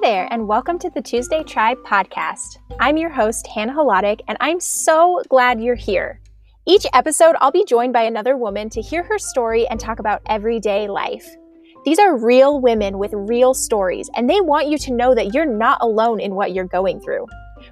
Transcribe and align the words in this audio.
there, 0.00 0.28
and 0.30 0.48
welcome 0.48 0.78
to 0.78 0.88
the 0.88 1.02
Tuesday 1.02 1.42
Tribe 1.42 1.76
podcast. 1.84 2.56
I'm 2.78 2.96
your 2.96 3.10
host, 3.10 3.46
Hannah 3.46 3.74
Holodic, 3.74 4.20
and 4.28 4.38
I'm 4.40 4.58
so 4.58 5.20
glad 5.28 5.60
you're 5.60 5.74
here. 5.74 6.22
Each 6.66 6.86
episode, 6.94 7.36
I'll 7.38 7.50
be 7.50 7.66
joined 7.66 7.92
by 7.92 8.04
another 8.04 8.34
woman 8.34 8.70
to 8.70 8.80
hear 8.80 9.02
her 9.02 9.18
story 9.18 9.66
and 9.68 9.78
talk 9.78 9.98
about 9.98 10.22
everyday 10.26 10.88
life. 10.88 11.28
These 11.84 11.98
are 11.98 12.16
real 12.16 12.62
women 12.62 12.96
with 12.96 13.12
real 13.12 13.52
stories, 13.52 14.08
and 14.16 14.28
they 14.28 14.40
want 14.40 14.68
you 14.68 14.78
to 14.78 14.92
know 14.94 15.14
that 15.14 15.34
you're 15.34 15.44
not 15.44 15.76
alone 15.82 16.18
in 16.18 16.34
what 16.34 16.54
you're 16.54 16.64
going 16.64 16.98
through. 17.02 17.26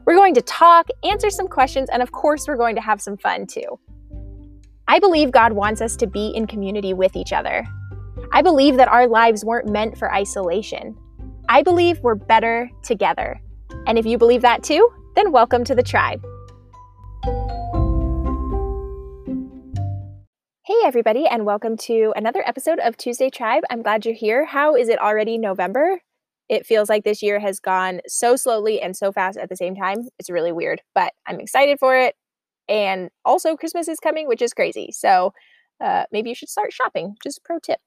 We're 0.05 0.17
going 0.17 0.35
to 0.35 0.43
talk, 0.43 0.89
answer 1.05 1.31
some 1.31 1.49
questions, 1.49 1.89
and 1.89 2.03
of 2.03 2.13
course, 2.13 2.47
we're 2.47 2.57
going 2.57 2.75
to 2.75 2.83
have 2.83 3.01
some 3.01 3.17
fun 3.17 3.47
too. 3.47 3.81
I 4.87 4.99
believe 4.99 5.31
God 5.31 5.55
wants 5.55 5.81
us 5.81 5.97
to 5.97 6.07
be 6.07 6.29
in 6.29 6.47
community 6.47 6.93
with 6.93 7.17
each 7.17 7.33
other. 7.33 7.67
I 8.33 8.43
believe 8.43 8.77
that 8.77 8.89
our 8.89 9.07
lives 9.07 9.47
weren't 9.47 9.71
meant 9.71 9.97
for 9.97 10.13
isolation. 10.13 10.95
I 11.51 11.63
believe 11.63 11.99
we're 12.01 12.15
better 12.15 12.71
together. 12.83 13.41
And 13.87 13.99
if 13.99 14.05
you 14.05 14.19
believe 14.19 14.43
that 14.43 14.63
too, 14.63 14.87
then 15.17 15.33
welcome 15.33 15.65
to 15.65 15.75
the 15.75 15.83
tribe. 15.83 16.23
Hey, 20.67 20.77
everybody, 20.85 21.27
and 21.27 21.47
welcome 21.47 21.79
to 21.79 22.13
another 22.17 22.43
episode 22.47 22.81
of 22.81 22.99
Tuesday 22.99 23.31
Tribe. 23.31 23.63
I'm 23.71 23.81
glad 23.81 24.05
you're 24.05 24.15
here. 24.15 24.45
How 24.45 24.77
is 24.77 24.91
it 24.91 24.99
already 24.99 25.39
November? 25.39 26.01
It 26.51 26.67
feels 26.67 26.91
like 26.91 27.05
this 27.05 27.23
year 27.23 27.41
has 27.41 27.61
gone 27.61 28.03
so 28.07 28.37
slowly 28.37 28.83
and 28.83 28.95
so 28.95 29.11
fast 29.11 29.39
at 29.39 29.49
the 29.49 29.57
same 29.57 29.75
time. 29.75 30.07
It's 30.19 30.29
really 30.29 30.53
weird, 30.53 30.83
but 30.95 31.15
I'm 31.27 31.41
excited 31.41 31.79
for 31.79 31.97
it. 31.97 32.15
And 32.69 33.09
also, 33.25 33.57
Christmas 33.57 33.89
is 33.89 34.01
coming, 34.01 34.29
which 34.29 34.43
is 34.43 34.53
crazy. 34.53 34.91
So 34.93 35.33
uh, 35.81 36.05
maybe 36.13 36.29
you 36.29 36.35
should 36.35 36.51
start 36.51 36.75
shopping. 36.75 37.17
Just 37.23 37.39
a 37.39 37.41
pro 37.43 37.59
tip. 37.59 37.81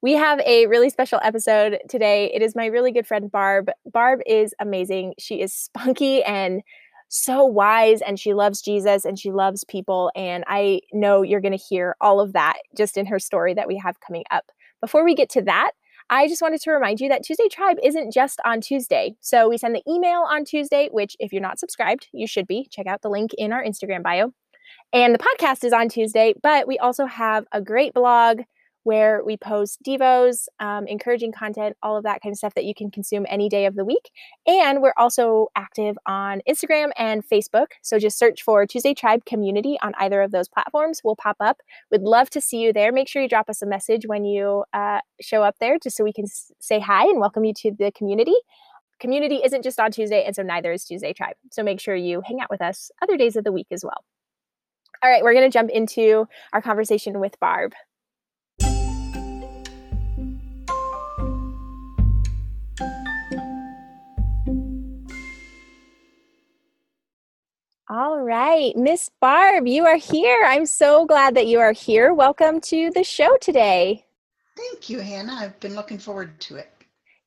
We 0.00 0.12
have 0.12 0.40
a 0.46 0.66
really 0.66 0.90
special 0.90 1.18
episode 1.24 1.78
today. 1.88 2.30
It 2.32 2.40
is 2.40 2.54
my 2.54 2.66
really 2.66 2.92
good 2.92 3.06
friend 3.06 3.30
Barb. 3.32 3.68
Barb 3.92 4.20
is 4.26 4.54
amazing. 4.60 5.14
She 5.18 5.40
is 5.40 5.52
spunky 5.52 6.22
and 6.22 6.62
so 7.08 7.44
wise 7.44 8.00
and 8.02 8.20
she 8.20 8.32
loves 8.32 8.62
Jesus 8.62 9.04
and 9.04 9.18
she 9.18 9.32
loves 9.32 9.64
people. 9.64 10.12
And 10.14 10.44
I 10.46 10.82
know 10.92 11.22
you're 11.22 11.40
going 11.40 11.56
to 11.56 11.64
hear 11.68 11.96
all 12.00 12.20
of 12.20 12.32
that 12.34 12.58
just 12.76 12.96
in 12.96 13.06
her 13.06 13.18
story 13.18 13.54
that 13.54 13.66
we 13.66 13.76
have 13.78 13.98
coming 13.98 14.22
up. 14.30 14.52
Before 14.80 15.04
we 15.04 15.16
get 15.16 15.30
to 15.30 15.42
that, 15.42 15.72
I 16.10 16.28
just 16.28 16.42
wanted 16.42 16.60
to 16.60 16.70
remind 16.70 17.00
you 17.00 17.08
that 17.08 17.24
Tuesday 17.24 17.48
Tribe 17.50 17.78
isn't 17.82 18.12
just 18.12 18.40
on 18.44 18.60
Tuesday. 18.60 19.16
So 19.20 19.48
we 19.48 19.58
send 19.58 19.74
the 19.74 19.82
email 19.90 20.20
on 20.20 20.44
Tuesday, 20.44 20.88
which, 20.92 21.16
if 21.18 21.32
you're 21.32 21.42
not 21.42 21.58
subscribed, 21.58 22.06
you 22.12 22.26
should 22.26 22.46
be. 22.46 22.68
Check 22.70 22.86
out 22.86 23.02
the 23.02 23.10
link 23.10 23.32
in 23.36 23.52
our 23.52 23.64
Instagram 23.64 24.04
bio. 24.04 24.32
And 24.92 25.12
the 25.14 25.18
podcast 25.18 25.64
is 25.64 25.72
on 25.72 25.88
Tuesday, 25.88 26.34
but 26.40 26.68
we 26.68 26.78
also 26.78 27.04
have 27.06 27.46
a 27.52 27.60
great 27.60 27.94
blog 27.94 28.42
where 28.88 29.22
we 29.22 29.36
post 29.36 29.82
devos, 29.86 30.48
um, 30.60 30.86
encouraging 30.86 31.30
content, 31.30 31.76
all 31.82 31.94
of 31.94 32.04
that 32.04 32.22
kind 32.22 32.32
of 32.32 32.38
stuff 32.38 32.54
that 32.54 32.64
you 32.64 32.74
can 32.74 32.90
consume 32.90 33.26
any 33.28 33.46
day 33.46 33.66
of 33.66 33.74
the 33.74 33.84
week. 33.84 34.10
And 34.46 34.80
we're 34.80 34.94
also 34.96 35.48
active 35.54 35.98
on 36.06 36.40
Instagram 36.48 36.92
and 36.96 37.22
Facebook. 37.22 37.66
So 37.82 37.98
just 37.98 38.18
search 38.18 38.42
for 38.42 38.64
Tuesday 38.64 38.94
Tribe 38.94 39.26
Community 39.26 39.76
on 39.82 39.92
either 39.98 40.22
of 40.22 40.30
those 40.30 40.48
platforms. 40.48 41.02
We'll 41.04 41.16
pop 41.16 41.36
up. 41.38 41.58
We'd 41.90 42.00
love 42.00 42.30
to 42.30 42.40
see 42.40 42.62
you 42.62 42.72
there. 42.72 42.90
Make 42.90 43.08
sure 43.08 43.20
you 43.20 43.28
drop 43.28 43.50
us 43.50 43.60
a 43.60 43.66
message 43.66 44.06
when 44.06 44.24
you 44.24 44.64
uh, 44.72 45.00
show 45.20 45.42
up 45.42 45.56
there, 45.60 45.76
just 45.78 45.98
so 45.98 46.02
we 46.02 46.14
can 46.14 46.24
s- 46.24 46.50
say 46.58 46.80
hi 46.80 47.04
and 47.04 47.20
welcome 47.20 47.44
you 47.44 47.52
to 47.58 47.72
the 47.78 47.92
community. 47.92 48.36
Community 49.00 49.42
isn't 49.44 49.64
just 49.64 49.78
on 49.78 49.90
Tuesday, 49.90 50.24
and 50.24 50.34
so 50.34 50.42
neither 50.42 50.72
is 50.72 50.86
Tuesday 50.86 51.12
Tribe. 51.12 51.36
So 51.52 51.62
make 51.62 51.78
sure 51.78 51.94
you 51.94 52.22
hang 52.24 52.40
out 52.40 52.48
with 52.48 52.62
us 52.62 52.90
other 53.02 53.18
days 53.18 53.36
of 53.36 53.44
the 53.44 53.52
week 53.52 53.66
as 53.70 53.84
well. 53.84 54.02
All 55.02 55.10
right, 55.10 55.22
we're 55.22 55.34
going 55.34 55.48
to 55.48 55.52
jump 55.52 55.68
into 55.68 56.26
our 56.54 56.62
conversation 56.62 57.20
with 57.20 57.38
Barb. 57.38 57.74
All 67.90 68.20
right, 68.20 68.76
Miss 68.76 69.10
Barb, 69.18 69.66
you 69.66 69.86
are 69.86 69.96
here. 69.96 70.42
I'm 70.44 70.66
so 70.66 71.06
glad 71.06 71.34
that 71.36 71.46
you 71.46 71.58
are 71.58 71.72
here. 71.72 72.12
Welcome 72.12 72.60
to 72.62 72.90
the 72.90 73.02
show 73.02 73.38
today. 73.40 74.04
Thank 74.58 74.90
you, 74.90 74.98
Hannah. 74.98 75.32
I've 75.32 75.58
been 75.58 75.74
looking 75.74 75.96
forward 75.96 76.38
to 76.40 76.56
it. 76.56 76.70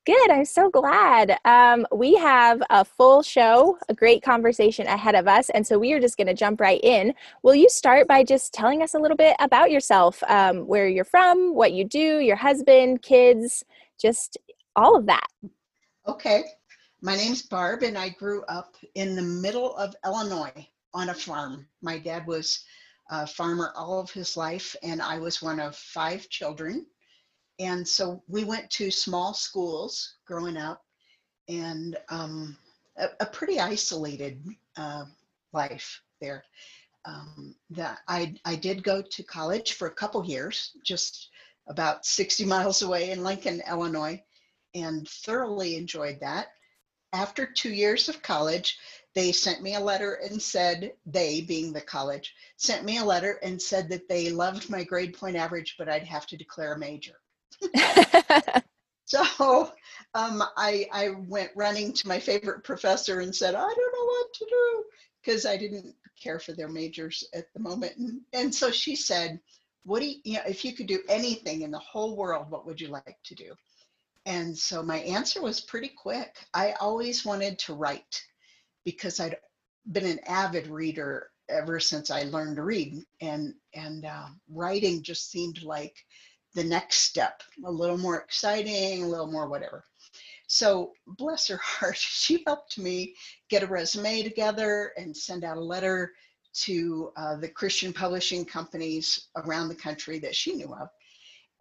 Good. 0.06 0.30
I'm 0.30 0.46
so 0.46 0.70
glad. 0.70 1.40
Um, 1.46 1.88
we 1.92 2.14
have 2.14 2.62
a 2.70 2.86
full 2.86 3.24
show, 3.24 3.80
a 3.90 3.96
great 3.96 4.22
conversation 4.22 4.86
ahead 4.86 5.16
of 5.16 5.28
us. 5.28 5.50
And 5.50 5.66
so 5.66 5.80
we 5.80 5.94
are 5.94 6.00
just 6.00 6.16
going 6.16 6.28
to 6.28 6.36
jump 6.36 6.62
right 6.62 6.80
in. 6.84 7.16
Will 7.42 7.56
you 7.56 7.68
start 7.68 8.08
by 8.08 8.24
just 8.24 8.54
telling 8.54 8.84
us 8.84 8.94
a 8.94 9.00
little 9.00 9.18
bit 9.18 9.36
about 9.40 9.72
yourself, 9.72 10.22
um, 10.28 10.68
where 10.68 10.88
you're 10.88 11.06
from, 11.06 11.56
what 11.56 11.74
you 11.74 11.86
do, 11.86 12.20
your 12.20 12.36
husband, 12.36 13.02
kids, 13.02 13.66
just 14.00 14.38
all 14.76 14.96
of 14.96 15.08
that? 15.08 15.26
Okay. 16.08 16.44
My 17.04 17.16
name's 17.16 17.42
Barb, 17.42 17.82
and 17.82 17.98
I 17.98 18.10
grew 18.10 18.44
up 18.44 18.76
in 18.94 19.16
the 19.16 19.24
middle 19.24 19.76
of 19.76 19.96
Illinois 20.06 20.68
on 20.94 21.10
a 21.10 21.16
farm. 21.16 21.68
My 21.82 21.98
dad 21.98 22.28
was 22.28 22.64
a 23.10 23.26
farmer 23.26 23.74
all 23.76 24.00
of 24.00 24.12
his 24.12 24.38
life, 24.38 24.76
and 24.84 25.02
I 25.02 25.18
was 25.18 25.42
one 25.42 25.60
of 25.60 25.76
five 25.76 26.30
children. 26.30 26.86
And 27.58 27.88
so 27.88 28.22
we 28.28 28.44
went 28.44 28.70
to 28.72 28.92
small 28.92 29.34
schools 29.34 30.18
growing 30.28 30.58
up 30.58 30.86
and 31.50 31.98
um, 32.10 32.56
a, 32.98 33.10
a, 33.20 33.26
pretty 33.26 33.60
isolated 33.60 34.46
uh, 34.78 35.06
life 35.54 36.04
there. 36.20 36.44
Um, 37.06 37.56
that 37.72 38.02
I, 38.08 38.36
I 38.46 38.56
did 38.56 38.84
go 38.84 39.02
to 39.02 39.24
college 39.24 39.74
for 39.74 39.88
a 39.88 39.96
couple 39.96 40.24
years, 40.24 40.78
just 40.84 41.30
about 41.66 42.06
60 42.06 42.46
miles 42.46 42.84
away 42.84 43.10
in 43.10 43.24
Lincoln, 43.24 43.64
Illinois, 43.68 44.22
and 44.76 45.10
thoroughly 45.10 45.78
enjoyed 45.78 46.20
that 46.20 46.50
after 47.14 47.46
two 47.46 47.72
years 47.72 48.10
of 48.10 48.22
college, 48.22 48.78
they 49.14 49.32
sent 49.32 49.62
me 49.62 49.76
a 49.76 49.80
letter 49.80 50.14
and 50.14 50.42
said, 50.42 50.94
they 51.06 51.42
being 51.42 51.74
the 51.74 51.82
college, 51.82 52.34
sent 52.58 52.86
me 52.86 52.98
a 52.98 53.06
letter 53.06 53.40
and 53.44 53.62
said 53.62 53.90
that 53.90 54.08
they 54.08 54.30
loved 54.32 54.70
my 54.70 54.84
grade 54.84 55.18
point 55.18 55.36
average, 55.36 55.76
but 55.78 55.90
I'd 55.90 56.04
have 56.04 56.26
to 56.28 56.38
declare 56.38 56.74
a 56.74 56.80
major. 56.80 57.16
so 59.06 59.72
um, 60.14 60.44
I, 60.56 60.88
I 60.94 61.10
went 61.28 61.52
running 61.56 61.92
to 61.94 62.08
my 62.08 62.20
favorite 62.20 62.64
professor 62.64 63.20
and 63.20 63.36
said, 63.36 63.56
I 63.56 63.60
don't 63.60 63.94
know 63.94 64.06
what 64.06 64.34
to 64.34 64.46
do 64.50 64.84
because 65.22 65.46
I 65.46 65.58
didn't 65.58 65.94
care 66.22 66.40
for 66.40 66.54
their 66.54 66.70
majors 66.70 67.28
at 67.34 67.52
the 67.54 67.60
moment. 67.60 67.98
And, 67.98 68.22
and 68.32 68.56
so 68.56 68.72
she 68.72 68.96
said, 68.96 69.40
what 69.84 70.00
do 70.00 70.08
you, 70.08 70.16
you 70.24 70.34
know, 70.36 70.44
if 70.48 70.64
you 70.64 70.74
could 70.74 70.88
do 70.88 71.02
anything 71.10 71.64
in 71.64 71.72
the 71.72 71.80
whole 71.80 72.16
world, 72.16 72.50
what 72.50 72.66
would 72.66 72.80
you 72.80 72.88
like 72.88 73.18
to 73.26 73.36
do? 73.36 73.54
And 74.26 74.58
so 74.58 74.84
my 74.84 75.00
answer 75.00 75.42
was 75.42 75.62
pretty 75.62 75.90
quick. 75.90 76.36
I 76.54 76.74
always 76.80 77.26
wanted 77.26 77.58
to 77.60 77.74
write 77.74 78.24
because 78.86 79.20
I'd 79.20 79.38
been 79.92 80.06
an 80.06 80.20
avid 80.28 80.68
reader 80.68 81.30
ever 81.50 81.80
since 81.80 82.12
I 82.12 82.24
learned 82.24 82.56
to 82.58 82.64
read, 82.64 83.04
and 83.20 83.54
and 83.74 84.06
uh, 84.06 84.28
writing 84.50 85.04
just 85.04 85.32
seemed 85.32 85.64
like 85.64 85.96
the 86.54 86.64
next 86.64 87.00
step, 87.00 87.42
a 87.66 87.72
little 87.72 87.98
more 87.98 88.20
exciting, 88.20 89.04
a 89.04 89.08
little 89.08 89.32
more 89.32 89.48
whatever. 89.48 89.84
So 90.48 90.92
bless 91.08 91.48
her 91.48 91.58
heart, 91.64 91.98
she 91.98 92.44
helped 92.46 92.78
me 92.78 93.16
get 93.50 93.64
a 93.64 93.68
resume 93.68 94.24
together 94.24 94.92
and 94.98 95.16
send 95.16 95.44
out 95.44 95.58
a 95.58 95.62
letter 95.62 96.12
to 96.54 97.12
uh, 97.16 97.38
the 97.38 97.48
Christian 97.48 97.94
publishing 97.94 98.44
companies 98.44 99.30
around 99.38 99.70
the 99.70 99.76
country 99.76 100.20
that 100.20 100.36
she 100.36 100.54
knew 100.54 100.74
of. 100.74 100.90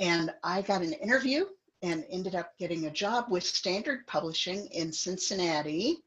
And 0.00 0.32
I 0.42 0.62
got 0.62 0.82
an 0.82 0.94
interview 0.94 1.44
and 1.82 2.04
ended 2.10 2.34
up 2.34 2.56
getting 2.58 2.86
a 2.86 2.90
job 2.90 3.26
with 3.28 3.44
Standard 3.44 4.06
Publishing 4.06 4.66
in 4.66 4.92
Cincinnati. 4.92 5.98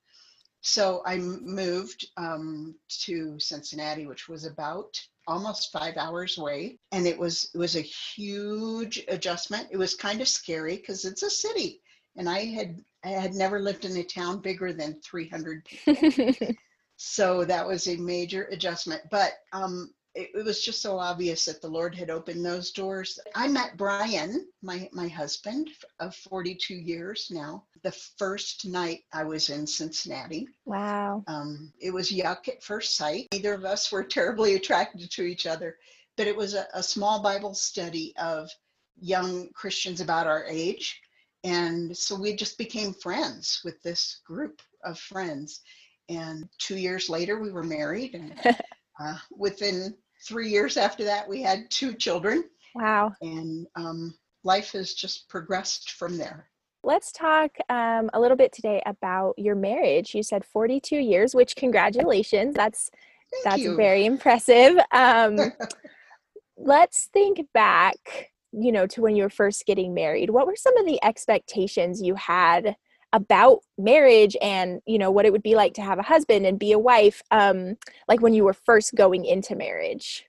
So 0.61 1.01
I 1.05 1.17
moved 1.17 2.07
um, 2.17 2.75
to 3.01 3.39
Cincinnati, 3.39 4.05
which 4.05 4.29
was 4.29 4.45
about 4.45 4.99
almost 5.27 5.71
five 5.71 5.97
hours 5.97 6.37
away, 6.37 6.79
and 6.91 7.07
it 7.07 7.17
was 7.17 7.49
it 7.53 7.57
was 7.57 7.75
a 7.75 7.81
huge 7.81 9.03
adjustment. 9.07 9.67
It 9.71 9.77
was 9.77 9.95
kind 9.95 10.21
of 10.21 10.27
scary 10.27 10.77
because 10.77 11.05
it's 11.05 11.23
a 11.23 11.29
city, 11.29 11.81
and 12.15 12.29
I 12.29 12.45
had 12.45 12.79
I 13.03 13.09
had 13.09 13.33
never 13.33 13.59
lived 13.59 13.85
in 13.85 13.97
a 13.97 14.03
town 14.03 14.39
bigger 14.39 14.71
than 14.71 15.01
300 15.01 15.65
people. 15.65 16.47
so 16.95 17.43
that 17.43 17.67
was 17.67 17.87
a 17.87 17.97
major 17.97 18.45
adjustment. 18.45 19.01
But 19.11 19.33
um, 19.51 19.93
it, 20.15 20.29
it, 20.35 20.45
was 20.45 20.63
just 20.63 20.81
so 20.81 20.99
obvious 20.99 21.45
that 21.45 21.61
the 21.61 21.67
Lord 21.67 21.95
had 21.95 22.09
opened 22.09 22.45
those 22.45 22.71
doors. 22.71 23.19
I 23.35 23.47
met 23.47 23.77
Brian, 23.77 24.47
my, 24.61 24.89
my 24.91 25.07
husband 25.07 25.69
of 25.99 26.15
42 26.15 26.75
years 26.75 27.29
now, 27.31 27.63
the 27.83 27.91
first 27.91 28.65
night 28.65 29.01
I 29.11 29.23
was 29.23 29.49
in 29.49 29.65
Cincinnati. 29.65 30.47
Wow. 30.65 31.23
Um, 31.27 31.73
it 31.79 31.91
was 31.91 32.11
yuck 32.11 32.47
at 32.47 32.63
first 32.63 32.95
sight. 32.95 33.27
Neither 33.31 33.53
of 33.53 33.65
us 33.65 33.91
were 33.91 34.03
terribly 34.03 34.55
attracted 34.55 35.09
to 35.09 35.23
each 35.23 35.47
other, 35.47 35.77
but 36.15 36.27
it 36.27 36.35
was 36.35 36.53
a, 36.53 36.67
a 36.73 36.83
small 36.83 37.21
Bible 37.21 37.53
study 37.53 38.13
of 38.17 38.49
young 38.99 39.49
Christians 39.53 39.99
about 39.99 40.27
our 40.27 40.45
age. 40.45 41.01
And 41.43 41.95
so 41.95 42.15
we 42.15 42.35
just 42.35 42.57
became 42.57 42.93
friends 42.93 43.61
with 43.65 43.81
this 43.83 44.21
group 44.25 44.61
of 44.83 44.99
friends. 44.99 45.61
And 46.07 46.47
two 46.57 46.77
years 46.77 47.09
later, 47.09 47.39
we 47.39 47.51
were 47.51 47.63
married. 47.63 48.15
And 48.15 48.39
uh, 48.99 49.17
within 49.31 49.95
three 50.27 50.49
years 50.49 50.77
after 50.77 51.03
that, 51.05 51.27
we 51.27 51.41
had 51.41 51.69
two 51.69 51.93
children. 51.93 52.45
Wow. 52.75 53.13
And 53.21 53.67
um, 53.75 54.13
life 54.43 54.71
has 54.71 54.93
just 54.93 55.29
progressed 55.29 55.91
from 55.91 56.17
there. 56.17 56.49
Let's 56.83 57.11
talk 57.11 57.51
um, 57.69 58.09
a 58.13 58.19
little 58.19 58.35
bit 58.35 58.51
today 58.51 58.81
about 58.85 59.35
your 59.37 59.55
marriage. 59.55 60.13
You 60.13 60.23
said 60.23 60.43
42 60.43 60.97
years, 60.97 61.33
which 61.33 61.55
congratulations. 61.55 62.55
That's 62.55 62.89
Thank 63.31 63.43
that's 63.43 63.61
you. 63.61 63.75
very 63.75 64.05
impressive. 64.05 64.77
Um, 64.91 65.37
let's 66.57 67.09
think 67.13 67.39
back, 67.53 68.31
you 68.51 68.71
know, 68.71 68.85
to 68.87 69.01
when 69.01 69.15
you 69.15 69.23
were 69.23 69.29
first 69.29 69.65
getting 69.65 69.93
married. 69.93 70.29
What 70.29 70.45
were 70.45 70.55
some 70.55 70.77
of 70.77 70.85
the 70.85 71.03
expectations 71.03 72.01
you 72.01 72.15
had 72.15 72.75
about 73.13 73.59
marriage 73.77 74.35
and, 74.41 74.81
you 74.85 74.97
know, 74.97 75.11
what 75.11 75.25
it 75.25 75.31
would 75.31 75.43
be 75.43 75.55
like 75.55 75.75
to 75.75 75.81
have 75.81 75.99
a 75.99 76.03
husband 76.03 76.45
and 76.45 76.59
be 76.59 76.71
a 76.73 76.79
wife 76.79 77.21
um 77.31 77.77
like 78.07 78.21
when 78.21 78.33
you 78.33 78.43
were 78.43 78.53
first 78.53 78.95
going 78.95 79.23
into 79.23 79.55
marriage? 79.55 80.25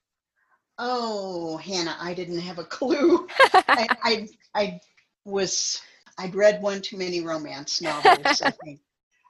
Oh, 0.79 1.57
Hannah, 1.57 1.97
I 2.01 2.15
didn't 2.15 2.41
have 2.41 2.59
a 2.59 2.65
clue. 2.65 3.27
I, 3.41 3.89
I, 4.03 4.29
I 4.55 4.81
was, 5.25 5.81
I'd 6.19 6.35
read 6.35 6.63
one 6.63 6.83
too 6.83 6.97
many 6.97 7.21
romance 7.21 7.81
novels, 7.81 8.43
I 8.43 8.51
think. 8.51 8.81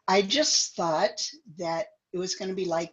I 0.08 0.22
just 0.22 0.74
thought 0.74 1.22
that 1.58 1.88
it 2.12 2.18
was 2.18 2.34
going 2.34 2.48
to 2.48 2.54
be 2.54 2.64
like, 2.64 2.92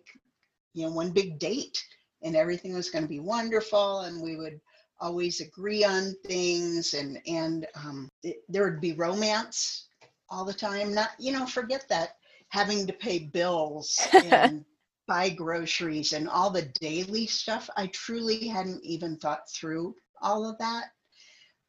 you 0.74 0.86
know, 0.86 0.92
one 0.92 1.12
big 1.12 1.40
date 1.40 1.84
and 2.24 2.36
everything 2.36 2.74
was 2.74 2.90
going 2.90 3.04
to 3.04 3.10
be 3.10 3.19
wonderful 3.19 4.02
and 4.02 4.22
we 4.22 4.36
would 4.36 4.60
always 5.00 5.42
agree 5.42 5.84
on 5.84 6.13
things 6.25 6.94
and, 6.94 7.19
and 7.28 7.68
um, 7.75 8.10
it, 8.22 8.38
there 8.50 8.63
would 8.63 8.81
be 8.81 8.94
romance 8.94 9.88
all 10.31 10.45
the 10.45 10.54
time. 10.54 10.94
Not, 10.94 11.10
you 11.19 11.31
know, 11.33 11.45
forget 11.45 11.86
that 11.89 12.16
having 12.50 12.88
to 12.88 12.94
pay 12.94 13.19
bills 13.19 14.00
and 14.13 14.66
buy 15.07 15.30
groceries 15.30 16.13
and 16.13 16.28
all 16.28 16.50
the 16.50 16.72
daily 16.80 17.28
stuff. 17.28 17.69
I 17.78 17.88
truly 17.88 18.48
hadn't 18.48 18.83
even 18.83 19.18
thought 19.18 19.50
through 19.50 19.95
all 20.22 20.50
of 20.50 20.57
that. 20.60 20.86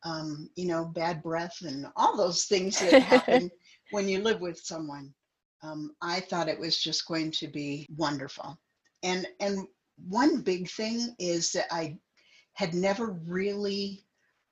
Um, 0.05 0.49
you 0.57 0.67
know, 0.67 0.85
bad 0.85 1.23
breath 1.23 1.59
and 1.63 1.87
all 1.97 2.17
those 2.17 2.45
things 2.45 2.81
that 2.81 3.03
happen 3.03 3.51
when 3.91 4.09
you 4.09 4.21
live 4.21 4.41
with 4.41 4.59
someone. 4.59 5.13
Um, 5.63 5.93
I 6.01 6.21
thought 6.21 6.49
it 6.49 6.59
was 6.59 6.79
just 6.79 7.07
going 7.07 7.31
to 7.33 7.49
be 7.49 7.87
wonderful. 7.97 8.59
And 9.05 9.27
and 9.39 9.67
one 10.09 10.41
big 10.43 10.69
thing 10.69 11.15
is 11.21 11.53
that 11.53 11.67
I 11.71 11.99
had 12.55 12.75
never 12.75 13.19
really 13.27 14.05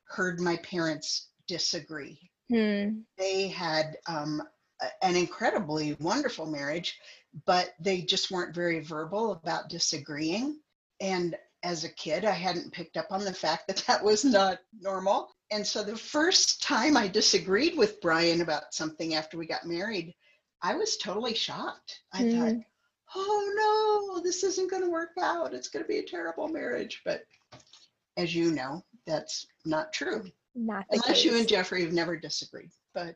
heard 0.04 0.40
my 0.40 0.56
parents 0.58 1.30
disagree 1.48 2.29
Hmm. 2.50 3.00
they 3.16 3.48
had 3.48 3.96
um, 4.06 4.42
an 5.02 5.16
incredibly 5.16 5.96
wonderful 6.00 6.46
marriage, 6.46 6.98
but 7.46 7.74
they 7.80 8.02
just 8.02 8.30
weren't 8.30 8.54
very 8.54 8.80
verbal 8.80 9.32
about 9.32 9.68
disagreeing. 9.68 10.58
And 11.00 11.36
as 11.62 11.84
a 11.84 11.88
kid, 11.94 12.24
I 12.24 12.32
hadn't 12.32 12.72
picked 12.72 12.96
up 12.96 13.06
on 13.10 13.24
the 13.24 13.32
fact 13.32 13.68
that 13.68 13.84
that 13.86 14.02
was 14.02 14.24
not 14.24 14.58
normal. 14.80 15.28
And 15.52 15.66
so 15.66 15.82
the 15.82 15.96
first 15.96 16.62
time 16.62 16.96
I 16.96 17.08
disagreed 17.08 17.76
with 17.76 18.00
Brian 18.00 18.40
about 18.40 18.72
something 18.74 19.14
after 19.14 19.36
we 19.38 19.46
got 19.46 19.66
married, 19.66 20.14
I 20.62 20.74
was 20.74 20.96
totally 20.96 21.34
shocked. 21.34 22.00
I 22.12 22.30
thought, 22.30 22.52
Hmm. 22.52 22.58
oh 23.14 24.14
no, 24.16 24.22
this 24.22 24.42
isn't 24.44 24.70
going 24.70 24.82
to 24.82 24.90
work 24.90 25.10
out. 25.20 25.54
It's 25.54 25.68
going 25.68 25.84
to 25.84 25.88
be 25.88 25.98
a 25.98 26.06
terrible 26.06 26.48
marriage. 26.48 27.02
But 27.04 27.24
as 28.16 28.34
you 28.34 28.50
know, 28.50 28.84
that's 29.06 29.46
not 29.64 29.92
true. 29.92 30.24
Not 30.54 30.84
the 30.90 31.00
Unless 31.04 31.24
you 31.24 31.36
and 31.36 31.46
Jeffrey 31.48 31.82
have 31.84 31.92
never 31.92 32.16
disagreed. 32.16 32.70
But. 32.94 33.14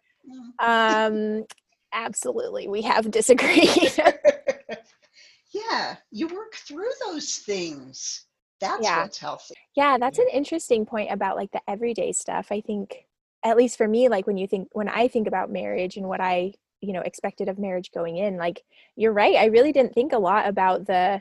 Um, 0.59 1.45
absolutely, 1.93 2.69
we 2.69 2.83
have 2.83 3.11
disagreed. 3.11 3.69
yeah, 5.53 5.97
you 6.11 6.29
work 6.29 6.55
through 6.55 6.91
those 7.07 7.37
things. 7.39 8.25
That's 8.61 8.83
Yeah. 8.85 9.03
what's 9.03 9.19
healthy. 9.19 9.55
yeah, 9.77 9.99
that's 9.99 10.19
an 10.19 10.29
interesting 10.33 10.87
point 10.87 11.11
about 11.13 11.37
like 11.37 11.51
the 11.53 11.61
everyday 11.69 12.13
stuff. 12.13 12.47
I 12.51 12.61
think, 12.61 13.07
at 13.45 13.57
least 13.57 13.77
for 13.77 13.87
me, 13.87 14.09
like 14.09 14.27
when 14.27 14.39
you 14.39 14.47
think, 14.47 14.69
when 14.73 14.89
I 14.89 15.09
think 15.09 15.27
about 15.27 15.51
marriage 15.51 15.97
and 15.97 16.09
what 16.09 16.21
I, 16.21 16.55
you 16.81 16.93
know, 16.93 17.01
expected 17.03 17.49
of 17.49 17.59
marriage 17.59 17.91
going 17.93 18.17
in, 18.17 18.37
like 18.37 18.63
you're 18.97 19.13
right. 19.13 19.37
I 19.37 19.47
really 19.47 19.73
didn't 19.73 19.93
think 19.95 20.13
a 20.13 20.19
lot 20.19 20.47
about 20.49 20.87
the, 20.87 21.21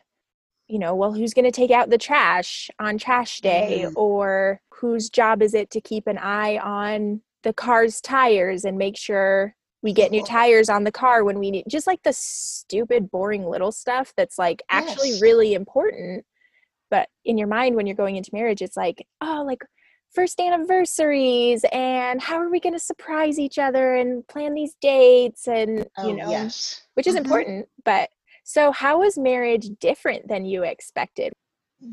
you 0.67 0.79
know, 0.79 0.95
well, 0.95 1.13
who's 1.13 1.33
going 1.33 1.45
to 1.45 1.51
take 1.51 1.71
out 1.71 1.89
the 1.89 1.97
trash 1.97 2.69
on 2.79 2.97
trash 2.97 3.41
day 3.41 3.85
Mhm. 3.85 3.93
or 3.95 4.61
whose 4.69 5.09
job 5.09 5.41
is 5.41 5.53
it 5.53 5.69
to 5.71 5.81
keep 5.81 6.07
an 6.07 6.17
eye 6.17 6.57
on 6.57 7.21
the 7.43 7.53
car's 7.53 7.99
tires 8.01 8.63
and 8.65 8.77
make 8.77 8.97
sure 8.97 9.55
we 9.81 9.91
get 9.91 10.11
new 10.11 10.23
tires 10.23 10.69
on 10.69 10.85
the 10.85 10.91
car 10.93 11.25
when 11.25 11.39
we 11.39 11.51
need 11.51 11.65
just 11.67 11.87
like 11.87 12.01
the 12.03 12.13
stupid 12.13 13.11
boring 13.11 13.45
little 13.45 13.71
stuff 13.71 14.13
that's 14.15 14.39
like 14.39 14.61
actually 14.69 15.09
Yes. 15.11 15.21
really 15.21 15.53
important 15.53 16.25
but 16.89 17.09
in 17.25 17.37
your 17.37 17.49
mind 17.49 17.75
when 17.75 17.85
you're 17.85 17.95
going 17.97 18.15
into 18.15 18.29
marriage 18.33 18.61
it's 18.61 18.77
like 18.77 19.05
oh 19.19 19.43
like 19.45 19.61
first 20.15 20.39
anniversaries 20.39 21.65
and 21.73 22.21
how 22.21 22.37
are 22.37 22.49
we 22.49 22.61
going 22.61 22.71
to 22.73 22.79
surprise 22.79 23.37
each 23.37 23.57
other 23.59 23.95
and 23.95 24.25
plan 24.29 24.53
these 24.53 24.75
dates 24.81 25.47
and 25.47 25.85
Oh, 25.97 26.07
you 26.07 26.15
know 26.15 26.29
yes. 26.29 26.81
which 26.93 27.07
is 27.07 27.15
Mhm. 27.15 27.19
important 27.19 27.69
but 27.83 28.09
so 28.53 28.71
how 28.71 28.99
was 28.99 29.17
marriage 29.17 29.67
different 29.79 30.27
than 30.27 30.45
you 30.45 30.63
expected 30.63 31.31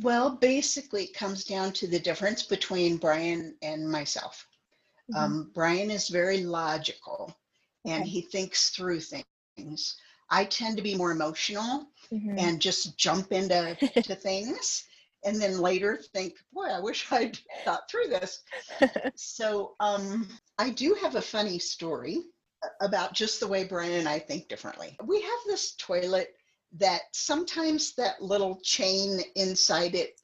Well, 0.08 0.28
basically, 0.36 1.04
it 1.04 1.14
comes 1.22 1.40
down 1.44 1.72
to 1.78 1.86
the 1.88 1.98
difference 2.08 2.42
between 2.54 2.96
Brian 3.04 3.56
and 3.70 3.80
myself. 3.98 4.46
Mhm. 5.10 5.16
Um, 5.18 5.50
Brian 5.58 5.90
is 5.90 6.06
very 6.20 6.40
logical 6.60 7.22
and 7.92 8.02
Okay. 8.02 8.10
he 8.14 8.20
thinks 8.34 8.70
through 8.74 9.00
things. 9.00 9.80
I 10.38 10.44
tend 10.44 10.76
to 10.76 10.82
be 10.90 10.94
more 10.94 11.10
emotional 11.18 11.72
Mhm. 12.12 12.38
and 12.42 12.62
just 12.68 12.96
jump 13.06 13.32
into 13.32 13.60
to 14.08 14.14
things 14.14 14.84
and 15.24 15.34
then 15.42 15.58
later 15.70 15.92
think, 16.14 16.32
boy, 16.52 16.68
I 16.78 16.80
wish 16.88 17.00
I'd 17.18 17.38
thought 17.64 17.84
through 17.90 18.08
this. 18.16 18.32
So 19.16 19.74
um, 19.80 20.28
I 20.58 20.70
do 20.70 20.88
have 21.02 21.16
a 21.16 21.22
funny 21.34 21.58
story 21.58 22.16
about 22.80 23.12
just 23.22 23.40
the 23.40 23.48
way 23.52 23.64
Brian 23.64 23.98
and 24.00 24.08
I 24.08 24.18
think 24.28 24.48
differently. 24.48 24.90
We 25.12 25.20
have 25.30 25.42
this 25.46 25.74
toilet 25.88 26.28
that 26.78 27.02
sometimes 27.12 27.94
that 27.94 28.22
little 28.22 28.60
chain 28.62 29.20
inside 29.34 29.94
it 29.94 30.20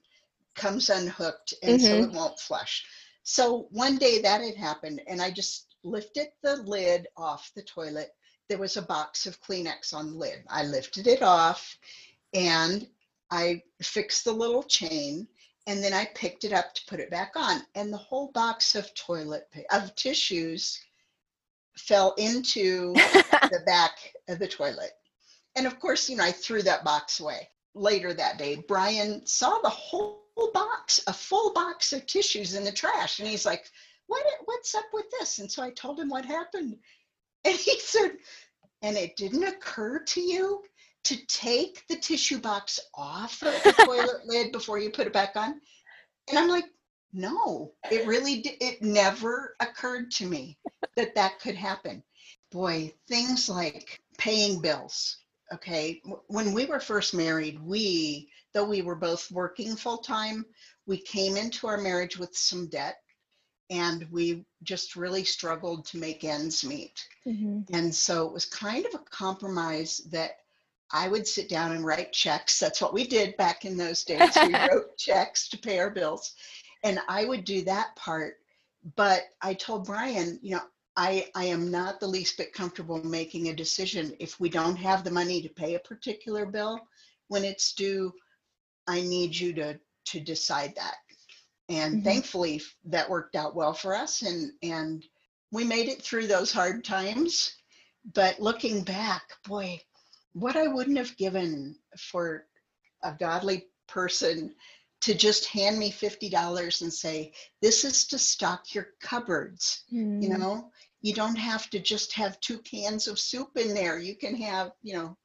comes 0.55 0.91
unhooked 0.91 1.55
and 1.63 1.81
so 1.81 1.91
mm-hmm. 1.91 2.11
it 2.11 2.13
won't 2.13 2.39
flush. 2.39 2.85
So 3.23 3.67
one 3.71 3.99
day 3.99 4.21
that 4.23 4.41
had 4.41 4.57
happened 4.57 5.03
and 5.07 5.21
I 5.21 5.31
just 5.31 5.75
lifted 5.83 6.29
the 6.43 6.57
lid 6.63 7.07
off 7.17 7.51
the 7.55 7.63
toilet. 7.63 8.11
There 8.49 8.59
was 8.59 8.77
a 8.77 8.83
box 8.83 9.27
of 9.27 9.41
Kleenex 9.41 9.93
on 9.93 10.13
the 10.13 10.17
lid. 10.17 10.45
I 10.49 10.65
lifted 10.65 11.07
it 11.07 11.23
off 11.23 11.77
and 12.33 12.87
I 13.31 13.63
fixed 13.83 14.25
the 14.25 14.33
little 14.33 14.63
chain 14.63 15.27
and 15.67 15.83
then 15.83 15.93
I 15.93 16.09
picked 16.15 16.45
it 16.45 16.53
up 16.53 16.75
to 16.75 16.87
put 16.87 17.01
it 17.01 17.11
back 17.11 17.33
on 17.35 17.63
and 17.75 17.93
the 17.93 17.99
whole 17.99 18.31
box 18.33 18.77
of 18.77 18.95
toilet 18.95 19.49
of 19.73 19.95
tissues 19.97 20.81
fell 21.77 22.15
into 22.17 22.93
the 22.95 23.63
back 23.67 24.15
of 24.29 24.39
the 24.39 24.49
toilet. 24.49 24.93
And 25.57 25.67
of 25.67 25.81
course, 25.81 26.09
you 26.09 26.17
know, 26.17 26.25
I 26.25 26.33
threw 26.33 26.63
that 26.63 26.85
box 26.85 27.21
away. 27.21 27.49
Later 27.75 28.15
that 28.15 28.39
day, 28.39 28.65
Brian 28.69 29.27
saw 29.27 29.59
the 29.59 29.69
whole 29.69 30.23
box, 30.53 31.03
a 31.07 31.13
full 31.13 31.53
box 31.53 31.93
of 31.93 32.07
tissues 32.07 32.55
in 32.55 32.65
the 32.65 32.73
trash. 32.73 33.19
And 33.19 33.29
he's 33.29 33.47
like, 33.47 33.71
what, 34.07 34.25
what's 34.45 34.75
up 34.75 34.85
with 34.93 35.07
this? 35.19 35.39
And 35.39 35.51
so 35.51 35.63
I 35.63 35.71
told 35.71 35.99
him 35.99 36.09
what 36.09 36.25
happened. 36.25 36.77
And 37.45 37.55
he 37.55 37.79
said, 37.79 38.11
and 38.83 38.97
it 38.97 39.15
didn't 39.17 39.45
occur 39.45 40.01
to 40.01 40.21
you 40.21 40.65
to 41.05 41.27
take 41.27 41.87
the 41.89 41.95
tissue 41.95 42.39
box 42.39 42.81
off 42.93 43.41
of 43.45 43.55
the 43.63 43.73
toilet 43.85 44.23
lid 44.27 44.51
before 44.51 44.81
you 44.81 44.91
put 44.91 45.07
it 45.07 45.13
back 45.13 45.37
on? 45.37 45.61
And 46.29 46.37
I'm 46.37 46.49
like, 46.49 46.65
no, 47.13 47.73
it 47.93 48.05
really, 48.05 48.43
di- 48.43 48.57
it 48.61 48.83
never 48.83 49.55
occurred 49.61 50.11
to 50.13 50.27
me 50.27 50.59
that 50.97 51.15
that 51.15 51.39
could 51.39 51.55
happen. 51.55 52.03
Boy, 52.51 52.93
things 53.07 53.49
like 53.49 54.01
paying 54.19 54.61
bills. 54.61 55.19
Okay. 55.53 56.03
When 56.27 56.53
we 56.53 56.67
were 56.67 56.81
first 56.81 57.15
married, 57.15 57.61
we, 57.63 58.29
though 58.53 58.65
we 58.65 58.83
were 58.83 58.97
both 58.97 59.31
working 59.31 59.77
full 59.77 59.99
time, 59.99 60.45
we 60.87 60.99
came 60.99 61.37
into 61.37 61.67
our 61.67 61.79
marriage 61.79 62.19
with 62.19 62.37
some 62.37 62.69
debt 62.69 62.97
and 63.71 64.07
we 64.11 64.45
just 64.63 64.97
really 64.97 65.25
struggled 65.25 65.85
to 65.87 65.99
make 65.99 66.25
ends 66.25 66.65
meet. 66.65 67.07
Mhm. 67.27 67.69
And 67.73 67.95
so 67.95 68.27
it 68.27 68.33
was 68.33 68.45
kind 68.45 68.87
of 68.87 68.95
a 68.95 69.05
compromise 69.11 69.99
that 70.11 70.39
I 70.93 71.09
would 71.09 71.27
sit 71.27 71.49
down 71.49 71.73
and 71.73 71.85
write 71.85 72.13
checks. 72.13 72.59
That's 72.61 72.81
what 72.81 72.95
we 72.95 73.07
did 73.07 73.37
back 73.37 73.65
in 73.65 73.77
those 73.77 74.05
days. 74.05 74.37
We 74.37 74.55
wrote 74.71 74.97
checks 74.97 75.49
to 75.49 75.59
pay 75.59 75.79
our 75.81 75.91
bills. 75.91 76.35
And 76.85 77.01
I 77.09 77.25
would 77.25 77.45
do 77.45 77.63
that 77.65 77.97
part. 77.97 78.37
But 78.95 79.25
I 79.43 79.55
told 79.55 79.87
Brian, 79.87 80.39
you 80.43 80.53
know, 80.53 80.63
I, 80.97 81.31
I 81.35 81.45
am 81.45 81.71
not 81.71 82.01
the 82.01 82.07
least 82.07 82.39
bit 82.39 82.53
comfortable 82.53 83.03
making 83.05 83.49
a 83.49 83.55
decision 83.55 84.17
if 84.19 84.41
we 84.41 84.49
don't 84.49 84.77
have 84.77 85.05
the 85.05 85.11
money 85.11 85.43
to 85.43 85.49
pay 85.49 85.75
a 85.75 85.81
particular 85.81 86.47
bill 86.47 86.81
when 87.29 87.45
it's 87.45 87.75
due. 87.75 88.13
I 88.87 89.01
need 89.03 89.37
you 89.37 89.53
to 89.55 89.79
to 90.07 90.21
decide 90.21 90.75
that. 90.77 90.97
And 91.69 91.97
Mhm. 92.01 92.05
thankfully 92.05 92.63
that 92.85 93.11
worked 93.11 93.35
out 93.35 93.55
well 93.57 93.75
for 93.75 93.95
us 93.95 94.23
and 94.23 94.53
and 94.63 95.05
we 95.51 95.65
made 95.65 95.89
it 95.89 96.03
through 96.03 96.29
those 96.29 96.53
hard 96.53 96.85
times. 96.85 97.53
But 98.15 98.41
looking 98.41 98.85
back, 98.85 99.23
boy, 99.45 99.81
what 100.33 100.57
I 100.57 100.69
wouldn't 100.69 100.99
have 100.99 101.17
given 101.17 101.77
for 101.99 102.47
a 103.03 103.13
godly 103.13 103.69
person 103.89 104.55
to 105.03 105.15
just 105.15 105.47
hand 105.47 105.79
me 105.79 105.91
$50 105.91 106.83
and 106.83 106.93
say, 106.93 107.33
this 107.63 107.85
is 107.85 108.07
to 108.09 108.19
stock 108.19 108.75
your 108.75 108.89
cupboards. 109.01 109.85
You 110.19 110.31
Mm. 110.31 110.39
know, 110.39 110.71
you 111.03 111.15
don't 111.15 111.37
have 111.37 111.69
to 111.71 111.79
just 111.79 112.13
have 112.15 112.41
two 112.41 112.59
cans 112.59 113.07
of 113.07 113.19
soup 113.19 113.57
in 113.57 113.75
there. 113.75 113.99
You 113.99 114.17
can 114.17 114.35
have, 114.37 114.73
you 114.83 114.95
know, 114.95 115.17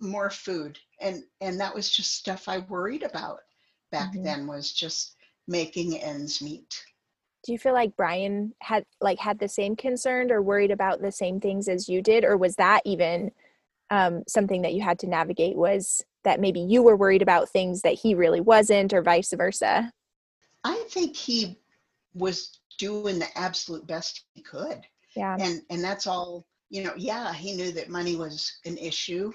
more 0.00 0.30
food. 0.30 0.78
And 1.00 1.24
and 1.40 1.58
that 1.60 1.74
was 1.74 1.90
just 1.90 2.14
stuff 2.14 2.48
I 2.48 2.58
worried 2.58 3.02
about 3.02 3.40
back 3.90 4.12
Mhm. 4.14 4.24
then 4.24 4.46
was 4.46 4.72
just 4.72 5.16
making 5.46 5.96
ends 5.98 6.42
meet. 6.42 6.84
Do 7.44 7.52
you 7.52 7.58
feel 7.58 7.72
like 7.72 7.96
Brian 7.96 8.54
had 8.60 8.84
like 9.00 9.18
had 9.18 9.38
the 9.38 9.48
same 9.48 9.76
concern 9.76 10.30
or 10.30 10.42
worried 10.42 10.70
about 10.70 11.00
the 11.00 11.12
same 11.12 11.40
things 11.40 11.68
as 11.68 11.88
you 11.88 12.02
did, 12.02 12.24
or 12.24 12.36
was 12.36 12.56
that 12.56 12.82
even 12.84 13.30
um, 13.90 14.22
something 14.28 14.62
that 14.62 14.74
you 14.74 14.82
had 14.82 14.98
to 15.00 15.06
navigate? 15.06 15.56
Was 15.56 16.04
that 16.24 16.40
maybe 16.40 16.60
you 16.60 16.82
were 16.82 16.96
worried 16.96 17.22
about 17.22 17.48
things 17.48 17.82
that 17.82 17.94
he 17.94 18.14
really 18.14 18.40
wasn't, 18.40 18.92
or 18.92 19.02
vice 19.02 19.32
versa? 19.36 19.92
I 20.64 20.84
think 20.90 21.16
he 21.16 21.58
was 22.14 22.58
doing 22.78 23.18
the 23.18 23.28
absolute 23.36 23.86
best 23.86 24.24
he 24.34 24.42
could. 24.42 24.80
Yeah. 25.16 25.36
and 25.40 25.62
and 25.70 25.82
that's 25.82 26.06
all 26.06 26.46
you 26.70 26.84
know 26.84 26.92
yeah 26.96 27.32
he 27.32 27.56
knew 27.56 27.72
that 27.72 27.88
money 27.88 28.14
was 28.14 28.58
an 28.66 28.76
issue 28.78 29.32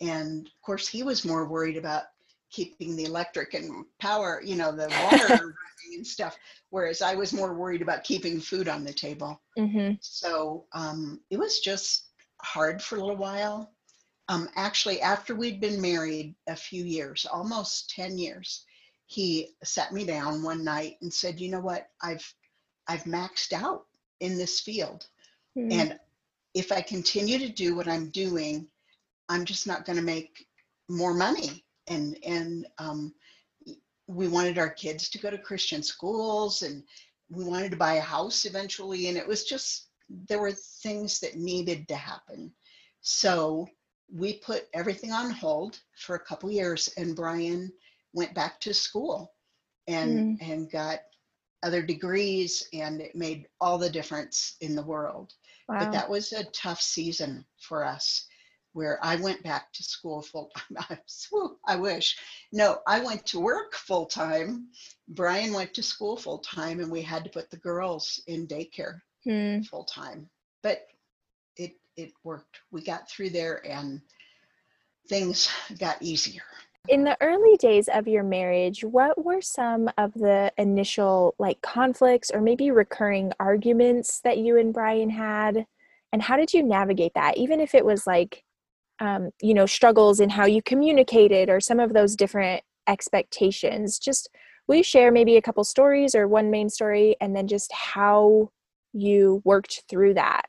and 0.00 0.46
of 0.46 0.62
course 0.62 0.86
he 0.86 1.02
was 1.02 1.24
more 1.24 1.48
worried 1.48 1.76
about 1.76 2.04
keeping 2.50 2.94
the 2.94 3.04
electric 3.04 3.54
and 3.54 3.84
power 4.00 4.40
you 4.44 4.54
know 4.54 4.70
the 4.70 4.88
water 5.02 5.26
running 5.28 5.96
and 5.96 6.06
stuff 6.06 6.36
whereas 6.70 7.02
i 7.02 7.14
was 7.14 7.32
more 7.32 7.54
worried 7.54 7.82
about 7.82 8.04
keeping 8.04 8.38
food 8.38 8.68
on 8.68 8.84
the 8.84 8.92
table 8.92 9.40
Mm-hmm. 9.58 9.94
so 10.00 10.66
um, 10.72 11.20
it 11.30 11.38
was 11.38 11.58
just 11.60 12.10
hard 12.42 12.80
for 12.82 12.96
a 12.96 13.00
little 13.00 13.16
while 13.16 13.73
um, 14.28 14.48
actually 14.56 15.00
after 15.00 15.34
we'd 15.34 15.60
been 15.60 15.80
married 15.80 16.34
a 16.48 16.56
few 16.56 16.84
years 16.84 17.26
almost 17.30 17.90
10 17.90 18.18
years 18.18 18.64
he 19.06 19.50
sat 19.62 19.92
me 19.92 20.04
down 20.04 20.42
one 20.42 20.64
night 20.64 20.96
and 21.02 21.12
said 21.12 21.40
you 21.40 21.50
know 21.50 21.60
what 21.60 21.88
i've 22.02 22.34
i've 22.88 23.04
maxed 23.04 23.52
out 23.52 23.84
in 24.20 24.38
this 24.38 24.60
field 24.60 25.06
Mm-hmm. 25.56 25.70
and 25.72 26.00
if 26.54 26.70
I 26.72 26.80
continue 26.80 27.38
to 27.38 27.48
do 27.48 27.76
what 27.76 27.88
I'm 27.88 28.10
doing, 28.10 28.68
I'm 29.28 29.44
just 29.44 29.66
not 29.66 29.84
going 29.84 29.96
to 29.96 30.04
make 30.04 30.46
more 30.88 31.14
money. 31.14 31.64
And 31.88 32.16
and 32.24 32.66
um, 32.78 33.14
we 34.06 34.28
wanted 34.28 34.58
our 34.58 34.70
kids 34.70 35.08
to 35.10 35.18
go 35.18 35.30
to 35.30 35.38
Christian 35.38 35.82
schools, 35.82 36.62
and 36.62 36.82
we 37.28 37.44
wanted 37.44 37.70
to 37.72 37.76
buy 37.76 37.94
a 37.94 38.00
house 38.00 38.44
eventually. 38.44 39.08
And 39.08 39.18
it 39.18 39.26
was 39.26 39.44
just 39.44 39.88
there 40.28 40.40
were 40.40 40.52
things 40.52 41.20
that 41.20 41.36
needed 41.36 41.88
to 41.88 41.96
happen. 41.96 42.52
So 43.00 43.68
we 44.12 44.34
put 44.34 44.68
everything 44.74 45.12
on 45.12 45.30
hold 45.30 45.80
for 45.96 46.16
a 46.16 46.24
couple 46.24 46.50
years, 46.50 46.88
and 46.96 47.16
Brian 47.16 47.72
went 48.12 48.34
back 48.34 48.60
to 48.60 48.74
school 48.74 49.32
and 49.86 50.38
and 50.40 50.70
got 50.70 51.00
other 51.62 51.82
degrees, 51.82 52.68
and 52.72 53.00
it 53.00 53.14
made 53.14 53.46
all 53.60 53.78
the 53.78 53.90
difference 53.90 54.56
in 54.60 54.74
the 54.74 54.82
world 54.82 55.34
wow. 55.68 55.78
but 55.78 55.92
that 55.92 56.08
was 56.08 56.32
a 56.32 56.44
tough 56.44 56.80
season 56.80 57.44
for 57.58 57.84
us 57.84 58.26
where 58.72 58.98
I 59.02 59.16
went 59.16 59.42
back 59.42 59.72
to 59.72 59.82
school 59.84 60.20
full 60.22 60.50
time. 60.78 60.98
I 61.66 61.76
wish. 61.76 62.16
No, 62.52 62.80
I 62.86 63.00
went 63.00 63.24
to 63.26 63.40
work 63.40 63.74
full 63.74 64.06
time. 64.06 64.68
Brian 65.08 65.52
went 65.52 65.74
to 65.74 65.82
school 65.82 66.16
full 66.16 66.38
time, 66.38 66.80
and 66.80 66.90
we 66.90 67.02
had 67.02 67.24
to 67.24 67.30
put 67.30 67.50
the 67.50 67.56
girls 67.58 68.20
in 68.26 68.46
daycare 68.46 69.00
Hmm. 69.24 69.62
full 69.62 69.84
time. 69.84 70.28
But 70.62 70.86
it 71.96 72.12
worked. 72.22 72.60
We 72.70 72.82
got 72.82 73.08
through 73.08 73.30
there, 73.30 73.66
and 73.66 74.00
things 75.08 75.48
got 75.78 76.00
easier. 76.00 76.42
In 76.88 77.04
the 77.04 77.16
early 77.22 77.56
days 77.56 77.88
of 77.88 78.06
your 78.06 78.22
marriage, 78.22 78.84
what 78.84 79.24
were 79.24 79.40
some 79.40 79.88
of 79.96 80.12
the 80.12 80.52
initial 80.58 81.34
like 81.38 81.62
conflicts 81.62 82.30
or 82.30 82.42
maybe 82.42 82.70
recurring 82.70 83.32
arguments 83.40 84.20
that 84.20 84.38
you 84.38 84.58
and 84.58 84.74
Brian 84.74 85.08
had? 85.08 85.66
And 86.12 86.22
how 86.22 86.36
did 86.36 86.52
you 86.52 86.62
navigate 86.62 87.14
that? 87.14 87.38
Even 87.38 87.58
if 87.58 87.74
it 87.74 87.86
was 87.86 88.06
like, 88.06 88.44
um, 89.00 89.30
you 89.40 89.54
know, 89.54 89.64
struggles 89.64 90.20
in 90.20 90.28
how 90.28 90.44
you 90.44 90.62
communicated 90.62 91.48
or 91.48 91.58
some 91.58 91.80
of 91.80 91.94
those 91.94 92.16
different 92.16 92.62
expectations. 92.86 93.98
Just 93.98 94.28
will 94.68 94.76
you 94.76 94.82
share 94.82 95.10
maybe 95.10 95.36
a 95.36 95.42
couple 95.42 95.64
stories 95.64 96.14
or 96.14 96.28
one 96.28 96.50
main 96.50 96.68
story 96.68 97.16
and 97.20 97.34
then 97.34 97.48
just 97.48 97.72
how 97.72 98.50
you 98.92 99.40
worked 99.44 99.82
through 99.88 100.14
that? 100.14 100.44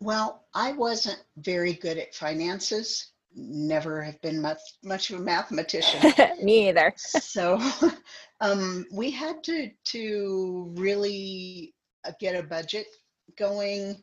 Well, 0.00 0.44
I 0.54 0.72
wasn't 0.72 1.22
very 1.36 1.74
good 1.74 1.98
at 1.98 2.14
finances. 2.14 3.12
Never 3.34 4.02
have 4.02 4.20
been 4.22 4.40
much 4.40 4.60
much 4.82 5.10
of 5.10 5.20
a 5.20 5.22
mathematician. 5.22 6.12
Me 6.42 6.68
either. 6.68 6.92
so 6.96 7.60
um, 8.40 8.86
we 8.92 9.10
had 9.10 9.44
to 9.44 9.70
to 9.84 10.72
really 10.76 11.74
uh, 12.04 12.12
get 12.18 12.34
a 12.34 12.42
budget 12.42 12.86
going 13.36 13.96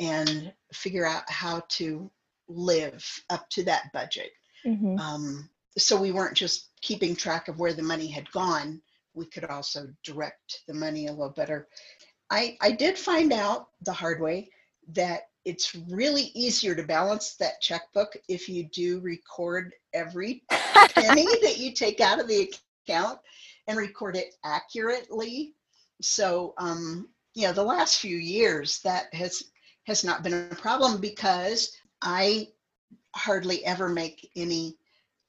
and 0.00 0.52
figure 0.72 1.06
out 1.06 1.28
how 1.30 1.62
to 1.68 2.10
live 2.48 3.04
up 3.30 3.48
to 3.50 3.64
that 3.64 3.84
budget 3.92 4.30
hmm 4.64 4.96
um, 4.98 5.48
so 5.76 6.00
we 6.00 6.12
weren't 6.12 6.36
just 6.36 6.70
keeping 6.82 7.16
track 7.16 7.48
of 7.48 7.58
where 7.58 7.72
the 7.72 7.82
money 7.82 8.06
had 8.06 8.30
gone 8.32 8.80
we 9.14 9.26
could 9.26 9.44
also 9.44 9.86
direct 10.02 10.60
the 10.68 10.74
money 10.74 11.06
a 11.06 11.10
little 11.10 11.30
better 11.30 11.68
i 12.30 12.56
i 12.60 12.70
did 12.70 12.98
find 12.98 13.32
out 13.32 13.68
the 13.86 13.92
hard 13.92 14.20
way 14.20 14.48
that 14.88 15.22
it's 15.44 15.74
really 15.90 16.30
easier 16.34 16.74
to 16.74 16.82
balance 16.82 17.34
that 17.36 17.60
checkbook 17.60 18.16
if 18.28 18.48
you 18.48 18.64
do 18.64 19.00
record 19.00 19.74
every 19.92 20.42
penny 20.50 21.26
that 21.42 21.58
you 21.58 21.72
take 21.72 22.00
out 22.00 22.18
of 22.18 22.28
the 22.28 22.50
account 22.88 23.18
and 23.66 23.78
record 23.78 24.16
it 24.16 24.34
accurately. 24.44 25.54
So, 26.00 26.54
um, 26.58 27.08
you 27.34 27.46
know, 27.46 27.52
the 27.52 27.62
last 27.62 27.98
few 27.98 28.16
years 28.16 28.80
that 28.80 29.12
has 29.14 29.44
has 29.84 30.02
not 30.02 30.22
been 30.22 30.48
a 30.50 30.54
problem 30.54 30.98
because 30.98 31.76
I 32.00 32.48
hardly 33.14 33.64
ever 33.66 33.88
make 33.88 34.30
any 34.34 34.76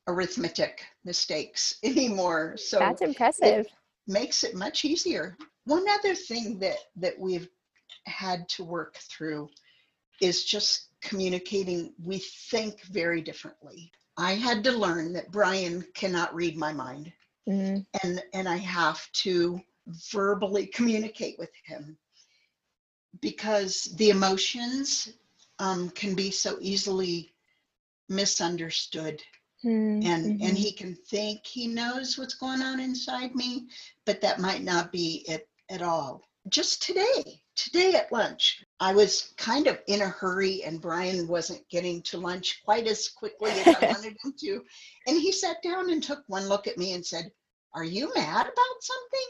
arithmetic 0.07 0.81
mistakes 1.03 1.77
anymore. 1.83 2.55
So 2.57 2.79
That's 2.79 3.01
impressive. 3.01 3.67
makes 4.07 4.43
it 4.43 4.55
much 4.55 4.85
easier. 4.85 5.37
One 5.65 5.85
other 5.89 6.15
thing 6.15 6.57
that 6.59 6.77
that 6.95 7.19
we've 7.19 7.49
had 8.05 8.47
to 8.49 8.63
work 8.63 8.95
through 8.97 9.49
is 10.21 10.43
just 10.43 10.89
communicating. 11.01 11.93
We 12.03 12.19
think 12.19 12.83
very 12.85 13.21
differently. 13.21 13.91
I 14.17 14.33
had 14.33 14.63
to 14.63 14.71
learn 14.71 15.13
that 15.13 15.31
Brian 15.31 15.85
cannot 15.93 16.33
read 16.33 16.57
my 16.57 16.71
mind. 16.73 17.11
Mm, 17.47 17.85
and 18.03 18.23
and 18.33 18.49
I 18.49 18.57
have 18.57 19.11
to 19.23 19.61
verbally 20.11 20.65
communicate 20.67 21.37
with 21.37 21.51
him 21.63 21.97
because 23.21 23.83
the 23.97 24.09
emotions 24.09 25.09
um, 25.59 25.89
can 25.91 26.15
be 26.15 26.31
so 26.31 26.57
easily 26.59 27.33
misunderstood. 28.09 29.21
Mm, 29.63 30.05
and 30.05 30.41
and 30.41 30.57
he 30.57 30.71
can 30.71 30.95
think 30.95 31.45
he 31.45 31.67
knows 31.67 32.17
what's 32.17 32.35
going 32.35 32.61
on 32.61 32.79
inside 32.79 33.35
me 33.35 33.67
but 34.05 34.21
that 34.21 34.39
might 34.39 34.63
not 34.63 34.91
be 34.91 35.25
it 35.27 35.47
at 35.69 35.81
all. 35.81 36.21
Just 36.49 36.83
today 36.83 37.41
today 37.55 37.93
at 37.93 38.11
lunch 38.11 38.64
i 38.79 38.93
was 38.93 39.33
kind 39.37 39.67
of 39.67 39.79
in 39.87 40.01
a 40.01 40.07
hurry 40.07 40.63
and 40.63 40.81
brian 40.81 41.27
wasn't 41.27 41.67
getting 41.69 42.01
to 42.01 42.17
lunch 42.17 42.61
quite 42.63 42.87
as 42.87 43.09
quickly 43.09 43.51
as 43.51 43.67
i 43.67 43.87
wanted 43.87 44.15
him 44.23 44.33
to. 44.39 44.61
And 45.07 45.17
he 45.17 45.31
sat 45.31 45.61
down 45.63 45.91
and 45.91 46.03
took 46.03 46.23
one 46.27 46.47
look 46.47 46.67
at 46.67 46.77
me 46.77 46.93
and 46.93 47.05
said 47.05 47.31
are 47.73 47.83
you 47.83 48.11
mad 48.15 48.41
about 48.41 48.81
something? 48.81 49.27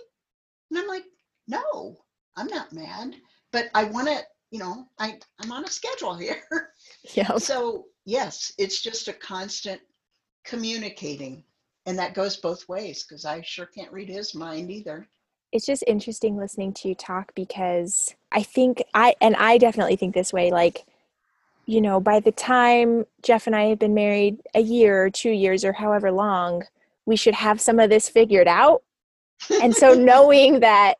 And 0.70 0.80
i'm 0.80 0.88
like 0.88 1.06
no 1.48 1.98
i'm 2.36 2.48
not 2.48 2.74
mad 2.74 3.16
but 3.52 3.70
i 3.74 3.84
want 3.84 4.08
to 4.08 4.20
you 4.52 4.60
know 4.60 4.86
i 5.00 5.18
i'm 5.40 5.52
on 5.52 5.66
a 5.66 5.70
schedule 5.70 6.16
here. 6.16 6.42
Yep. 7.14 7.40
so 7.40 7.86
yes 8.06 8.52
it's 8.58 8.82
just 8.82 9.08
a 9.08 9.14
constant 9.14 9.82
communicating 10.44 11.44
and 11.86 11.98
that 12.00 12.14
goes 12.14 12.38
both 12.38 12.68
ways 12.68 13.04
because 13.04 13.26
i 13.26 13.42
sure 13.42 13.66
can't 13.66 13.92
read 13.92 14.10
his 14.10 14.34
mind 14.36 14.72
either 14.72 15.08
it's 15.56 15.66
just 15.66 15.86
interesting 15.88 16.36
listening 16.36 16.74
to 16.74 16.90
you 16.90 16.96
talk 16.96 17.34
because 17.34 18.14
I 18.34 18.44
think 18.44 18.84
I 18.94 19.16
and 19.22 19.38
I 19.38 19.58
definitely 19.58 19.96
think 19.96 20.14
this 20.14 20.34
way 20.34 20.52
like 20.52 20.86
you 21.66 21.80
know 21.80 22.02
by 22.02 22.20
the 22.20 22.34
time 22.34 23.06
Jeff 23.24 23.48
and 23.48 23.56
I 23.56 23.68
have 23.68 23.80
been 23.80 23.94
married 23.94 24.42
a 24.54 24.60
year 24.60 25.06
or 25.06 25.10
2 25.10 25.30
years 25.30 25.64
or 25.64 25.72
however 25.72 26.12
long 26.12 26.64
we 27.06 27.16
should 27.16 27.36
have 27.36 27.62
some 27.62 27.80
of 27.80 27.90
this 27.90 28.10
figured 28.10 28.50
out. 28.50 28.84
And 29.62 29.74
so 29.74 29.94
knowing 30.12 30.60
that 30.60 30.96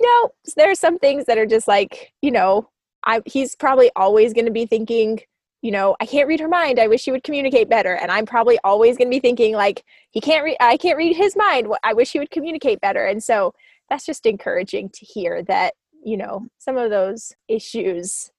you 0.00 0.08
know 0.08 0.32
there 0.56 0.72
are 0.72 0.74
some 0.74 0.98
things 0.98 1.26
that 1.26 1.38
are 1.38 1.46
just 1.46 1.68
like 1.68 2.12
you 2.20 2.32
know 2.32 2.68
I 3.04 3.22
he's 3.26 3.54
probably 3.54 3.92
always 3.94 4.32
going 4.32 4.46
to 4.46 4.50
be 4.50 4.66
thinking 4.66 5.20
you 5.62 5.70
know 5.70 5.94
I 6.00 6.06
can't 6.06 6.26
read 6.26 6.40
her 6.40 6.48
mind. 6.48 6.80
I 6.80 6.88
wish 6.88 7.02
she 7.02 7.12
would 7.12 7.22
communicate 7.22 7.68
better. 7.68 7.94
And 7.94 8.10
I'm 8.10 8.26
probably 8.26 8.58
always 8.64 8.96
going 8.96 9.08
to 9.08 9.16
be 9.16 9.20
thinking 9.20 9.54
like 9.54 9.84
he 10.10 10.20
can't 10.20 10.42
read 10.42 10.56
I 10.58 10.78
can't 10.78 10.98
read 10.98 11.14
his 11.14 11.36
mind. 11.36 11.68
I 11.84 11.92
wish 11.92 12.10
he 12.10 12.18
would 12.18 12.32
communicate 12.32 12.80
better. 12.80 13.06
And 13.06 13.22
so 13.22 13.54
that's 13.90 14.06
just 14.06 14.24
encouraging 14.24 14.88
to 14.94 15.04
hear 15.04 15.42
that 15.42 15.74
you 16.02 16.16
know 16.16 16.46
some 16.58 16.78
of 16.78 16.90
those 16.90 17.32
issues 17.48 18.30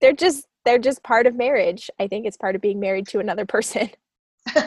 they're 0.00 0.12
just 0.12 0.46
they're 0.64 0.78
just 0.78 1.04
part 1.04 1.28
of 1.28 1.36
marriage. 1.36 1.88
I 2.00 2.08
think 2.08 2.26
it's 2.26 2.36
part 2.36 2.56
of 2.56 2.60
being 2.60 2.80
married 2.80 3.06
to 3.08 3.20
another 3.20 3.46
person. 3.46 3.90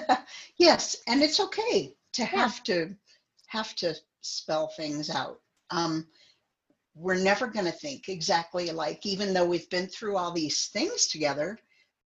Yes 0.57 0.97
and 1.07 1.21
it's 1.23 1.39
okay 1.39 1.95
to 2.13 2.25
have 2.25 2.63
to 2.63 2.93
have 3.47 3.73
to 3.75 3.95
spell 4.21 4.67
things 4.75 5.09
out. 5.09 5.39
Um, 5.71 6.05
we're 6.95 7.15
never 7.15 7.47
going 7.47 7.65
to 7.65 7.71
think 7.71 8.09
exactly 8.09 8.69
alike, 8.69 9.05
even 9.05 9.33
though 9.33 9.45
we've 9.45 9.69
been 9.69 9.88
through 9.88 10.17
all 10.17 10.33
these 10.33 10.67
things 10.67 11.07
together. 11.07 11.57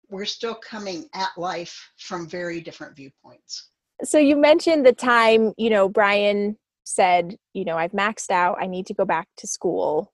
We're 0.09 0.25
still 0.25 0.55
coming 0.55 1.05
at 1.13 1.29
life 1.37 1.89
from 1.97 2.27
very 2.27 2.59
different 2.59 2.97
viewpoints. 2.97 3.69
So 4.03 4.17
you 4.17 4.35
mentioned 4.35 4.85
the 4.85 4.91
time, 4.91 5.53
you 5.57 5.69
know, 5.69 5.87
Brian 5.87 6.57
said, 6.83 7.35
you 7.53 7.65
know, 7.65 7.77
I've 7.77 7.91
maxed 7.91 8.31
out. 8.31 8.57
I 8.59 8.67
need 8.67 8.87
to 8.87 8.93
go 8.93 9.05
back 9.05 9.27
to 9.37 9.47
school 9.47 10.11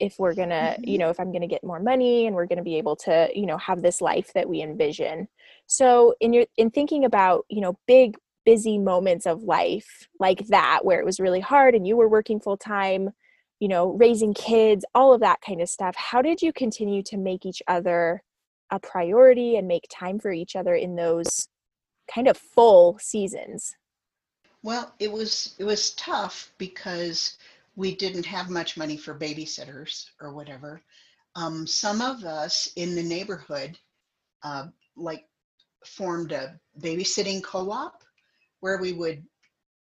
if 0.00 0.16
we're 0.18 0.34
going 0.34 0.50
to, 0.50 0.54
mm-hmm. 0.54 0.84
you 0.84 0.98
know, 0.98 1.10
if 1.10 1.18
I'm 1.18 1.32
going 1.32 1.42
to 1.42 1.48
get 1.48 1.64
more 1.64 1.80
money 1.80 2.26
and 2.26 2.36
we're 2.36 2.46
going 2.46 2.58
to 2.58 2.64
be 2.64 2.76
able 2.76 2.96
to, 2.96 3.28
you 3.34 3.46
know, 3.46 3.58
have 3.58 3.82
this 3.82 4.00
life 4.00 4.32
that 4.34 4.48
we 4.48 4.62
envision. 4.62 5.28
So 5.66 6.14
in 6.20 6.32
your 6.32 6.46
in 6.56 6.70
thinking 6.70 7.04
about, 7.04 7.44
you 7.48 7.60
know, 7.60 7.78
big 7.86 8.16
busy 8.44 8.78
moments 8.78 9.26
of 9.26 9.42
life 9.42 10.08
like 10.18 10.46
that 10.46 10.84
where 10.84 10.98
it 11.00 11.04
was 11.04 11.20
really 11.20 11.40
hard 11.40 11.74
and 11.74 11.86
you 11.86 11.96
were 11.96 12.08
working 12.08 12.40
full 12.40 12.56
time, 12.56 13.10
you 13.60 13.68
know, 13.68 13.90
raising 13.90 14.32
kids, 14.32 14.84
all 14.94 15.12
of 15.12 15.20
that 15.20 15.40
kind 15.46 15.60
of 15.60 15.68
stuff, 15.68 15.94
how 15.96 16.22
did 16.22 16.40
you 16.40 16.52
continue 16.52 17.02
to 17.02 17.18
make 17.18 17.44
each 17.44 17.62
other 17.68 18.22
a 18.70 18.78
priority 18.78 19.56
and 19.56 19.68
make 19.68 19.86
time 19.90 20.18
for 20.18 20.32
each 20.32 20.56
other 20.56 20.74
in 20.74 20.96
those 20.96 21.48
kind 22.12 22.28
of 22.28 22.36
full 22.36 22.98
seasons? 23.00 23.74
Well, 24.68 24.92
it 24.98 25.10
was 25.10 25.54
it 25.56 25.64
was 25.64 25.92
tough 25.92 26.52
because 26.58 27.38
we 27.74 27.96
didn't 27.96 28.26
have 28.26 28.50
much 28.50 28.76
money 28.76 28.98
for 28.98 29.18
babysitters 29.18 30.10
or 30.20 30.34
whatever. 30.34 30.82
Um, 31.34 31.66
some 31.66 32.02
of 32.02 32.24
us 32.24 32.70
in 32.76 32.94
the 32.94 33.02
neighborhood, 33.02 33.78
uh, 34.42 34.66
like, 34.94 35.24
formed 35.86 36.32
a 36.32 36.60
babysitting 36.78 37.42
co-op 37.42 38.04
where 38.60 38.76
we 38.76 38.92
would 38.92 39.24